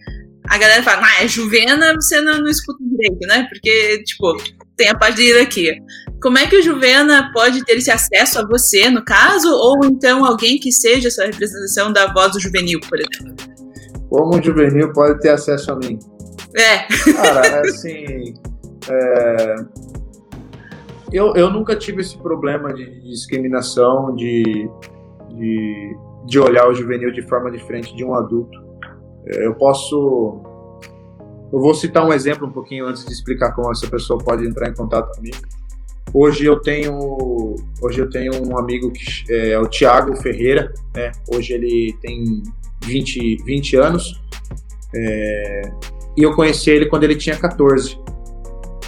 a 0.48 0.58
galera 0.58 0.84
fala, 0.84 1.06
ah, 1.06 1.24
é 1.24 1.28
Juvena, 1.28 1.94
você 1.96 2.20
não, 2.22 2.40
não 2.40 2.50
escuta 2.50 2.84
direito, 2.84 3.26
né? 3.28 3.48
Porque, 3.50 4.04
tipo, 4.04 4.36
tem 4.76 4.90
a 4.90 4.96
parte 4.96 5.18
de 5.18 5.24
hierarquia. 5.24 5.76
Como 6.22 6.38
é 6.38 6.46
que 6.46 6.58
o 6.58 6.62
Juvena 6.62 7.32
pode 7.34 7.64
ter 7.64 7.78
esse 7.78 7.90
acesso 7.90 8.40
a 8.40 8.46
você, 8.46 8.90
no 8.90 9.04
caso, 9.04 9.50
ou 9.50 9.86
então 9.86 10.26
alguém 10.26 10.60
que 10.60 10.72
seja 10.72 11.08
essa 11.08 11.26
representação 11.26 11.92
da 11.92 12.12
voz 12.12 12.34
do 12.34 12.40
juvenil, 12.40 12.80
por 12.82 13.00
exemplo? 13.00 13.51
Como 14.12 14.38
o 14.38 14.44
juvenil 14.44 14.92
pode 14.92 15.22
ter 15.22 15.30
acesso 15.30 15.72
a 15.72 15.76
mim? 15.78 15.98
É. 16.54 17.14
Cara, 17.14 17.48
é 17.48 17.60
assim. 17.62 18.34
É... 18.90 19.56
Eu, 21.14 21.34
eu 21.34 21.50
nunca 21.50 21.78
tive 21.78 22.02
esse 22.02 22.18
problema 22.18 22.74
de 22.74 23.02
discriminação, 23.10 24.14
de, 24.14 24.70
de, 25.30 25.98
de 26.26 26.40
olhar 26.40 26.68
o 26.68 26.74
juvenil 26.74 27.14
de 27.14 27.22
forma 27.22 27.50
diferente 27.50 27.96
de 27.96 28.04
um 28.04 28.14
adulto. 28.14 28.60
É, 29.28 29.48
eu 29.48 29.56
posso. 29.56 30.42
Eu 31.54 31.60
vou 31.60 31.74
citar 31.74 32.06
um 32.06 32.12
exemplo 32.12 32.46
um 32.46 32.52
pouquinho 32.52 32.88
antes 32.88 33.06
de 33.06 33.14
explicar 33.14 33.54
como 33.54 33.72
essa 33.72 33.88
pessoa 33.88 34.20
pode 34.20 34.46
entrar 34.46 34.70
em 34.70 34.74
contato 34.74 35.16
comigo. 35.16 35.38
Hoje 36.14 36.46
eu 36.46 36.60
tenho, 36.60 37.56
hoje 37.82 38.00
eu 38.02 38.10
tenho 38.10 38.34
um 38.46 38.58
amigo 38.58 38.92
que 38.92 39.32
é, 39.32 39.52
é 39.52 39.60
o 39.60 39.68
Thiago 39.68 40.18
Ferreira, 40.18 40.74
né? 40.94 41.14
Hoje 41.34 41.54
ele 41.54 41.96
tem 42.02 42.44
20, 42.84 43.44
20 43.44 43.76
anos. 43.78 44.22
É, 44.94 45.62
e 46.18 46.24
eu 46.24 46.36
conheci 46.36 46.70
ele 46.70 46.88
quando 46.88 47.04
ele 47.04 47.16
tinha 47.16 47.38
14. 47.38 47.98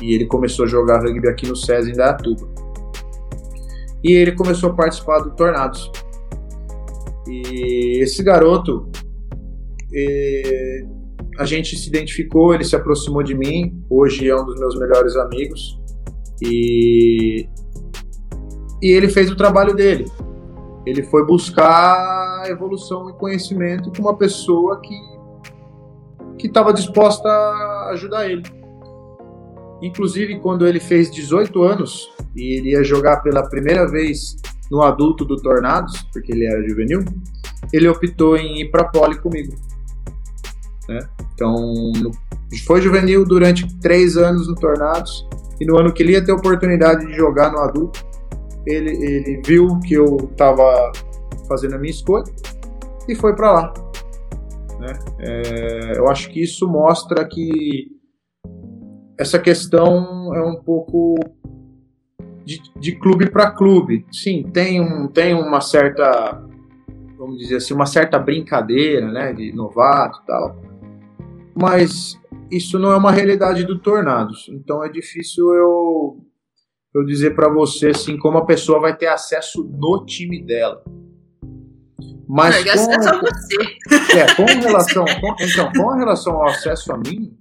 E 0.02 0.14
ele 0.14 0.26
começou 0.26 0.66
a 0.66 0.68
jogar 0.68 1.02
rugby 1.02 1.28
aqui 1.28 1.48
no 1.48 1.56
SESI 1.56 1.92
em 1.92 1.94
Dayatuba. 1.94 2.48
E 4.04 4.12
ele 4.12 4.34
começou 4.34 4.72
a 4.72 4.74
participar 4.74 5.20
do 5.20 5.32
Tornados. 5.32 5.90
E 7.28 8.02
esse 8.02 8.22
garoto, 8.22 8.90
a 11.38 11.46
gente 11.46 11.78
se 11.78 11.88
identificou, 11.88 12.54
ele 12.54 12.66
se 12.66 12.76
aproximou 12.76 13.24
de 13.24 13.34
mim. 13.34 13.82
Hoje 13.90 14.28
é 14.28 14.36
um 14.36 14.46
dos 14.46 14.60
meus 14.60 14.78
melhores 14.78 15.16
amigos. 15.16 15.80
E, 16.42 17.48
e 18.82 18.92
ele 18.92 19.08
fez 19.08 19.32
o 19.32 19.36
trabalho 19.36 19.74
dele. 19.74 20.06
Ele 20.86 21.04
foi 21.04 21.26
buscar 21.26 22.44
evolução 22.48 23.10
e 23.10 23.14
conhecimento 23.14 23.92
com 23.92 24.02
uma 24.02 24.18
pessoa 24.18 24.80
que 24.82 24.96
que 26.38 26.48
estava 26.48 26.74
disposta 26.74 27.30
a 27.30 27.92
ajudar 27.94 28.30
ele. 28.30 28.44
Inclusive, 29.82 30.40
quando 30.40 30.68
ele 30.68 30.80
fez 30.80 31.10
18 31.12 31.64
anos 31.64 32.10
e 32.36 32.58
ele 32.58 32.72
ia 32.72 32.84
jogar 32.84 33.22
pela 33.22 33.48
primeira 33.50 33.88
vez 33.90 34.36
no 34.70 34.82
adulto 34.82 35.24
do 35.24 35.38
Tornados, 35.38 36.02
porque 36.12 36.32
ele 36.32 36.46
era 36.46 36.68
juvenil, 36.68 37.06
ele 37.72 37.88
optou 37.88 38.36
em 38.36 38.62
ir 38.62 38.72
para 38.72 38.86
Poli 38.86 39.18
comigo. 39.20 39.54
Né? 40.90 41.00
Então, 41.34 41.92
foi 42.66 42.82
juvenil 42.82 43.26
durante 43.26 43.68
três 43.80 44.18
anos 44.18 44.48
no 44.48 44.56
Tornados 44.56 45.28
e 45.60 45.66
no 45.66 45.78
ano 45.78 45.94
que 45.94 46.04
ele 46.04 46.14
ia 46.14 46.24
ter 46.24 46.32
oportunidade 46.32 47.06
de 47.06 47.14
jogar 47.14 47.52
no 47.52 47.60
adulto, 47.60 48.06
ele, 48.66 48.92
ele 48.92 49.42
viu 49.46 49.80
que 49.80 49.94
eu 49.94 50.18
estava 50.32 50.92
fazendo 51.48 51.76
a 51.76 51.78
minha 51.78 51.92
escolha 51.92 52.32
e 53.08 53.16
foi 53.16 53.36
para 53.36 53.52
lá. 53.52 53.74
Né? 54.80 55.00
É, 55.20 55.98
eu 55.98 56.10
acho 56.10 56.30
que 56.30 56.42
isso 56.42 56.68
mostra 56.68 57.26
que 57.26 57.92
essa 59.18 59.40
questão 59.40 60.34
é 60.36 60.42
um 60.42 60.56
pouco 60.56 61.16
de, 62.44 62.62
de 62.78 62.94
clube 62.94 63.30
para 63.30 63.52
clube. 63.52 64.06
Sim, 64.12 64.44
tem, 64.54 64.82
um, 64.82 65.08
tem 65.08 65.34
uma 65.34 65.62
certa, 65.62 66.44
vamos 67.18 67.38
dizer 67.38 67.58
assim, 67.58 67.74
uma 67.74 67.86
certa 67.86 68.20
brincadeira, 68.20 69.12
né, 69.12 69.34
de 69.34 69.54
novato 69.54 70.20
e 70.24 70.26
tal. 70.26 70.62
Mas 71.56 72.20
isso 72.52 72.80
não 72.80 72.92
é 72.92 72.98
uma 72.98 73.12
realidade 73.12 73.64
do 73.64 73.80
Tornados. 73.80 74.50
Então 74.50 74.84
é 74.84 74.90
difícil 74.90 75.54
eu 75.54 76.23
eu 76.94 77.04
dizer 77.04 77.36
para 77.36 77.50
você 77.50 77.90
assim 77.90 78.18
como 78.18 78.38
a 78.38 78.46
pessoa 78.46 78.80
vai 78.80 78.96
ter 78.96 79.08
acesso 79.08 79.64
no 79.64 80.06
time 80.06 80.44
dela. 80.44 80.84
Mas 82.28 82.56
não, 82.56 82.64
com, 82.64 82.80
acesso 82.80 83.10
a 83.10 83.20
você. 83.20 83.58
É, 84.18 84.36
com 84.36 84.46
relação, 84.62 85.06
com, 85.06 85.36
então, 85.40 85.72
com 85.72 85.96
relação 85.96 86.36
ao 86.36 86.48
acesso 86.48 86.94
a 86.94 86.98
mim, 86.98 87.36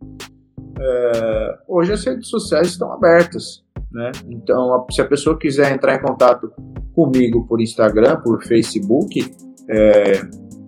é, 0.78 1.59
hoje 1.68 1.92
as 1.92 2.05
redes 2.05 2.28
sociais 2.28 2.68
estão 2.68 2.92
abertas. 2.92 3.62
Né? 3.90 4.11
Então, 4.28 4.86
se 4.90 5.00
a 5.03 5.05
pessoa 5.05 5.38
quiser 5.38 5.72
entrar 5.72 5.96
em 5.96 6.03
contato 6.03 6.50
comigo 6.94 7.46
por 7.46 7.61
Instagram, 7.61 8.16
por 8.20 8.42
Facebook, 8.42 9.30
é, 9.68 10.22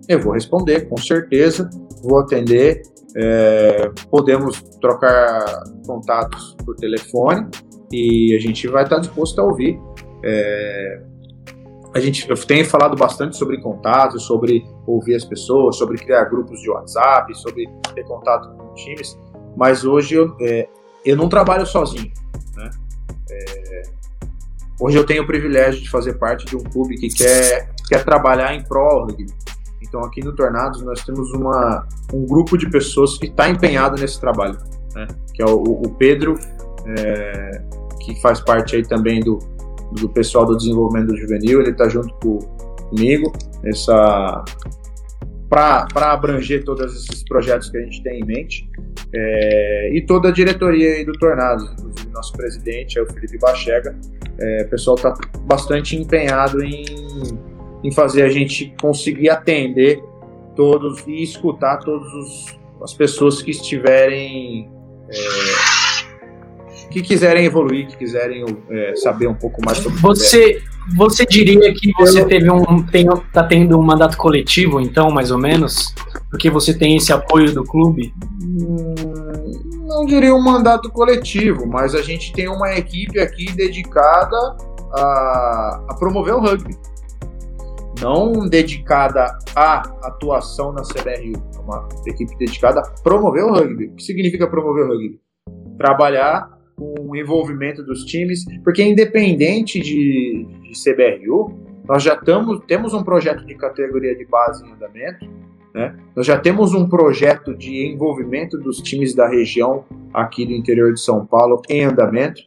eu 0.07 0.19
vou 0.19 0.33
responder, 0.33 0.87
com 0.87 0.97
certeza, 0.97 1.69
vou 2.03 2.19
atender. 2.19 2.81
É, 3.17 3.91
podemos 4.11 4.61
trocar 4.81 5.63
contatos 5.87 6.55
por 6.65 6.75
telefone 6.75 7.47
e 7.95 8.35
a 8.35 8.39
gente 8.39 8.67
vai 8.67 8.83
estar 8.83 8.99
disposto 8.99 9.39
a 9.39 9.43
ouvir. 9.43 9.79
É, 10.23 11.01
a 11.95 11.99
gente 12.01 12.27
tem 12.45 12.63
falado 12.65 12.97
bastante 12.97 13.37
sobre 13.37 13.61
contatos, 13.61 14.23
sobre 14.23 14.65
ouvir 14.85 15.15
as 15.15 15.23
pessoas, 15.23 15.77
sobre 15.77 15.97
criar 15.97 16.25
grupos 16.25 16.59
de 16.61 16.69
WhatsApp, 16.69 17.33
sobre 17.37 17.69
ter 17.93 18.03
contato 18.03 18.49
com 18.57 18.73
times, 18.73 19.17
mas 19.55 19.85
hoje 19.85 20.15
eu, 20.15 20.35
é, 20.41 20.67
eu 21.05 21.15
não 21.15 21.29
trabalho 21.29 21.65
sozinho. 21.65 22.11
Né? 22.57 22.69
É, 23.31 23.81
hoje 24.81 24.97
eu 24.97 25.05
tenho 25.05 25.23
o 25.23 25.27
privilégio 25.27 25.81
de 25.81 25.89
fazer 25.89 26.15
parte 26.15 26.45
de 26.45 26.57
um 26.57 26.63
clube 26.63 26.97
que 26.97 27.07
quer, 27.07 27.69
quer 27.87 28.03
trabalhar 28.03 28.53
em 28.53 28.61
prol. 28.61 29.07
Então 29.81 30.01
aqui 30.01 30.21
no 30.21 30.35
Tornados 30.35 30.81
nós 30.81 31.01
temos 31.05 31.31
uma, 31.31 31.87
um 32.13 32.25
grupo 32.25 32.57
de 32.57 32.69
pessoas 32.69 33.17
que 33.17 33.27
está 33.27 33.47
empenhado 33.47 33.95
nesse 34.01 34.19
trabalho, 34.19 34.57
né? 34.93 35.07
que 35.33 35.41
é 35.41 35.45
o, 35.45 35.61
o 35.61 35.89
Pedro, 35.95 36.37
é, 36.85 37.61
que 38.05 38.21
faz 38.21 38.39
parte 38.39 38.75
aí 38.75 38.83
também 38.83 39.19
do, 39.19 39.39
do 39.93 40.09
pessoal 40.09 40.45
do 40.45 40.55
desenvolvimento 40.55 41.15
juvenil, 41.15 41.61
ele 41.61 41.71
está 41.71 41.89
junto 41.89 42.13
com, 42.15 42.39
comigo 42.89 43.31
essa 43.63 44.43
para 45.49 46.11
abranger 46.11 46.63
todos 46.65 46.93
esses 46.93 47.23
projetos 47.23 47.69
que 47.69 47.77
a 47.77 47.81
gente 47.81 48.03
tem 48.03 48.19
em 48.19 48.25
mente. 48.25 48.69
É, 49.13 49.91
e 49.93 50.05
toda 50.05 50.29
a 50.29 50.31
diretoria 50.31 50.95
aí 50.95 51.05
do 51.05 51.13
Tornados, 51.13 51.71
inclusive 51.71 52.09
nosso 52.11 52.33
presidente 52.33 52.99
é 52.99 53.01
o 53.01 53.05
Felipe 53.05 53.37
Bachega, 53.37 53.95
é, 54.37 54.63
o 54.63 54.69
pessoal 54.69 54.95
está 54.97 55.13
bastante 55.41 55.95
empenhado 55.95 56.61
em, 56.63 56.85
em 57.83 57.91
fazer 57.91 58.23
a 58.23 58.29
gente 58.29 58.73
conseguir 58.81 59.29
atender 59.29 60.03
todos 60.55 61.05
e 61.07 61.23
escutar 61.23 61.77
todas 61.77 62.07
as 62.81 62.93
pessoas 62.93 63.41
que 63.41 63.51
estiverem 63.51 64.69
é, 65.09 65.74
que 66.95 67.01
quiserem 67.01 67.43
evoluir, 67.43 67.87
que 67.87 67.97
quiserem 67.97 68.45
é, 68.69 68.95
saber 68.95 69.27
um 69.27 69.33
pouco 69.33 69.59
mais 69.65 69.79
sobre 69.79 69.99
você. 69.99 70.61
Você 70.95 71.25
diria 71.25 71.73
que 71.73 71.91
você 71.99 72.23
teve 72.23 72.49
um 72.49 72.85
tem, 72.85 73.05
tá 73.33 73.43
tendo 73.43 73.77
um 73.77 73.83
mandato 73.83 74.15
coletivo, 74.15 74.79
então, 74.79 75.11
mais 75.11 75.29
ou 75.29 75.37
menos, 75.37 75.93
porque 76.29 76.49
você 76.49 76.73
tem 76.73 76.95
esse 76.95 77.11
apoio 77.11 77.53
do 77.53 77.65
clube? 77.65 78.13
Hum, 78.41 78.95
não 79.85 80.05
diria 80.05 80.33
um 80.33 80.41
mandato 80.41 80.89
coletivo, 80.89 81.67
mas 81.67 81.93
a 81.93 82.01
gente 82.01 82.31
tem 82.31 82.47
uma 82.47 82.71
equipe 82.75 83.19
aqui 83.19 83.51
dedicada 83.51 84.55
a, 84.93 85.85
a 85.89 85.95
promover 85.99 86.35
o 86.35 86.39
rugby. 86.39 86.77
Não 87.99 88.47
dedicada 88.47 89.37
à 89.53 89.79
atuação 90.03 90.71
na 90.71 90.83
CBRU, 90.83 91.43
é 91.55 91.59
uma 91.59 91.89
equipe 92.07 92.37
dedicada 92.37 92.79
a 92.79 93.01
promover 93.01 93.43
o 93.43 93.51
rugby. 93.51 93.87
O 93.87 93.95
que 93.95 94.03
significa 94.03 94.47
promover 94.47 94.85
o 94.85 94.87
rugby? 94.87 95.19
Trabalhar 95.77 96.55
com 96.75 96.93
o 96.99 97.15
envolvimento 97.15 97.83
dos 97.83 98.03
times, 98.05 98.43
porque 98.63 98.83
independente 98.83 99.79
de, 99.79 100.45
de 100.61 100.71
CBRU, 100.73 101.57
nós 101.87 102.03
já 102.03 102.15
tamo, 102.15 102.59
temos 102.59 102.93
um 102.93 103.03
projeto 103.03 103.45
de 103.45 103.55
categoria 103.55 104.15
de 104.15 104.25
base 104.25 104.65
em 104.65 104.71
andamento, 104.71 105.25
né? 105.73 105.95
nós 106.15 106.25
já 106.25 106.39
temos 106.39 106.73
um 106.73 106.87
projeto 106.87 107.55
de 107.55 107.85
envolvimento 107.87 108.57
dos 108.57 108.77
times 108.77 109.13
da 109.13 109.27
região 109.27 109.85
aqui 110.13 110.45
do 110.45 110.53
interior 110.53 110.93
de 110.93 111.01
São 111.01 111.25
Paulo 111.25 111.61
em 111.69 111.83
andamento. 111.83 112.41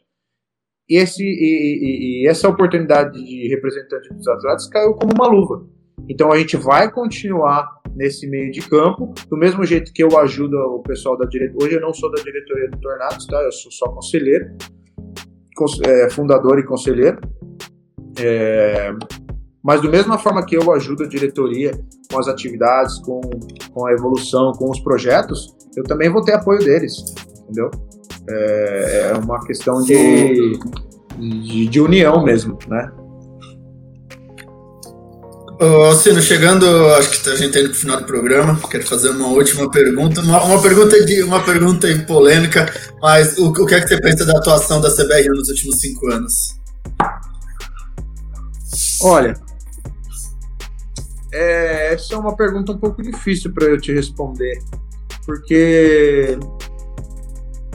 E, 0.89 0.97
esse, 0.97 1.22
e, 1.22 1.26
e, 1.26 2.22
e 2.22 2.29
essa 2.29 2.49
oportunidade 2.49 3.22
de 3.22 3.49
representante 3.49 4.12
dos 4.14 4.26
atletas 4.26 4.66
caiu 4.68 4.95
como 4.95 5.12
uma 5.12 5.29
luva. 5.29 5.66
Então 6.09 6.32
a 6.32 6.38
gente 6.38 6.57
vai 6.57 6.90
continuar 6.90 7.78
nesse 7.94 8.28
meio 8.28 8.51
de 8.53 8.61
campo, 8.61 9.12
do 9.28 9.36
mesmo 9.36 9.64
jeito 9.64 9.92
que 9.92 10.03
eu 10.03 10.18
ajudo 10.18 10.57
o 10.57 10.82
pessoal 10.82 11.16
da 11.16 11.24
diretoria. 11.24 11.66
Hoje 11.66 11.76
eu 11.76 11.80
não 11.80 11.92
sou 11.92 12.11
da 12.11 12.22
diretoria 12.22 12.70
do 12.70 12.78
Tornados, 12.78 13.26
tá? 13.26 13.40
Eu 13.42 13.53
sou 13.53 13.72
só 13.72 13.88
conselheiro, 13.88 14.57
é, 15.84 16.11
fundador 16.11 16.59
e 16.59 16.64
conselheiro. 16.64 17.18
É, 18.20 18.92
mas 19.62 19.80
do 19.80 19.90
mesma 19.90 20.18
forma 20.18 20.44
que 20.44 20.57
eu 20.57 20.72
ajudo 20.72 21.05
a 21.05 21.09
diretoria 21.09 21.72
com 22.11 22.18
as 22.18 22.28
atividades, 22.28 22.99
com, 23.01 23.20
com 23.72 23.86
a 23.86 23.92
evolução, 23.92 24.53
com 24.53 24.70
os 24.70 24.80
projetos, 24.80 25.55
eu 25.76 25.84
também 25.84 26.09
vou 26.09 26.22
ter 26.22 26.32
apoio 26.32 26.61
deles, 26.61 27.14
entendeu? 27.42 27.70
É, 28.28 29.11
é 29.11 29.18
uma 29.18 29.44
questão 29.44 29.82
de, 29.82 30.59
de, 31.18 31.66
de 31.66 31.80
união 31.80 32.22
mesmo, 32.22 32.59
né? 32.68 32.90
Ô, 35.61 35.92
Cino, 35.92 36.22
chegando, 36.22 36.64
acho 36.94 37.20
que 37.20 37.28
a 37.30 37.34
gente 37.34 37.48
está 37.48 37.59
indo 37.59 37.70
para 37.70 37.76
o 37.76 37.80
final 37.80 37.96
do 37.96 38.04
programa. 38.04 38.61
Quero 38.70 38.86
fazer 38.86 39.11
uma 39.11 39.26
última 39.26 39.68
pergunta. 39.68 40.20
Uma, 40.20 40.44
uma, 40.44 40.62
pergunta 40.62 41.04
de 41.04 41.20
uma 41.24 41.42
pergunta 41.42 41.88
polêmica, 42.06 42.72
mas 43.02 43.36
o, 43.38 43.48
o 43.48 43.66
que 43.66 43.74
é 43.74 43.80
que 43.80 43.88
você 43.88 44.00
pensa 44.00 44.24
da 44.24 44.38
atuação 44.38 44.80
da 44.80 44.88
CBR 44.88 45.26
nos 45.30 45.48
últimos 45.48 45.80
cinco 45.80 46.12
anos? 46.12 46.56
Olha, 49.02 49.34
é, 51.32 51.92
essa 51.92 52.14
é 52.14 52.16
uma 52.16 52.36
pergunta 52.36 52.70
um 52.70 52.78
pouco 52.78 53.02
difícil 53.02 53.52
para 53.52 53.66
eu 53.66 53.80
te 53.80 53.92
responder, 53.92 54.62
porque 55.26 56.38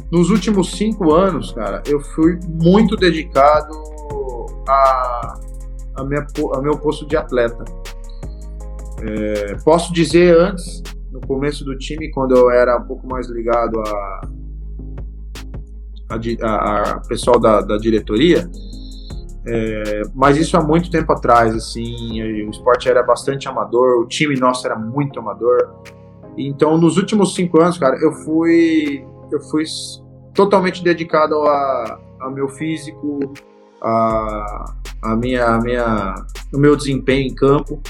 nos 0.09 0.29
últimos 0.29 0.71
cinco 0.71 1.13
anos, 1.13 1.51
cara, 1.51 1.83
eu 1.85 1.99
fui 1.99 2.39
muito 2.47 2.95
dedicado 2.95 3.73
a 4.69 5.37
a, 5.95 6.03
minha, 6.03 6.25
a 6.53 6.61
meu 6.61 6.77
posto 6.77 7.05
de 7.05 7.15
atleta. 7.15 7.63
É, 9.01 9.55
posso 9.63 9.93
dizer 9.93 10.37
antes, 10.39 10.81
no 11.11 11.19
começo 11.21 11.63
do 11.65 11.77
time, 11.77 12.11
quando 12.11 12.35
eu 12.35 12.49
era 12.49 12.77
um 12.77 12.83
pouco 12.83 13.07
mais 13.07 13.29
ligado 13.29 13.79
a, 13.79 14.21
a, 16.09 16.15
a, 16.47 16.91
a 16.91 16.99
pessoal 17.01 17.39
da, 17.39 17.61
da 17.61 17.77
diretoria, 17.77 18.49
é, 19.45 20.03
mas 20.15 20.37
isso 20.37 20.55
há 20.55 20.61
muito 20.61 20.89
tempo 20.89 21.11
atrás, 21.11 21.53
assim, 21.53 22.21
o 22.45 22.49
esporte 22.49 22.87
era 22.87 23.03
bastante 23.03 23.47
amador, 23.47 23.99
o 23.99 24.07
time 24.07 24.35
nosso 24.39 24.65
era 24.65 24.77
muito 24.77 25.19
amador. 25.19 25.83
Então, 26.37 26.77
nos 26.77 26.97
últimos 26.97 27.35
cinco 27.35 27.61
anos, 27.61 27.77
cara, 27.77 27.97
eu 28.01 28.11
fui, 28.13 29.05
eu 29.31 29.41
fui 29.41 29.63
totalmente 30.33 30.83
dedicado 30.83 31.35
a, 31.35 31.99
ao 32.21 32.31
meu 32.31 32.47
físico, 32.47 33.19
a, 33.81 34.73
a 35.03 35.15
minha, 35.15 35.45
a 35.45 35.59
minha, 35.59 36.15
o 36.53 36.57
meu 36.57 36.75
desempenho 36.75 37.27
em 37.27 37.35
campo. 37.35 37.81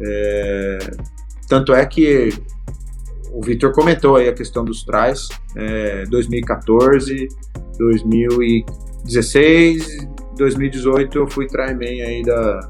É, 0.00 0.78
tanto 1.48 1.74
é 1.74 1.84
que 1.84 2.30
o 3.32 3.42
Vitor 3.42 3.72
comentou 3.72 4.14
aí 4.16 4.28
a 4.28 4.32
questão 4.32 4.64
dos 4.64 4.84
trás, 4.84 5.28
é, 5.54 6.04
2014, 6.06 7.28
2016, 7.78 10.08
2018 10.36 11.18
eu 11.18 11.28
fui 11.28 11.46
tryman 11.46 12.02
aí 12.02 12.22
da, 12.22 12.60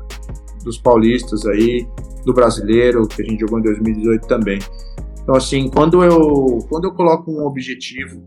dos 0.65 0.79
paulistas 0.79 1.47
aí, 1.47 1.87
do 2.25 2.35
brasileiro, 2.35 3.07
que 3.07 3.23
a 3.23 3.25
gente 3.25 3.39
jogou 3.41 3.61
em 3.61 3.63
2018 3.63 4.27
também. 4.27 4.59
Então 5.23 5.35
assim, 5.35 5.69
quando 5.69 6.03
eu, 6.03 6.59
quando 6.69 6.87
eu 6.87 6.93
coloco 6.93 7.31
um 7.31 7.47
objetivo 7.47 8.27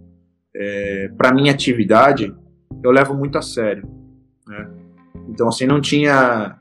é, 0.55 1.09
para 1.17 1.33
minha 1.33 1.51
atividade, 1.51 2.33
eu 2.83 2.91
levo 2.91 3.13
muito 3.13 3.37
a 3.37 3.41
sério. 3.41 3.83
Né? 4.47 4.80
Então, 5.31 5.47
assim, 5.47 5.65
não 5.65 5.79
tinha 5.79 6.59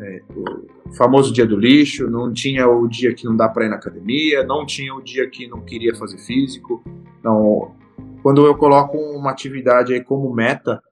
é, 0.00 0.22
o 0.34 0.92
famoso 0.94 1.32
dia 1.32 1.46
do 1.46 1.56
lixo, 1.56 2.10
não 2.10 2.32
tinha 2.32 2.68
o 2.68 2.88
dia 2.88 3.14
que 3.14 3.24
não 3.24 3.36
dá 3.36 3.48
para 3.48 3.64
ir 3.64 3.68
na 3.68 3.76
academia, 3.76 4.44
não 4.44 4.66
tinha 4.66 4.92
o 4.92 5.00
dia 5.00 5.30
que 5.30 5.46
não 5.46 5.60
queria 5.60 5.94
fazer 5.94 6.18
físico. 6.18 6.82
Então, 7.20 7.72
quando 8.22 8.44
eu 8.44 8.56
coloco 8.56 8.98
uma 8.98 9.30
atividade 9.30 9.94
aí 9.94 10.02
como 10.02 10.34
meta, 10.34 10.82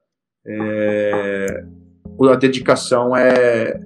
é, 0.45 1.65
a 2.31 2.35
dedicação 2.35 3.15
é, 3.15 3.79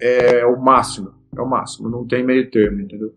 é 0.00 0.44
o 0.44 0.60
máximo, 0.60 1.14
é 1.36 1.40
o 1.40 1.48
máximo, 1.48 1.88
não 1.88 2.04
tem 2.04 2.24
meio 2.24 2.50
termo, 2.50 2.80
entendeu? 2.80 3.14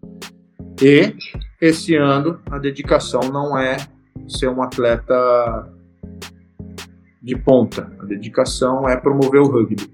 E 0.81 1.15
esse 1.59 1.95
ano 1.95 2.39
a 2.49 2.59
dedicação 2.59 3.21
não 3.31 3.57
é 3.57 3.77
ser 4.27 4.49
um 4.49 4.61
atleta 4.61 5.67
de 7.21 7.35
ponta. 7.37 7.91
A 7.99 8.05
dedicação 8.05 8.87
é 8.87 8.95
promover 8.95 9.41
o 9.41 9.47
rugby. 9.47 9.91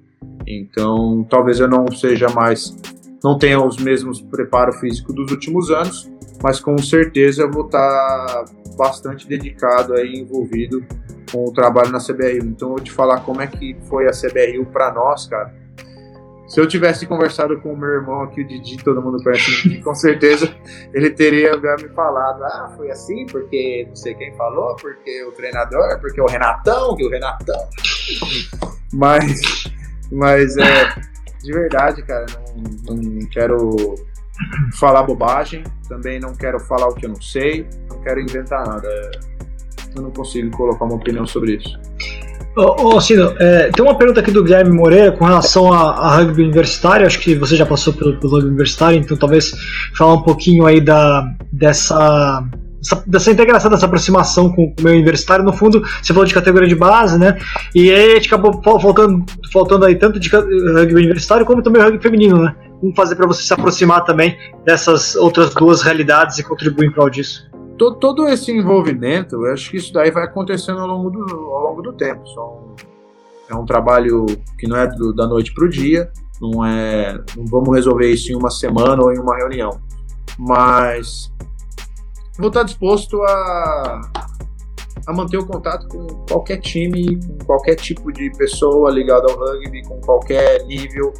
Então, 0.48 1.26
talvez 1.30 1.60
eu 1.60 1.68
não 1.68 1.92
seja 1.92 2.30
mais, 2.30 2.76
não 3.24 3.38
tenha 3.38 3.62
os 3.64 3.78
mesmos 3.78 4.22
preparo 4.22 4.74
físico 4.74 5.12
dos 5.12 5.32
últimos 5.32 5.72
anos, 5.72 6.10
mas 6.44 6.60
com 6.60 6.78
certeza 6.78 7.44
eu 7.44 7.52
vou 7.52 7.66
estar 7.66 8.46
bastante 8.78 9.28
dedicado 9.28 9.94
aí, 9.94 10.14
envolvido 10.14 10.86
com 11.32 11.46
o 11.46 11.52
trabalho 11.52 11.92
na 11.92 12.00
CBRU. 12.00 12.46
Então, 12.46 12.70
eu 12.70 12.76
vou 12.76 12.84
te 12.84 12.92
falar 12.92 13.22
como 13.22 13.42
é 13.42 13.48
que 13.48 13.76
foi 13.90 14.08
a 14.08 14.12
CBRU 14.12 14.66
para 14.72 14.94
nós, 14.94 15.26
cara. 15.28 15.65
Se 16.48 16.60
eu 16.60 16.68
tivesse 16.68 17.08
conversado 17.08 17.60
com 17.60 17.74
o 17.74 17.78
meu 17.78 17.90
irmão 17.90 18.22
aqui, 18.22 18.42
o 18.42 18.48
Didi, 18.48 18.78
todo 18.84 19.02
mundo 19.02 19.22
conhece, 19.24 19.82
com 19.84 19.96
certeza 19.96 20.56
ele 20.94 21.10
teria 21.10 21.58
me 21.58 21.90
falado: 21.90 22.44
ah, 22.44 22.74
foi 22.76 22.92
assim, 22.92 23.26
porque 23.26 23.86
não 23.88 23.96
sei 23.96 24.14
quem 24.14 24.34
falou, 24.36 24.76
porque 24.76 25.24
o 25.24 25.32
treinador, 25.32 26.00
porque 26.00 26.22
o 26.22 26.26
Renatão, 26.26 26.96
que 26.96 27.06
o 27.06 27.10
Renatão. 27.10 27.68
Mas, 28.94 29.42
mas 30.12 30.56
é, 30.58 30.96
de 31.44 31.52
verdade, 31.52 32.04
cara, 32.04 32.26
não, 32.88 32.96
não 32.96 33.30
quero 33.30 33.96
falar 34.74 35.04
bobagem, 35.04 35.64
também 35.88 36.20
não 36.20 36.36
quero 36.36 36.60
falar 36.60 36.88
o 36.88 36.94
que 36.94 37.06
eu 37.06 37.10
não 37.10 37.22
sei, 37.22 37.68
não 37.90 38.00
quero 38.02 38.20
inventar 38.20 38.66
nada. 38.68 38.88
Eu 39.96 40.02
não 40.02 40.12
consigo 40.12 40.56
colocar 40.56 40.86
uma 40.86 40.96
opinião 40.96 41.26
sobre 41.26 41.56
isso. 41.56 41.80
Ô, 42.56 42.96
ô 42.96 43.00
é, 43.40 43.70
tem 43.70 43.84
uma 43.84 43.98
pergunta 43.98 44.22
aqui 44.22 44.32
do 44.32 44.42
Guilherme 44.42 44.72
Moreira 44.72 45.12
com 45.12 45.26
relação 45.26 45.74
a, 45.74 45.92
a, 45.92 46.16
rugby 46.16 46.44
universitário. 46.44 47.06
Acho 47.06 47.20
que 47.20 47.36
você 47.36 47.56
já 47.56 47.66
passou 47.66 47.94
pelo, 47.94 48.18
pelo 48.18 48.34
rugby 48.34 48.48
universitário, 48.48 48.98
então 48.98 49.18
talvez 49.18 49.54
falar 49.94 50.14
um 50.14 50.22
pouquinho 50.22 50.66
aí 50.66 50.80
da, 50.80 51.28
dessa, 51.52 52.44
dessa, 53.06 53.30
integração, 53.30 53.70
dessa 53.70 53.86
aproximação 53.86 54.54
com 54.54 54.74
o 54.80 54.82
meio 54.82 54.96
universitário. 54.96 55.44
No 55.44 55.52
fundo, 55.52 55.84
você 56.02 56.14
falou 56.14 56.26
de 56.26 56.34
categoria 56.34 56.70
de 56.70 56.76
base, 56.76 57.20
né? 57.20 57.38
E 57.74 57.92
aí 57.92 58.14
a 58.14 58.16
gente 58.16 58.34
acabou 58.34 58.62
faltando, 58.80 59.26
faltando 59.52 59.84
aí 59.84 59.96
tanto 59.96 60.18
de 60.18 60.30
rugby 60.30 60.96
universitário 60.96 61.46
como 61.46 61.62
também 61.62 61.82
rugby 61.82 62.02
feminino, 62.02 62.42
né? 62.42 62.56
Como 62.80 62.96
fazer 62.96 63.16
para 63.16 63.28
você 63.28 63.44
se 63.44 63.54
aproximar 63.54 64.06
também 64.06 64.38
dessas 64.66 65.16
outras 65.16 65.54
duas 65.54 65.82
realidades 65.82 66.38
e 66.38 66.44
contribuir 66.44 66.88
em 66.88 66.92
prol 66.92 67.10
disso? 67.10 67.50
Todo, 67.78 67.98
todo 67.98 68.28
esse 68.28 68.52
envolvimento, 68.52 69.36
eu 69.36 69.54
acho 69.54 69.72
que 69.72 69.78
isso 69.78 69.94
daí 69.94 70.12
vai 70.12 70.24
acontecendo 70.24 70.80
ao 70.80 70.88
longo 70.88 71.10
do, 71.10 71.24
ao 71.24 71.64
longo 71.64 71.82
do 71.82 71.94
tempo. 71.94 72.24
Um, 72.40 72.76
é 73.50 73.56
um 73.56 73.66
trabalho 73.66 74.26
que 74.58 74.68
não 74.68 74.78
é 74.78 74.88
do, 74.88 75.14
da 75.14 75.28
noite 75.28 75.54
para 75.54 75.66
o 75.66 75.70
dia, 75.70 76.12
não 76.42 76.66
é, 76.66 77.14
não 77.36 77.46
vamos 77.46 77.76
resolver 77.76 78.10
isso 78.10 78.32
em 78.32 78.36
uma 78.36 78.50
semana 78.50 79.02
ou 79.02 79.14
em 79.14 79.20
uma 79.20 79.36
reunião, 79.38 79.80
mas 80.38 81.32
vou 82.38 82.48
estar 82.48 82.64
disposto 82.64 83.22
a, 83.22 84.02
a 85.08 85.14
manter 85.14 85.38
o 85.38 85.46
contato 85.46 85.88
com 85.88 86.08
qualquer 86.28 86.58
time, 86.58 87.20
com 87.20 87.46
qualquer 87.46 87.76
tipo 87.76 88.12
de 88.12 88.30
pessoa 88.32 88.90
ligada 88.92 89.32
ao 89.32 89.38
rugby, 89.38 89.84
com 89.84 90.02
qualquer 90.02 90.66
nível 90.66 91.14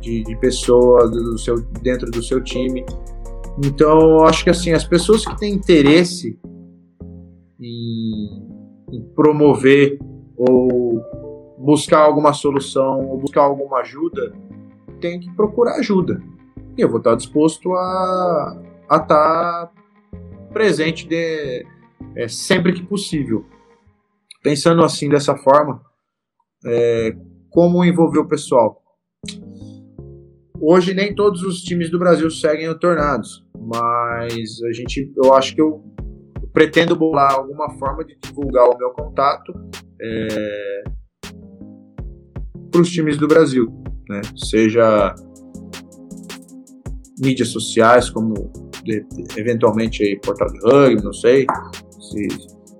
de, 0.00 0.22
de 0.22 0.36
pessoa 0.36 1.08
do 1.08 1.38
seu, 1.38 1.60
dentro 1.82 2.10
do 2.10 2.22
seu 2.22 2.42
time. 2.42 2.84
Então, 3.62 4.24
acho 4.24 4.42
que 4.44 4.50
assim, 4.50 4.72
as 4.72 4.84
pessoas 4.84 5.24
que 5.24 5.36
têm 5.38 5.52
interesse 5.52 6.38
em, 7.60 8.48
em 8.90 9.02
promover 9.14 9.98
ou 10.36 11.00
buscar 11.58 12.00
alguma 12.00 12.32
solução 12.32 13.06
ou 13.06 13.18
buscar 13.18 13.42
alguma 13.42 13.80
ajuda, 13.80 14.32
tem 15.00 15.20
que 15.20 15.30
procurar 15.34 15.76
ajuda. 15.76 16.22
E 16.76 16.80
eu 16.80 16.88
vou 16.88 16.98
estar 16.98 17.14
disposto 17.14 17.72
a, 17.74 18.62
estar 18.90 19.70
presente 20.52 21.06
de, 21.06 21.66
é, 22.16 22.28
sempre 22.28 22.72
que 22.72 22.82
possível. 22.82 23.44
Pensando 24.42 24.82
assim 24.82 25.10
dessa 25.10 25.36
forma, 25.36 25.82
é, 26.64 27.14
como 27.50 27.84
envolver 27.84 28.20
o 28.20 28.28
pessoal? 28.28 28.82
Hoje 30.58 30.94
nem 30.94 31.14
todos 31.14 31.42
os 31.42 31.60
times 31.60 31.90
do 31.90 31.98
Brasil 31.98 32.30
seguem 32.30 32.68
o 32.68 32.78
Tornados, 32.78 33.44
mas 33.60 34.62
a 34.62 34.72
gente, 34.72 35.12
eu 35.16 35.34
acho 35.34 35.54
que 35.54 35.60
eu 35.60 35.84
pretendo 36.52 36.96
bolar 36.96 37.34
alguma 37.34 37.70
forma 37.78 38.04
de 38.04 38.16
divulgar 38.16 38.68
o 38.68 38.76
meu 38.76 38.90
contato 38.90 39.52
é, 40.00 40.82
para 42.70 42.80
os 42.80 42.90
times 42.90 43.16
do 43.16 43.28
Brasil, 43.28 43.72
né? 44.08 44.20
Seja 44.36 45.14
mídias 47.20 47.48
sociais, 47.48 48.08
como 48.08 48.50
eventualmente 49.36 50.02
aí 50.02 50.18
portal 50.18 50.48
de 50.48 50.58
rugby, 50.60 51.04
não 51.04 51.12
sei, 51.12 51.46
se 52.00 52.28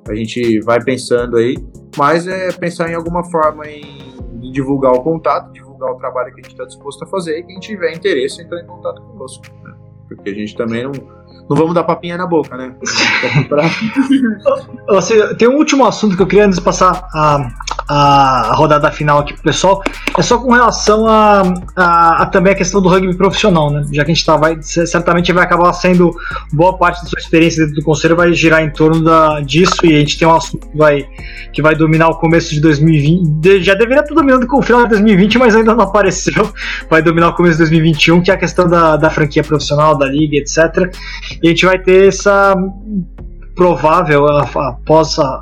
a 0.08 0.14
gente 0.14 0.60
vai 0.60 0.82
pensando 0.82 1.36
aí, 1.36 1.56
mas 1.96 2.26
é 2.26 2.50
pensar 2.52 2.90
em 2.90 2.94
alguma 2.94 3.22
forma 3.30 3.68
em 3.68 4.50
divulgar 4.52 4.92
o 4.92 5.02
contato, 5.02 5.52
divulgar 5.52 5.92
o 5.92 5.96
trabalho 5.96 6.34
que 6.34 6.40
a 6.40 6.42
gente 6.42 6.52
está 6.52 6.64
disposto 6.64 7.04
a 7.04 7.06
fazer 7.06 7.38
e 7.38 7.42
quem 7.44 7.60
tiver 7.60 7.94
interesse 7.94 8.40
entrar 8.42 8.62
em 8.62 8.66
contato 8.66 9.02
conosco. 9.02 9.44
Porque 10.14 10.30
a 10.30 10.34
gente 10.34 10.56
também 10.56 10.84
não, 10.84 10.92
não 11.48 11.56
vamos 11.56 11.74
dar 11.74 11.84
papinha 11.84 12.16
na 12.16 12.26
boca, 12.26 12.56
né? 12.56 12.74
Você, 14.88 15.34
tem 15.36 15.48
um 15.48 15.56
último 15.56 15.84
assunto 15.86 16.16
que 16.16 16.22
eu 16.22 16.26
queria 16.26 16.46
antes 16.46 16.58
de 16.58 16.64
passar 16.64 17.08
a, 17.14 17.50
a 17.92 18.52
rodada 18.54 18.88
final 18.92 19.18
aqui 19.18 19.34
pro 19.34 19.42
pessoal. 19.42 19.82
É 20.16 20.22
só 20.22 20.38
com 20.38 20.52
relação 20.52 21.08
a, 21.08 21.42
a, 21.74 22.22
a 22.22 22.26
também 22.26 22.52
a 22.52 22.56
questão 22.56 22.80
do 22.80 22.88
rugby 22.88 23.16
profissional, 23.16 23.68
né? 23.68 23.84
Já 23.92 24.04
que 24.04 24.12
a 24.12 24.14
gente 24.14 24.24
tá, 24.24 24.36
vai, 24.36 24.62
certamente 24.62 25.32
vai 25.32 25.42
acabar 25.42 25.72
sendo 25.72 26.14
boa 26.52 26.78
parte 26.78 27.02
da 27.02 27.08
sua 27.08 27.18
experiência 27.18 27.64
dentro 27.64 27.80
do 27.80 27.84
conselho 27.84 28.14
vai 28.14 28.32
girar 28.32 28.62
em 28.62 28.70
torno 28.70 29.02
da, 29.02 29.40
disso 29.40 29.84
e 29.84 29.96
a 29.96 29.98
gente 29.98 30.16
tem 30.16 30.28
um 30.28 30.36
assunto 30.36 30.68
que 30.68 30.78
vai, 30.78 31.04
que 31.52 31.60
vai 31.60 31.74
dominar 31.74 32.10
o 32.10 32.14
começo 32.14 32.54
de 32.54 32.60
2020. 32.60 33.60
Já 33.64 33.74
deveria 33.74 34.02
estar 34.02 34.14
dominando 34.14 34.46
com 34.46 34.60
o 34.60 34.62
final 34.62 34.84
de 34.84 34.90
2020, 34.90 35.38
mas 35.38 35.56
ainda 35.56 35.74
não 35.74 35.84
apareceu. 35.84 36.48
Vai 36.88 37.02
dominar 37.02 37.30
o 37.30 37.34
começo 37.34 37.54
de 37.54 37.58
2021, 37.58 38.22
que 38.22 38.30
é 38.30 38.34
a 38.34 38.38
questão 38.38 38.68
da, 38.68 38.96
da 38.96 39.10
franquia 39.10 39.42
profissional, 39.42 39.98
da 39.98 40.06
liga, 40.06 40.36
etc. 40.36 40.94
E 41.42 41.48
a 41.48 41.50
gente 41.50 41.66
vai 41.66 41.78
ter 41.78 42.06
essa 42.06 42.54
provável, 43.56 44.26
após 44.28 45.18
a 45.18 45.40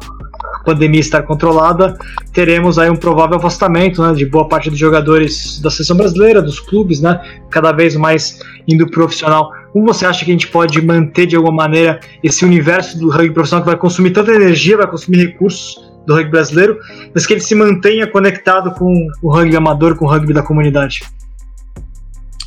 pandemia 0.69 1.01
estar 1.01 1.23
controlada, 1.23 1.97
teremos 2.31 2.79
aí 2.79 2.91
um 2.91 2.97
provável 2.97 3.39
afastamento 3.39 4.03
né, 4.03 4.13
de 4.13 4.27
boa 4.27 4.47
parte 4.47 4.69
dos 4.69 4.79
jogadores 4.79 5.59
da 5.61 5.71
seleção 5.71 5.97
brasileira, 5.97 6.43
dos 6.43 6.61
clubes, 6.61 7.01
né, 7.01 7.19
cada 7.49 7.73
vez 7.73 7.97
mais 7.97 8.41
indo 8.67 8.87
profissional. 8.91 9.51
Como 9.73 9.87
você 9.87 10.05
acha 10.05 10.25
que 10.27 10.31
a 10.31 10.35
gente 10.35 10.49
pode 10.49 10.81
manter 10.83 11.27
de 11.27 11.37
alguma 11.37 11.55
maneira 11.55 12.01
esse 12.23 12.45
universo 12.45 12.99
do 12.99 13.09
rugby 13.09 13.33
profissional 13.33 13.65
que 13.65 13.71
vai 13.71 13.79
consumir 13.79 14.11
tanta 14.11 14.33
energia, 14.33 14.77
vai 14.77 14.87
consumir 14.87 15.27
recursos 15.27 15.91
do 16.07 16.15
rugby 16.15 16.31
brasileiro, 16.31 16.79
mas 17.15 17.27
que 17.27 17.33
ele 17.33 17.41
se 17.41 17.55
mantenha 17.55 18.07
conectado 18.07 18.75
com 18.75 18.93
o 19.23 19.31
rugby 19.31 19.57
amador, 19.57 19.97
com 19.97 20.05
o 20.05 20.09
rugby 20.09 20.35
da 20.35 20.43
comunidade? 20.43 21.03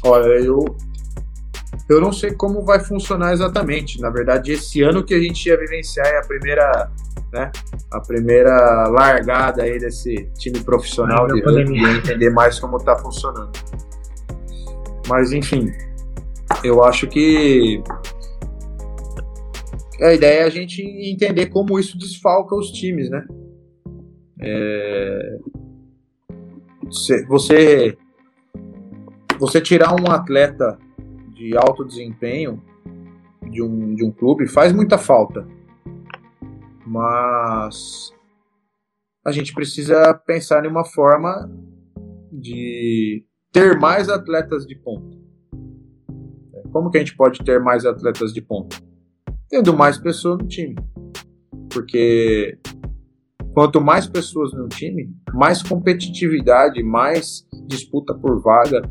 Olha, 0.04 0.28
eu 0.44 0.76
eu 1.90 2.00
não 2.00 2.12
sei 2.12 2.32
como 2.32 2.64
vai 2.64 2.80
funcionar 2.80 3.34
exatamente. 3.34 4.00
Na 4.00 4.10
verdade, 4.10 4.54
esse 4.54 4.82
ano 4.82 5.04
que 5.04 5.14
a 5.14 5.20
gente 5.20 5.46
ia 5.48 5.58
vivenciar 5.58 6.08
é 6.08 6.20
a 6.20 6.22
primeira, 6.22 6.92
né, 7.34 7.52
a 7.92 8.00
primeira 8.00 8.88
largada 8.88 9.64
aí 9.64 9.78
desse 9.78 10.30
time 10.38 10.60
profissional 10.62 11.28
de 11.28 11.42
rugby, 11.42 11.84
entender 11.84 12.30
mais 12.30 12.60
como 12.60 12.78
está 12.78 12.98
funcionando. 12.98 13.52
Mas 15.08 15.32
enfim, 15.34 15.72
eu 16.64 16.84
acho 16.84 17.08
que 17.08 17.84
a 20.02 20.14
ideia 20.14 20.42
é 20.42 20.44
a 20.44 20.50
gente 20.50 20.82
entender 20.82 21.48
como 21.48 21.80
isso 21.80 21.98
desfalca 21.98 22.56
os 22.56 22.72
times, 22.72 23.10
né? 23.10 23.26
É... 24.42 25.38
Você 27.28 27.98
você 29.40 29.60
tirar 29.60 29.94
um 30.00 30.12
atleta 30.12 30.78
de 31.42 31.58
alto 31.58 31.84
desempenho 31.84 32.62
de 33.50 33.64
um, 33.64 33.96
de 33.96 34.06
um 34.06 34.12
clube 34.12 34.48
faz 34.48 34.72
muita 34.72 34.98
falta. 34.98 35.48
Mas 36.86 38.14
a 39.26 39.32
gente 39.32 39.54
precisa 39.54 40.14
pensar 40.14 40.64
em 40.64 40.68
uma 40.68 40.86
forma 40.86 41.50
de 42.32 43.26
ter 43.52 43.80
mais 43.80 44.08
atletas 44.08 44.68
de 44.68 44.76
ponta. 44.76 45.18
Como 46.72 46.90
que 46.92 46.98
a 46.98 47.02
gente 47.02 47.16
pode 47.16 47.44
ter 47.44 47.60
mais 47.60 47.86
atletas 47.86 48.32
de 48.34 48.42
ponta? 48.42 48.78
Tendo 49.50 49.76
mais 49.76 49.98
pessoas 49.98 50.38
no 50.38 50.48
time. 50.48 50.76
Porque 51.70 52.58
quanto 53.54 53.82
mais 53.82 54.08
pessoas 54.08 54.54
no 54.54 54.68
time, 54.70 55.14
mais 55.34 55.62
competitividade, 55.64 56.82
mais 56.84 57.46
disputa 57.68 58.14
por 58.14 58.42
vaga, 58.42 58.82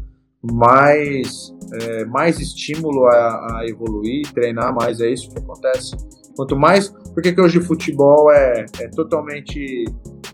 mais, 0.43 1.55
é, 1.73 2.05
mais 2.05 2.39
estímulo 2.41 3.07
a, 3.07 3.59
a, 3.59 3.66
evoluir, 3.66 4.31
treinar 4.33 4.75
mais, 4.75 5.01
é 5.01 5.11
isso 5.11 5.31
que 5.31 5.39
acontece. 5.39 5.97
Quanto 6.37 6.57
mais, 6.57 6.89
por 6.89 7.23
que 7.23 7.39
hoje 7.41 7.59
o 7.59 7.62
futebol 7.62 8.31
é, 8.33 8.64
é 8.81 8.89
totalmente 8.89 9.85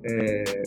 é, 0.04 0.62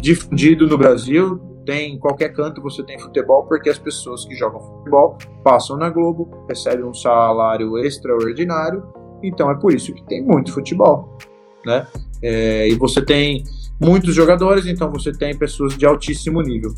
difundido 0.00 0.66
no 0.66 0.76
Brasil? 0.76 1.38
Tem 1.64 1.94
em 1.94 1.98
qualquer 1.98 2.32
canto 2.32 2.62
você 2.62 2.82
tem 2.82 2.98
futebol, 2.98 3.44
porque 3.44 3.68
as 3.68 3.78
pessoas 3.78 4.24
que 4.24 4.34
jogam 4.34 4.60
futebol 4.60 5.18
passam 5.42 5.76
na 5.76 5.90
Globo, 5.90 6.44
recebem 6.48 6.84
um 6.84 6.94
salário 6.94 7.78
extraordinário, 7.78 8.84
então 9.22 9.50
é 9.50 9.54
por 9.54 9.74
isso 9.74 9.92
que 9.92 10.04
tem 10.04 10.22
muito 10.22 10.52
futebol, 10.52 11.18
né? 11.64 11.86
É, 12.22 12.68
e 12.68 12.74
você 12.76 13.04
tem 13.04 13.44
muitos 13.80 14.14
jogadores, 14.14 14.66
então 14.66 14.90
você 14.90 15.12
tem 15.12 15.36
pessoas 15.36 15.76
de 15.76 15.84
altíssimo 15.84 16.40
nível. 16.40 16.72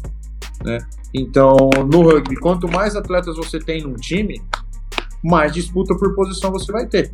Né? 0.65 0.79
Então, 1.15 1.57
no 1.91 2.03
rugby, 2.03 2.37
quanto 2.37 2.69
mais 2.69 2.97
atletas 2.97 3.37
você 3.37 3.59
tem 3.59 3.83
num 3.83 3.95
time, 3.95 4.43
mais 5.23 5.53
disputa 5.53 5.97
por 5.97 6.15
posição 6.15 6.51
você 6.51 6.71
vai 6.71 6.87
ter. 6.87 7.13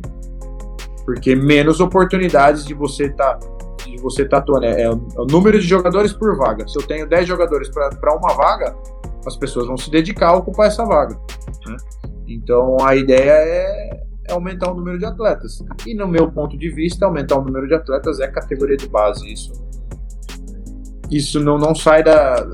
Porque 1.05 1.35
menos 1.35 1.79
oportunidades 1.79 2.65
de 2.65 2.73
você 2.73 3.05
estar 3.05 3.35
tá 3.35 3.55
de 3.95 4.01
você 4.01 4.25
tá 4.25 4.37
atuando, 4.37 4.65
é, 4.65 4.81
é, 4.81 4.89
o 4.89 5.25
número 5.29 5.59
de 5.59 5.65
jogadores 5.65 6.13
por 6.13 6.35
vaga. 6.37 6.67
Se 6.67 6.77
eu 6.77 6.85
tenho 6.85 7.07
10 7.07 7.27
jogadores 7.27 7.69
para 7.69 8.15
uma 8.15 8.33
vaga, 8.33 8.75
as 9.25 9.35
pessoas 9.37 9.67
vão 9.67 9.77
se 9.77 9.89
dedicar 9.89 10.29
a 10.29 10.35
ocupar 10.37 10.67
essa 10.67 10.83
vaga. 10.85 11.17
Né? 11.67 11.77
Então 12.27 12.77
a 12.81 12.95
ideia 12.95 13.31
é, 13.31 14.05
é, 14.27 14.33
aumentar 14.33 14.71
o 14.71 14.75
número 14.75 14.97
de 14.97 15.05
atletas. 15.05 15.63
E 15.85 15.95
no 15.95 16.07
meu 16.07 16.31
ponto 16.31 16.57
de 16.57 16.69
vista, 16.69 17.05
aumentar 17.05 17.37
o 17.37 17.43
número 17.43 17.67
de 17.67 17.73
atletas 17.73 18.19
é 18.19 18.27
categoria 18.27 18.77
de 18.77 18.87
base. 18.87 19.31
Isso, 19.31 19.53
isso 21.09 21.39
não, 21.39 21.57
não 21.57 21.73
sai 21.73 22.03
da, 22.03 22.45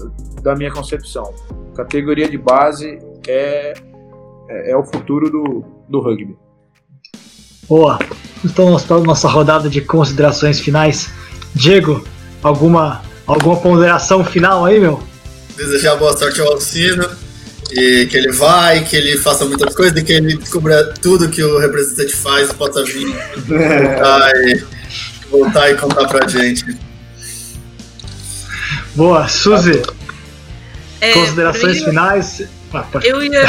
da 0.42 0.56
minha 0.56 0.72
concepção. 0.72 1.34
Categoria 1.76 2.30
de 2.30 2.38
base 2.38 3.00
é, 3.28 3.74
é, 4.50 4.72
é 4.72 4.78
o 4.78 4.84
futuro 4.84 5.30
do, 5.30 5.64
do 5.88 6.00
rugby. 6.00 6.36
Boa. 7.68 8.00
Então, 8.44 8.78
para 8.80 9.00
nossa 9.00 9.28
rodada 9.28 9.70
de 9.70 9.82
considerações 9.82 10.60
finais. 10.60 11.10
Diego, 11.54 12.04
alguma, 12.42 13.02
alguma 13.26 13.56
ponderação 13.58 14.24
final 14.24 14.66
aí, 14.66 14.80
meu? 14.80 15.02
Desejar 15.56 15.96
boa 15.96 16.16
sorte 16.18 16.42
ao 16.42 16.54
Alcino 16.54 17.08
e 17.72 18.06
que 18.08 18.18
ele 18.18 18.32
vai, 18.32 18.84
que 18.84 18.96
ele 18.96 19.18
faça 19.18 19.46
muitas 19.46 19.74
coisas 19.76 19.98
e 19.98 20.04
que 20.04 20.12
ele 20.12 20.38
descubra 20.38 20.94
tudo 21.02 21.30
que 21.30 21.44
o 21.44 21.60
representante 21.60 22.16
faz 22.16 22.50
e 22.50 22.54
possa 22.54 22.84
vir 22.84 23.08
voltar, 23.48 24.32
e, 24.36 24.64
voltar 25.30 25.72
e 25.72 25.76
contar 25.76 26.08
pra 26.08 26.28
gente. 26.28 26.78
Boa, 28.96 29.28
Suzy. 29.28 29.82
É, 31.02 31.14
considerações 31.14 31.78
eu, 31.80 31.86
finais. 31.86 32.44
Ah, 32.74 32.86
eu 33.04 33.24
ia 33.24 33.44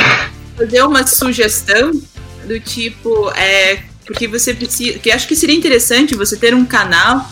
fazer 0.57 0.83
uma 0.83 1.07
sugestão 1.07 1.93
do 2.47 2.59
tipo, 2.59 3.31
é, 3.37 3.83
porque 4.07 4.27
você 4.27 4.55
precisa, 4.55 4.99
que 4.99 5.11
acho 5.11 5.29
que 5.29 5.37
seria 5.37 5.55
interessante 5.55 6.17
você 6.17 6.37
ter 6.37 6.55
um 6.55 6.65
canal 6.65 7.31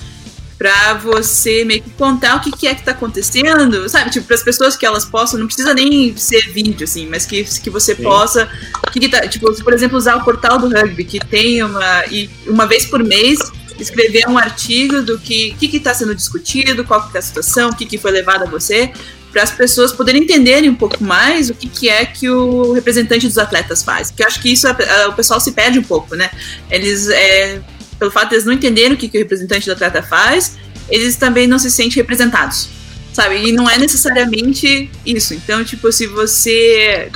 para 0.61 0.93
você 0.93 1.65
meio 1.65 1.83
que 1.83 1.89
contar 1.93 2.37
o 2.37 2.41
que, 2.41 2.51
que 2.53 2.69
é 2.69 2.75
que 2.75 2.83
tá 2.83 2.91
acontecendo, 2.91 3.89
sabe? 3.89 4.11
Tipo, 4.11 4.27
para 4.27 4.37
as 4.37 4.43
pessoas 4.43 4.77
que 4.77 4.85
elas 4.85 5.07
possam, 5.07 5.41
não 5.41 5.47
precisa 5.47 5.73
nem 5.73 6.15
ser 6.19 6.51
vídeo, 6.53 6.85
assim, 6.85 7.07
mas 7.07 7.25
que, 7.25 7.43
que 7.45 7.71
você 7.71 7.97
Sim. 7.97 8.03
possa. 8.03 8.47
Que, 8.93 9.01
que 9.01 9.09
tá, 9.09 9.27
tipo, 9.27 9.51
por 9.65 9.73
exemplo, 9.73 9.97
usar 9.97 10.17
o 10.17 10.25
portal 10.25 10.59
do 10.59 10.69
rugby, 10.69 11.05
que 11.05 11.19
tem 11.19 11.63
uma. 11.63 12.05
E 12.11 12.29
uma 12.47 12.67
vez 12.67 12.85
por 12.85 13.03
mês 13.03 13.39
escrever 13.79 14.29
um 14.29 14.37
artigo 14.37 15.01
do 15.01 15.19
que 15.19 15.55
que 15.55 15.79
está 15.79 15.95
sendo 15.95 16.15
discutido, 16.15 16.85
qual 16.85 17.09
que 17.09 17.17
é 17.17 17.21
a 17.21 17.23
situação, 17.23 17.71
o 17.71 17.75
que, 17.75 17.87
que 17.87 17.97
foi 17.97 18.11
levado 18.11 18.43
a 18.43 18.47
você, 18.47 18.93
para 19.33 19.43
as 19.43 19.51
pessoas 19.51 19.93
poderem 19.93 20.23
entenderem 20.23 20.69
um 20.69 20.75
pouco 20.75 21.03
mais 21.03 21.51
o 21.51 21.55
que, 21.55 21.69
que 21.69 21.89
é 21.89 22.05
que 22.05 22.29
o 22.29 22.73
representante 22.73 23.27
dos 23.27 23.39
atletas 23.39 23.83
faz. 23.83 24.11
Porque 24.11 24.23
eu 24.23 24.27
acho 24.27 24.41
que 24.41 24.53
isso 24.53 24.67
o 25.09 25.13
pessoal 25.13 25.41
se 25.41 25.53
perde 25.53 25.79
um 25.79 25.83
pouco, 25.83 26.15
né? 26.15 26.31
Eles 26.71 27.09
é, 27.09 27.61
pelo 27.99 28.11
fato 28.11 28.31
de 28.31 28.37
eles 28.37 28.45
não 28.45 28.53
entenderem 28.53 28.93
o 28.93 28.97
que, 28.97 29.09
que 29.09 29.19
o 29.19 29.21
representante 29.21 29.67
do 29.67 29.73
atleta 29.73 30.03
faz, 30.03 30.57
eles 30.89 31.17
também 31.17 31.47
não 31.47 31.59
se 31.59 31.71
sentem 31.71 31.97
representados, 31.97 32.69
sabe? 33.13 33.49
E 33.49 33.53
não 33.53 33.69
é 33.69 33.79
necessariamente 33.79 34.91
isso. 35.05 35.35
Então, 35.35 35.63
tipo, 35.65 35.93
se 35.93 36.07
você 36.07 37.11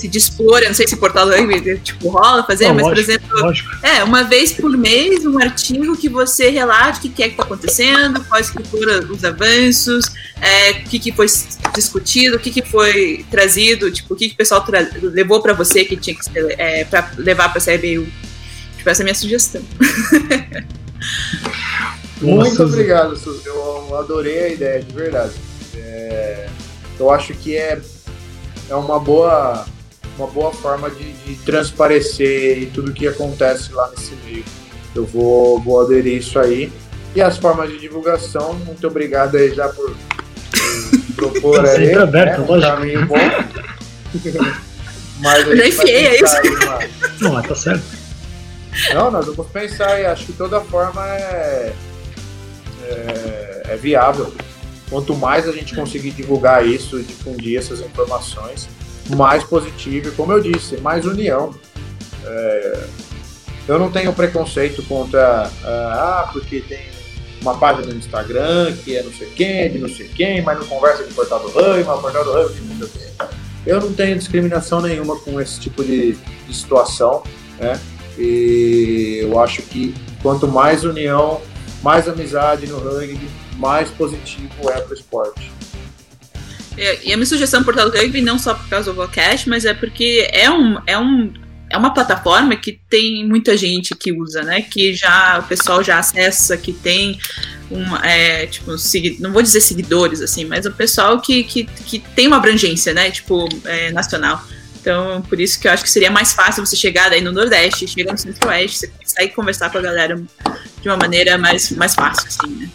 se 0.00 0.08
dispor, 0.08 0.60
eu 0.60 0.68
não 0.68 0.74
sei 0.74 0.88
se 0.88 0.96
portal 0.96 1.26
do 1.26 1.32
rugby 1.32 1.78
tipo, 1.80 2.08
rola 2.08 2.42
fazer, 2.44 2.68
não, 2.68 2.74
mas, 2.74 2.84
lógico, 2.84 3.04
por 3.04 3.12
exemplo, 3.12 3.40
lógico. 3.42 3.68
é, 3.82 4.02
uma 4.02 4.24
vez 4.24 4.52
por 4.52 4.70
mês, 4.70 5.26
um 5.26 5.38
artigo 5.38 5.94
que 5.96 6.08
você 6.08 6.48
relate 6.48 7.06
o 7.06 7.10
que 7.10 7.22
é 7.22 7.26
que 7.26 7.32
está 7.32 7.42
acontecendo, 7.42 8.24
quais 8.24 8.48
que 8.50 8.62
foram 8.64 9.12
os 9.12 9.22
avanços, 9.22 10.06
é, 10.40 10.70
o 10.70 10.84
que, 10.84 10.98
que 10.98 11.12
foi 11.12 11.26
discutido, 11.74 12.36
o 12.36 12.38
que, 12.38 12.50
que 12.50 12.62
foi 12.62 13.26
trazido, 13.30 13.90
tipo, 13.90 14.14
o 14.14 14.16
que, 14.16 14.28
que 14.28 14.34
o 14.34 14.36
pessoal 14.38 14.64
levou 15.02 15.42
para 15.42 15.52
você 15.52 15.84
que 15.84 15.96
tinha 15.98 16.16
que 16.16 16.22
é, 16.56 16.84
para 16.84 17.12
levar 17.18 17.50
para 17.50 17.58
a 17.58 17.62
CBU. 17.62 18.06
Tipo, 18.78 18.88
essa 18.88 19.02
é 19.02 19.04
a 19.04 19.04
minha 19.04 19.14
sugestão. 19.14 19.62
Muito 22.22 22.62
obrigado, 22.62 23.16
Suzy. 23.16 23.46
Eu 23.46 23.96
adorei 23.96 24.44
a 24.44 24.48
ideia, 24.48 24.82
de 24.82 24.94
verdade. 24.94 25.32
É, 25.74 26.48
eu 26.98 27.10
acho 27.10 27.34
que 27.34 27.56
é, 27.56 27.80
é 28.68 28.74
uma 28.74 28.98
boa 28.98 29.66
uma 30.16 30.26
boa 30.26 30.52
forma 30.52 30.90
de, 30.90 31.12
de 31.12 31.34
transparecer 31.44 32.70
tudo 32.74 32.92
que 32.92 33.06
acontece 33.06 33.72
lá 33.72 33.90
nesse 33.90 34.14
meio. 34.24 34.44
Eu 34.94 35.06
vou, 35.06 35.60
vou 35.60 35.80
aderir 35.80 36.18
isso 36.18 36.38
aí. 36.38 36.72
E 37.14 37.20
as 37.20 37.38
formas 37.38 37.70
de 37.70 37.78
divulgação, 37.78 38.54
muito 38.54 38.86
obrigado 38.86 39.36
aí 39.36 39.54
já 39.54 39.68
por, 39.68 39.96
por 41.16 41.32
propor 41.32 41.66
aí. 41.66 41.86
Sempre 41.86 42.02
aberto, 42.02 42.40
né, 42.40 42.56
um 42.56 42.60
caminho 42.60 43.06
bom. 43.06 43.16
Mas 45.20 45.46
já 45.46 45.68
enfiei, 45.68 46.06
é 46.06 46.22
isso? 46.22 46.36
Não, 47.20 47.32
mas 47.32 47.46
tá 47.46 47.54
certo. 47.54 47.84
Não, 48.94 49.10
nós 49.10 49.26
vamos 49.26 49.50
pensar 49.50 50.00
e 50.00 50.06
acho 50.06 50.26
que 50.26 50.32
toda 50.32 50.60
forma 50.62 51.06
é, 51.06 51.74
é, 52.82 53.62
é, 53.68 53.76
viável. 53.76 54.32
Quanto 54.88 55.14
mais 55.14 55.46
a 55.46 55.52
gente 55.52 55.74
conseguir 55.74 56.12
divulgar 56.12 56.66
isso 56.66 56.98
e 56.98 57.02
difundir 57.02 57.58
essas 57.58 57.80
informações, 57.80 58.68
mais 59.16 59.44
positivo. 59.44 60.08
E 60.08 60.12
como 60.12 60.32
eu 60.32 60.40
disse, 60.40 60.76
mais 60.78 61.04
união. 61.04 61.54
É, 62.24 62.84
eu 63.68 63.78
não 63.78 63.90
tenho 63.90 64.12
preconceito 64.12 64.82
contra, 64.84 65.50
ah, 65.64 66.28
porque 66.32 66.60
tem 66.60 66.80
uma 67.40 67.56
página 67.56 67.86
no 67.86 67.98
Instagram 67.98 68.74
que 68.84 68.96
é 68.96 69.02
não 69.02 69.12
sei 69.12 69.28
quem, 69.28 69.72
de 69.72 69.78
não 69.78 69.88
sei 69.88 70.08
quem, 70.08 70.42
mas 70.42 70.58
não 70.58 70.66
conversa 70.66 71.04
com 71.04 71.10
o 71.10 71.14
portal 71.14 71.40
do 71.40 71.48
Rui, 71.50 71.84
mas 71.84 71.98
o 71.98 72.02
portal 72.02 72.24
do 72.24 72.32
Rui 72.32 72.54
não 72.78 72.88
sei 72.88 72.88
quem. 72.88 73.28
Eu 73.66 73.80
não 73.80 73.92
tenho 73.92 74.16
discriminação 74.16 74.80
nenhuma 74.80 75.18
com 75.20 75.40
esse 75.40 75.60
tipo 75.60 75.84
de, 75.84 76.12
de 76.12 76.54
situação, 76.54 77.22
né? 77.58 77.78
E 78.18 79.20
eu 79.22 79.38
acho 79.38 79.62
que 79.62 79.94
quanto 80.22 80.48
mais 80.48 80.84
união, 80.84 81.40
mais 81.82 82.08
amizade 82.08 82.66
no 82.66 82.78
rugby, 82.78 83.28
mais 83.56 83.90
positivo 83.90 84.70
é 84.70 84.80
para 84.80 84.90
o 84.90 84.94
esporte. 84.94 85.52
É, 86.80 86.98
e 87.04 87.12
a 87.12 87.16
minha 87.16 87.26
sugestão 87.26 87.62
por 87.62 87.74
Portal 87.74 87.90
do 87.90 87.98
Rugby 87.98 88.22
não 88.22 88.38
só 88.38 88.54
por 88.54 88.66
causa 88.70 88.90
do 88.90 88.96
Vocast, 88.96 89.46
mas 89.50 89.66
é 89.66 89.74
porque 89.74 90.26
é, 90.32 90.50
um, 90.50 90.78
é, 90.86 90.98
um, 90.98 91.30
é 91.68 91.76
uma 91.76 91.92
plataforma 91.92 92.56
que 92.56 92.80
tem 92.88 93.22
muita 93.28 93.54
gente 93.54 93.94
que 93.94 94.10
usa, 94.10 94.42
né? 94.42 94.62
Que 94.62 94.94
já 94.94 95.40
o 95.40 95.42
pessoal 95.42 95.84
já 95.84 95.98
acessa, 95.98 96.56
que 96.56 96.72
tem 96.72 97.20
um, 97.70 97.96
é, 97.96 98.46
tipo, 98.46 98.74
não 99.18 99.30
vou 99.30 99.42
dizer 99.42 99.60
seguidores, 99.60 100.22
assim, 100.22 100.46
mas 100.46 100.64
o 100.64 100.72
pessoal 100.72 101.20
que, 101.20 101.44
que, 101.44 101.64
que 101.64 101.98
tem 101.98 102.26
uma 102.26 102.38
abrangência, 102.38 102.94
né? 102.94 103.10
Tipo, 103.10 103.46
é, 103.66 103.92
nacional. 103.92 104.42
Então, 104.80 105.20
por 105.20 105.38
isso 105.38 105.60
que 105.60 105.68
eu 105.68 105.72
acho 105.72 105.82
que 105.82 105.90
seria 105.90 106.10
mais 106.10 106.32
fácil 106.32 106.64
você 106.64 106.76
chegar 106.76 107.10
daí 107.10 107.20
no 107.20 107.30
Nordeste, 107.30 107.86
chegar 107.86 108.12
no 108.12 108.18
Centro-Oeste, 108.18 108.78
você 108.78 108.92
sair 109.04 109.28
conversar 109.28 109.68
com 109.68 109.76
a 109.76 109.82
galera 109.82 110.16
de 110.80 110.88
uma 110.88 110.96
maneira 110.96 111.36
mais, 111.36 111.70
mais 111.72 111.94
fácil, 111.94 112.26
assim, 112.26 112.56
né? 112.56 112.70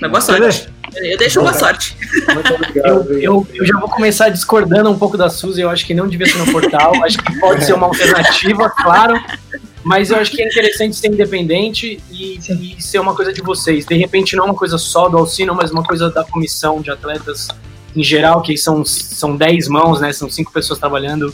Mas 0.00 0.10
boa 0.10 0.20
sorte. 0.22 0.73
Eu 0.96 1.18
deixo 1.18 1.40
boa 1.40 1.54
sorte. 1.54 1.96
Eu, 2.74 3.18
eu, 3.18 3.46
eu, 3.54 3.66
já 3.66 3.78
vou 3.78 3.88
começar 3.88 4.28
discordando 4.28 4.90
um 4.90 4.98
pouco 4.98 5.16
da 5.16 5.30
Suzy. 5.30 5.60
Eu 5.60 5.70
acho 5.70 5.86
que 5.86 5.94
não 5.94 6.06
devia 6.06 6.26
ser 6.26 6.38
no 6.38 6.52
portal. 6.52 6.92
acho 7.04 7.18
que 7.18 7.38
pode 7.38 7.64
ser 7.64 7.72
uma 7.72 7.86
alternativa, 7.86 8.68
claro. 8.70 9.18
Mas 9.82 10.10
eu 10.10 10.16
acho 10.16 10.30
que 10.30 10.42
é 10.42 10.46
interessante 10.46 10.96
ser 10.96 11.08
independente 11.08 12.00
e, 12.10 12.38
e, 12.38 12.82
ser 12.82 12.98
uma 12.98 13.14
coisa 13.14 13.32
de 13.32 13.42
vocês. 13.42 13.84
De 13.86 13.94
repente, 13.96 14.36
não 14.36 14.46
uma 14.46 14.54
coisa 14.54 14.78
só 14.78 15.08
do 15.08 15.16
Alcino, 15.18 15.54
mas 15.54 15.70
uma 15.70 15.82
coisa 15.82 16.10
da 16.10 16.24
comissão 16.24 16.80
de 16.80 16.90
atletas 16.90 17.48
em 17.94 18.02
geral, 18.02 18.42
que 18.42 18.56
são, 18.56 18.84
são 18.84 19.36
10 19.36 19.68
mãos, 19.68 20.00
né? 20.00 20.12
São 20.12 20.28
cinco 20.28 20.52
pessoas 20.52 20.78
trabalhando 20.78 21.32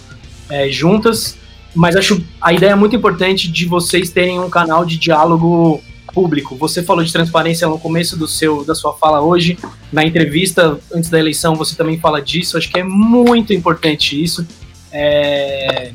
é, 0.49 0.69
juntas. 0.69 1.37
Mas 1.75 1.97
acho 1.97 2.23
a 2.41 2.53
ideia 2.53 2.77
muito 2.77 2.97
importante 2.97 3.51
de 3.51 3.67
vocês 3.67 4.11
terem 4.11 4.41
um 4.41 4.51
canal 4.51 4.85
de 4.85 4.99
diálogo 4.99 5.83
público. 6.13 6.57
Você 6.57 6.83
falou 6.83 7.05
de 7.05 7.13
transparência 7.13 7.67
no 7.69 7.79
começo 7.79 8.17
do 8.17 8.27
seu 8.27 8.65
da 8.65 8.75
sua 8.75 8.93
fala 8.95 9.21
hoje, 9.21 9.59
na 9.93 10.05
entrevista 10.05 10.79
antes 10.93 11.11
da 11.11 11.19
eleição 11.19 11.55
você 11.55 11.75
também 11.75 11.99
fala 11.99 12.21
disso. 12.21 12.57
Acho 12.57 12.71
que 12.71 12.79
é 12.79 12.85
muito 12.85 13.53
importante 13.53 14.21
isso. 14.23 14.47
É... 14.93 15.93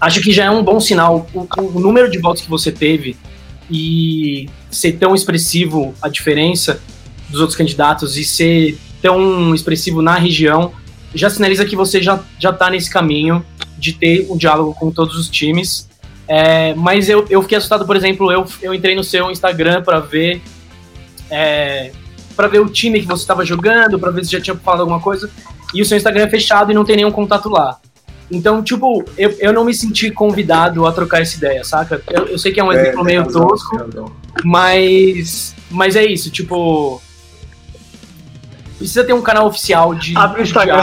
Acho 0.00 0.20
que 0.20 0.32
já 0.32 0.44
é 0.44 0.50
um 0.50 0.62
bom 0.62 0.80
sinal 0.80 1.26
o, 1.32 1.46
o, 1.58 1.80
número 1.80 2.10
de 2.10 2.18
votos 2.18 2.42
que 2.42 2.50
você 2.50 2.70
teve 2.70 3.16
e 3.70 4.48
ser 4.70 4.92
tão 4.92 5.14
expressivo 5.14 5.94
a 6.02 6.08
diferença 6.08 6.80
dos 7.30 7.40
outros 7.40 7.56
candidatos 7.56 8.16
e 8.16 8.24
ser 8.24 8.78
tão 9.00 9.54
expressivo 9.54 10.02
na 10.02 10.16
região 10.16 10.72
já 11.14 11.30
sinaliza 11.30 11.64
que 11.64 11.76
você 11.76 12.02
já 12.02 12.22
já 12.38 12.50
está 12.50 12.70
nesse 12.70 12.90
caminho 12.90 13.44
de 13.78 13.92
ter 13.92 14.26
um 14.30 14.36
diálogo 14.36 14.74
com 14.74 14.90
todos 14.90 15.16
os 15.16 15.28
times 15.28 15.88
é, 16.26 16.74
mas 16.74 17.08
eu, 17.08 17.26
eu 17.28 17.42
fiquei 17.42 17.58
assustado, 17.58 17.86
por 17.86 17.96
exemplo, 17.96 18.32
eu, 18.32 18.46
eu 18.62 18.74
entrei 18.74 18.94
no 18.94 19.04
seu 19.04 19.30
Instagram 19.30 19.82
para 19.82 20.00
ver 20.00 20.40
é, 21.30 21.92
para 22.36 22.48
ver 22.48 22.60
o 22.60 22.68
time 22.68 23.00
que 23.00 23.06
você 23.06 23.22
estava 23.22 23.44
jogando, 23.44 23.98
para 23.98 24.10
ver 24.10 24.24
se 24.24 24.32
já 24.32 24.40
tinha 24.40 24.56
falado 24.56 24.80
alguma 24.80 25.00
coisa, 25.00 25.30
e 25.72 25.82
o 25.82 25.84
seu 25.84 25.96
Instagram 25.96 26.24
é 26.24 26.30
fechado 26.30 26.70
e 26.70 26.74
não 26.74 26.84
tem 26.84 26.96
nenhum 26.96 27.10
contato 27.10 27.48
lá. 27.48 27.78
Então, 28.30 28.62
tipo, 28.62 29.04
eu, 29.18 29.30
eu 29.38 29.52
não 29.52 29.64
me 29.64 29.74
senti 29.74 30.10
convidado 30.10 30.86
a 30.86 30.92
trocar 30.92 31.20
essa 31.20 31.36
ideia, 31.36 31.62
saca? 31.62 32.02
Eu, 32.10 32.26
eu 32.26 32.38
sei 32.38 32.52
que 32.52 32.60
é 32.60 32.64
um 32.64 32.72
é, 32.72 32.80
exemplo 32.80 33.04
meio 33.04 33.22
razão, 33.22 33.46
tosco, 33.46 34.10
mas, 34.44 35.54
mas 35.70 35.94
é 35.94 36.04
isso, 36.04 36.30
tipo, 36.30 37.00
precisa 38.84 39.04
ter 39.04 39.14
um 39.14 39.22
canal 39.22 39.46
oficial 39.46 39.94
de, 39.94 40.16
Abre 40.16 40.42
o 40.42 40.44
Instagram. 40.44 40.82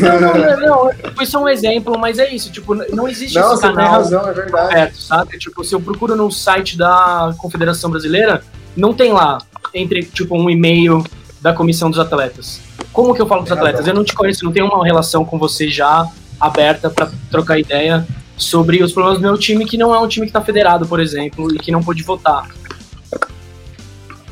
não, 0.00 0.20
não, 0.20 0.34
não, 0.34 0.60
não, 0.60 0.90
foi 1.16 1.24
só 1.24 1.42
um 1.42 1.48
exemplo, 1.48 1.98
mas 1.98 2.18
é 2.18 2.32
isso, 2.32 2.50
tipo, 2.52 2.74
não 2.74 3.08
existe 3.08 3.38
não, 3.38 3.54
esse 3.54 3.62
canal 3.62 3.76
tem 3.76 3.86
razão, 3.86 4.28
é 4.28 4.32
verdade. 4.32 4.72
aberto, 4.72 4.96
sabe? 4.96 5.38
Tipo, 5.38 5.64
se 5.64 5.74
eu 5.74 5.80
procuro 5.80 6.14
no 6.14 6.30
site 6.30 6.76
da 6.76 7.34
Confederação 7.38 7.90
Brasileira, 7.90 8.42
não 8.76 8.92
tem 8.92 9.12
lá, 9.12 9.38
entre 9.72 10.02
tipo 10.02 10.36
um 10.36 10.50
e-mail 10.50 11.02
da 11.40 11.52
comissão 11.52 11.90
dos 11.90 11.98
atletas. 11.98 12.60
Como 12.92 13.14
que 13.14 13.22
eu 13.22 13.26
falo 13.26 13.40
com 13.40 13.46
os 13.46 13.52
atletas? 13.52 13.86
Eu 13.86 13.94
não 13.94 14.04
te 14.04 14.12
conheço, 14.14 14.44
não 14.44 14.52
tenho 14.52 14.66
uma 14.66 14.84
relação 14.84 15.24
com 15.24 15.38
você 15.38 15.68
já 15.68 16.06
aberta 16.38 16.90
para 16.90 17.10
trocar 17.30 17.58
ideia 17.58 18.06
sobre 18.36 18.82
os 18.82 18.92
problemas 18.92 19.18
do 19.18 19.22
meu 19.22 19.38
time, 19.38 19.64
que 19.64 19.78
não 19.78 19.94
é 19.94 19.98
um 19.98 20.08
time 20.08 20.26
que 20.26 20.30
está 20.30 20.42
federado, 20.42 20.86
por 20.86 21.00
exemplo, 21.00 21.54
e 21.54 21.58
que 21.58 21.72
não 21.72 21.82
pôde 21.82 22.02
votar. 22.02 22.48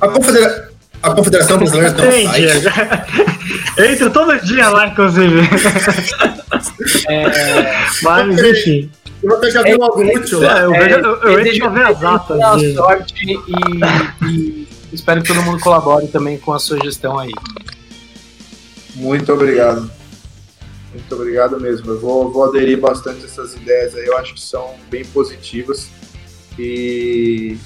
A, 0.00 0.08
confedera... 0.08 0.69
a 1.02 1.14
Confederação 1.14 1.58
Brasileira 1.58 1.92
tem 1.94 2.26
um 2.26 2.30
site. 2.30 2.66
Entra 3.92 4.10
todo 4.10 4.38
dia 4.44 4.68
lá, 4.68 4.88
inclusive. 4.88 5.40
É, 7.08 7.76
Mas, 8.02 8.38
enfim. 8.44 8.90
Você 9.22 9.50
já 9.50 9.62
viu 9.62 9.82
algo 9.82 10.02
útil 10.02 10.40
lá? 10.40 10.60
É, 10.60 10.64
eu, 10.64 10.70
vejo, 10.72 10.96
eu, 10.96 11.16
eu 11.22 11.40
entro 11.40 11.58
pra 11.58 11.68
ver 11.68 11.86
as 11.86 12.04
atas. 12.04 12.74
sorte 12.74 13.14
e, 13.22 14.26
e 14.26 14.68
espero 14.92 15.22
que 15.22 15.28
todo 15.28 15.42
mundo 15.42 15.60
colabore 15.60 16.08
também 16.08 16.38
com 16.38 16.52
a 16.52 16.58
sua 16.58 16.78
gestão 16.82 17.18
aí. 17.18 17.32
Muito 18.94 19.32
obrigado. 19.32 19.90
Muito 20.92 21.14
obrigado 21.14 21.60
mesmo. 21.60 21.92
Eu 21.92 22.00
vou, 22.00 22.32
vou 22.32 22.44
aderir 22.44 22.78
bastante 22.78 23.22
a 23.22 23.26
essas 23.26 23.54
ideias 23.54 23.94
aí. 23.94 24.06
Eu 24.06 24.16
acho 24.16 24.34
que 24.34 24.40
são 24.40 24.74
bem 24.90 25.04
positivas. 25.04 25.88
E 26.58 27.56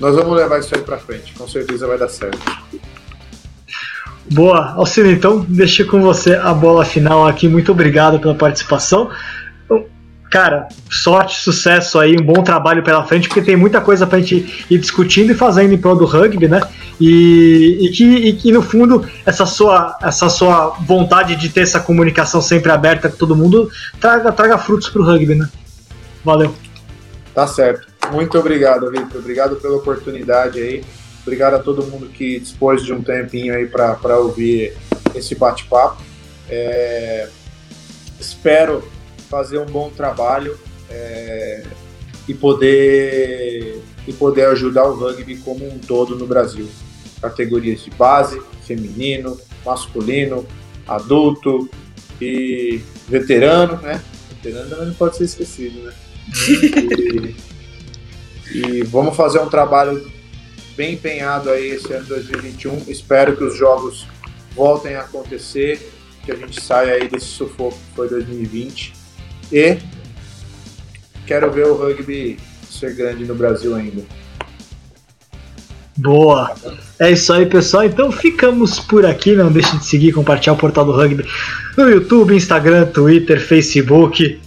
nós 0.00 0.16
vamos 0.16 0.36
levar 0.36 0.58
isso 0.58 0.74
aí 0.74 0.80
pra 0.80 0.98
frente. 0.98 1.34
Com 1.34 1.46
certeza 1.46 1.86
vai 1.86 1.98
dar 1.98 2.08
certo. 2.08 2.38
Boa, 4.32 4.74
Alcino, 4.76 5.10
então 5.10 5.44
deixa 5.48 5.84
com 5.84 6.00
você 6.00 6.34
a 6.34 6.54
bola 6.54 6.84
final 6.84 7.26
aqui. 7.26 7.48
Muito 7.48 7.72
obrigado 7.72 8.18
pela 8.18 8.34
participação. 8.34 9.10
Cara, 10.30 10.68
sorte, 10.88 11.38
sucesso 11.38 11.98
aí, 11.98 12.16
um 12.16 12.24
bom 12.24 12.40
trabalho 12.44 12.84
pela 12.84 13.04
frente, 13.04 13.26
porque 13.26 13.42
tem 13.42 13.56
muita 13.56 13.80
coisa 13.80 14.06
pra 14.06 14.20
gente 14.20 14.64
ir 14.70 14.78
discutindo 14.78 15.32
e 15.32 15.34
fazendo 15.34 15.74
em 15.74 15.78
prol 15.78 15.96
do 15.96 16.04
rugby, 16.04 16.46
né? 16.46 16.60
E, 17.00 17.78
e 17.80 17.90
que, 17.90 18.04
e 18.04 18.32
que, 18.34 18.52
no 18.52 18.62
fundo 18.62 19.04
essa 19.26 19.44
sua, 19.44 19.98
essa 20.00 20.28
sua 20.28 20.76
vontade 20.86 21.34
de 21.34 21.48
ter 21.48 21.62
essa 21.62 21.80
comunicação 21.80 22.40
sempre 22.40 22.70
aberta 22.70 23.08
com 23.08 23.16
todo 23.16 23.34
mundo 23.34 23.68
traga, 24.00 24.30
traga 24.30 24.56
frutos 24.56 24.88
pro 24.88 25.02
rugby, 25.02 25.34
né? 25.34 25.48
Valeu. 26.24 26.54
Tá 27.34 27.48
certo. 27.48 27.89
Muito 28.12 28.38
obrigado, 28.38 28.90
Vitor. 28.90 29.20
Obrigado 29.20 29.56
pela 29.56 29.76
oportunidade 29.76 30.60
aí. 30.60 30.84
Obrigado 31.22 31.54
a 31.54 31.58
todo 31.58 31.86
mundo 31.86 32.08
que 32.08 32.40
dispôs 32.40 32.82
de 32.82 32.92
um 32.92 33.02
tempinho 33.02 33.54
aí 33.54 33.66
para 33.66 34.18
ouvir 34.18 34.76
esse 35.14 35.34
bate-papo. 35.34 36.02
É, 36.48 37.28
Espero 38.20 38.86
fazer 39.30 39.58
um 39.58 39.64
bom 39.64 39.88
trabalho 39.88 40.58
é, 40.90 41.62
e 42.28 42.34
poder 42.34 43.82
e 44.06 44.12
poder 44.12 44.46
ajudar 44.48 44.84
o 44.84 44.94
rugby 44.94 45.36
como 45.38 45.66
um 45.66 45.78
todo 45.78 46.16
no 46.16 46.26
Brasil. 46.26 46.68
Categorias 47.22 47.82
de 47.82 47.90
base, 47.90 48.40
feminino, 48.66 49.38
masculino, 49.64 50.46
adulto 50.86 51.68
e 52.20 52.80
veterano, 53.08 53.76
né? 53.80 54.02
Veterano 54.30 54.70
também 54.70 54.86
não 54.86 54.94
pode 54.94 55.16
ser 55.16 55.24
esquecido, 55.24 55.80
né? 55.82 55.92
E, 56.48 57.36
e 58.52 58.82
vamos 58.82 59.16
fazer 59.16 59.38
um 59.40 59.48
trabalho 59.48 60.10
bem 60.76 60.94
empenhado 60.94 61.50
aí 61.50 61.70
esse 61.70 61.92
ano 61.92 62.06
2021. 62.06 62.84
Espero 62.88 63.36
que 63.36 63.44
os 63.44 63.56
jogos 63.56 64.06
voltem 64.54 64.94
a 64.94 65.00
acontecer, 65.00 65.92
que 66.24 66.32
a 66.32 66.36
gente 66.36 66.60
saia 66.60 66.94
aí 66.94 67.08
desse 67.08 67.26
sufoco 67.26 67.76
que 67.76 67.96
foi 67.96 68.08
2020. 68.08 68.94
E 69.52 69.78
quero 71.26 71.50
ver 71.50 71.66
o 71.66 71.74
rugby 71.74 72.38
ser 72.68 72.94
grande 72.94 73.24
no 73.24 73.34
Brasil 73.34 73.74
ainda. 73.74 74.02
Boa. 75.96 76.54
É 76.98 77.10
isso 77.10 77.32
aí, 77.32 77.44
pessoal. 77.44 77.84
Então 77.84 78.10
ficamos 78.10 78.80
por 78.80 79.04
aqui. 79.04 79.34
Não 79.34 79.52
deixe 79.52 79.76
de 79.76 79.84
seguir 79.84 80.12
compartilhar 80.12 80.54
o 80.54 80.56
portal 80.56 80.84
do 80.84 80.92
rugby 80.92 81.26
no 81.76 81.88
YouTube, 81.90 82.34
Instagram, 82.34 82.86
Twitter, 82.86 83.40
Facebook, 83.40 84.40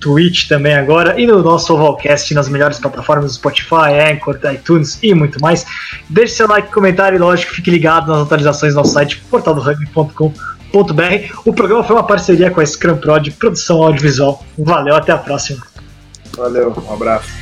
Twitch 0.00 0.48
também 0.48 0.74
agora 0.74 1.20
e 1.20 1.26
no 1.26 1.42
nosso 1.42 1.74
Ovalcast 1.74 2.34
nas 2.34 2.48
melhores 2.48 2.78
plataformas 2.78 3.34
Spotify, 3.34 4.12
Anchor, 4.12 4.38
iTunes 4.52 4.98
e 5.02 5.14
muito 5.14 5.40
mais. 5.40 5.64
Deixe 6.08 6.34
seu 6.34 6.48
like, 6.48 6.72
comentário 6.72 7.16
e, 7.16 7.18
lógico, 7.18 7.52
fique 7.52 7.70
ligado 7.70 8.08
nas 8.08 8.22
atualizações 8.22 8.74
do 8.74 8.78
nosso 8.78 8.92
site 8.92 9.22
portaldorugby.com.br. 9.30 10.32
O 11.44 11.52
programa 11.52 11.84
foi 11.84 11.96
uma 11.96 12.06
parceria 12.06 12.50
com 12.50 12.60
a 12.60 12.66
Scrum 12.66 12.96
Pro 12.96 13.18
de 13.18 13.30
produção 13.30 13.82
audiovisual. 13.82 14.44
Valeu, 14.58 14.96
até 14.96 15.12
a 15.12 15.18
próxima. 15.18 15.62
Valeu, 16.36 16.74
um 16.88 16.92
abraço. 16.92 17.39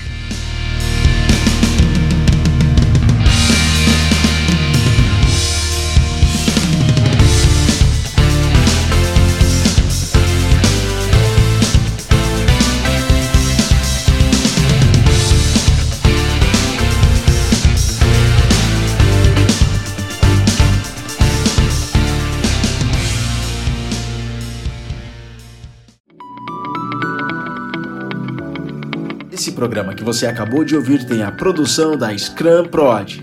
Programa 29.59 29.93
que 29.93 30.05
você 30.05 30.25
acabou 30.25 30.63
de 30.63 30.77
ouvir 30.77 31.05
tem 31.05 31.25
a 31.25 31.33
produção 31.33 31.97
da 31.97 32.17
Scrum 32.17 32.67
Prod. 32.67 33.21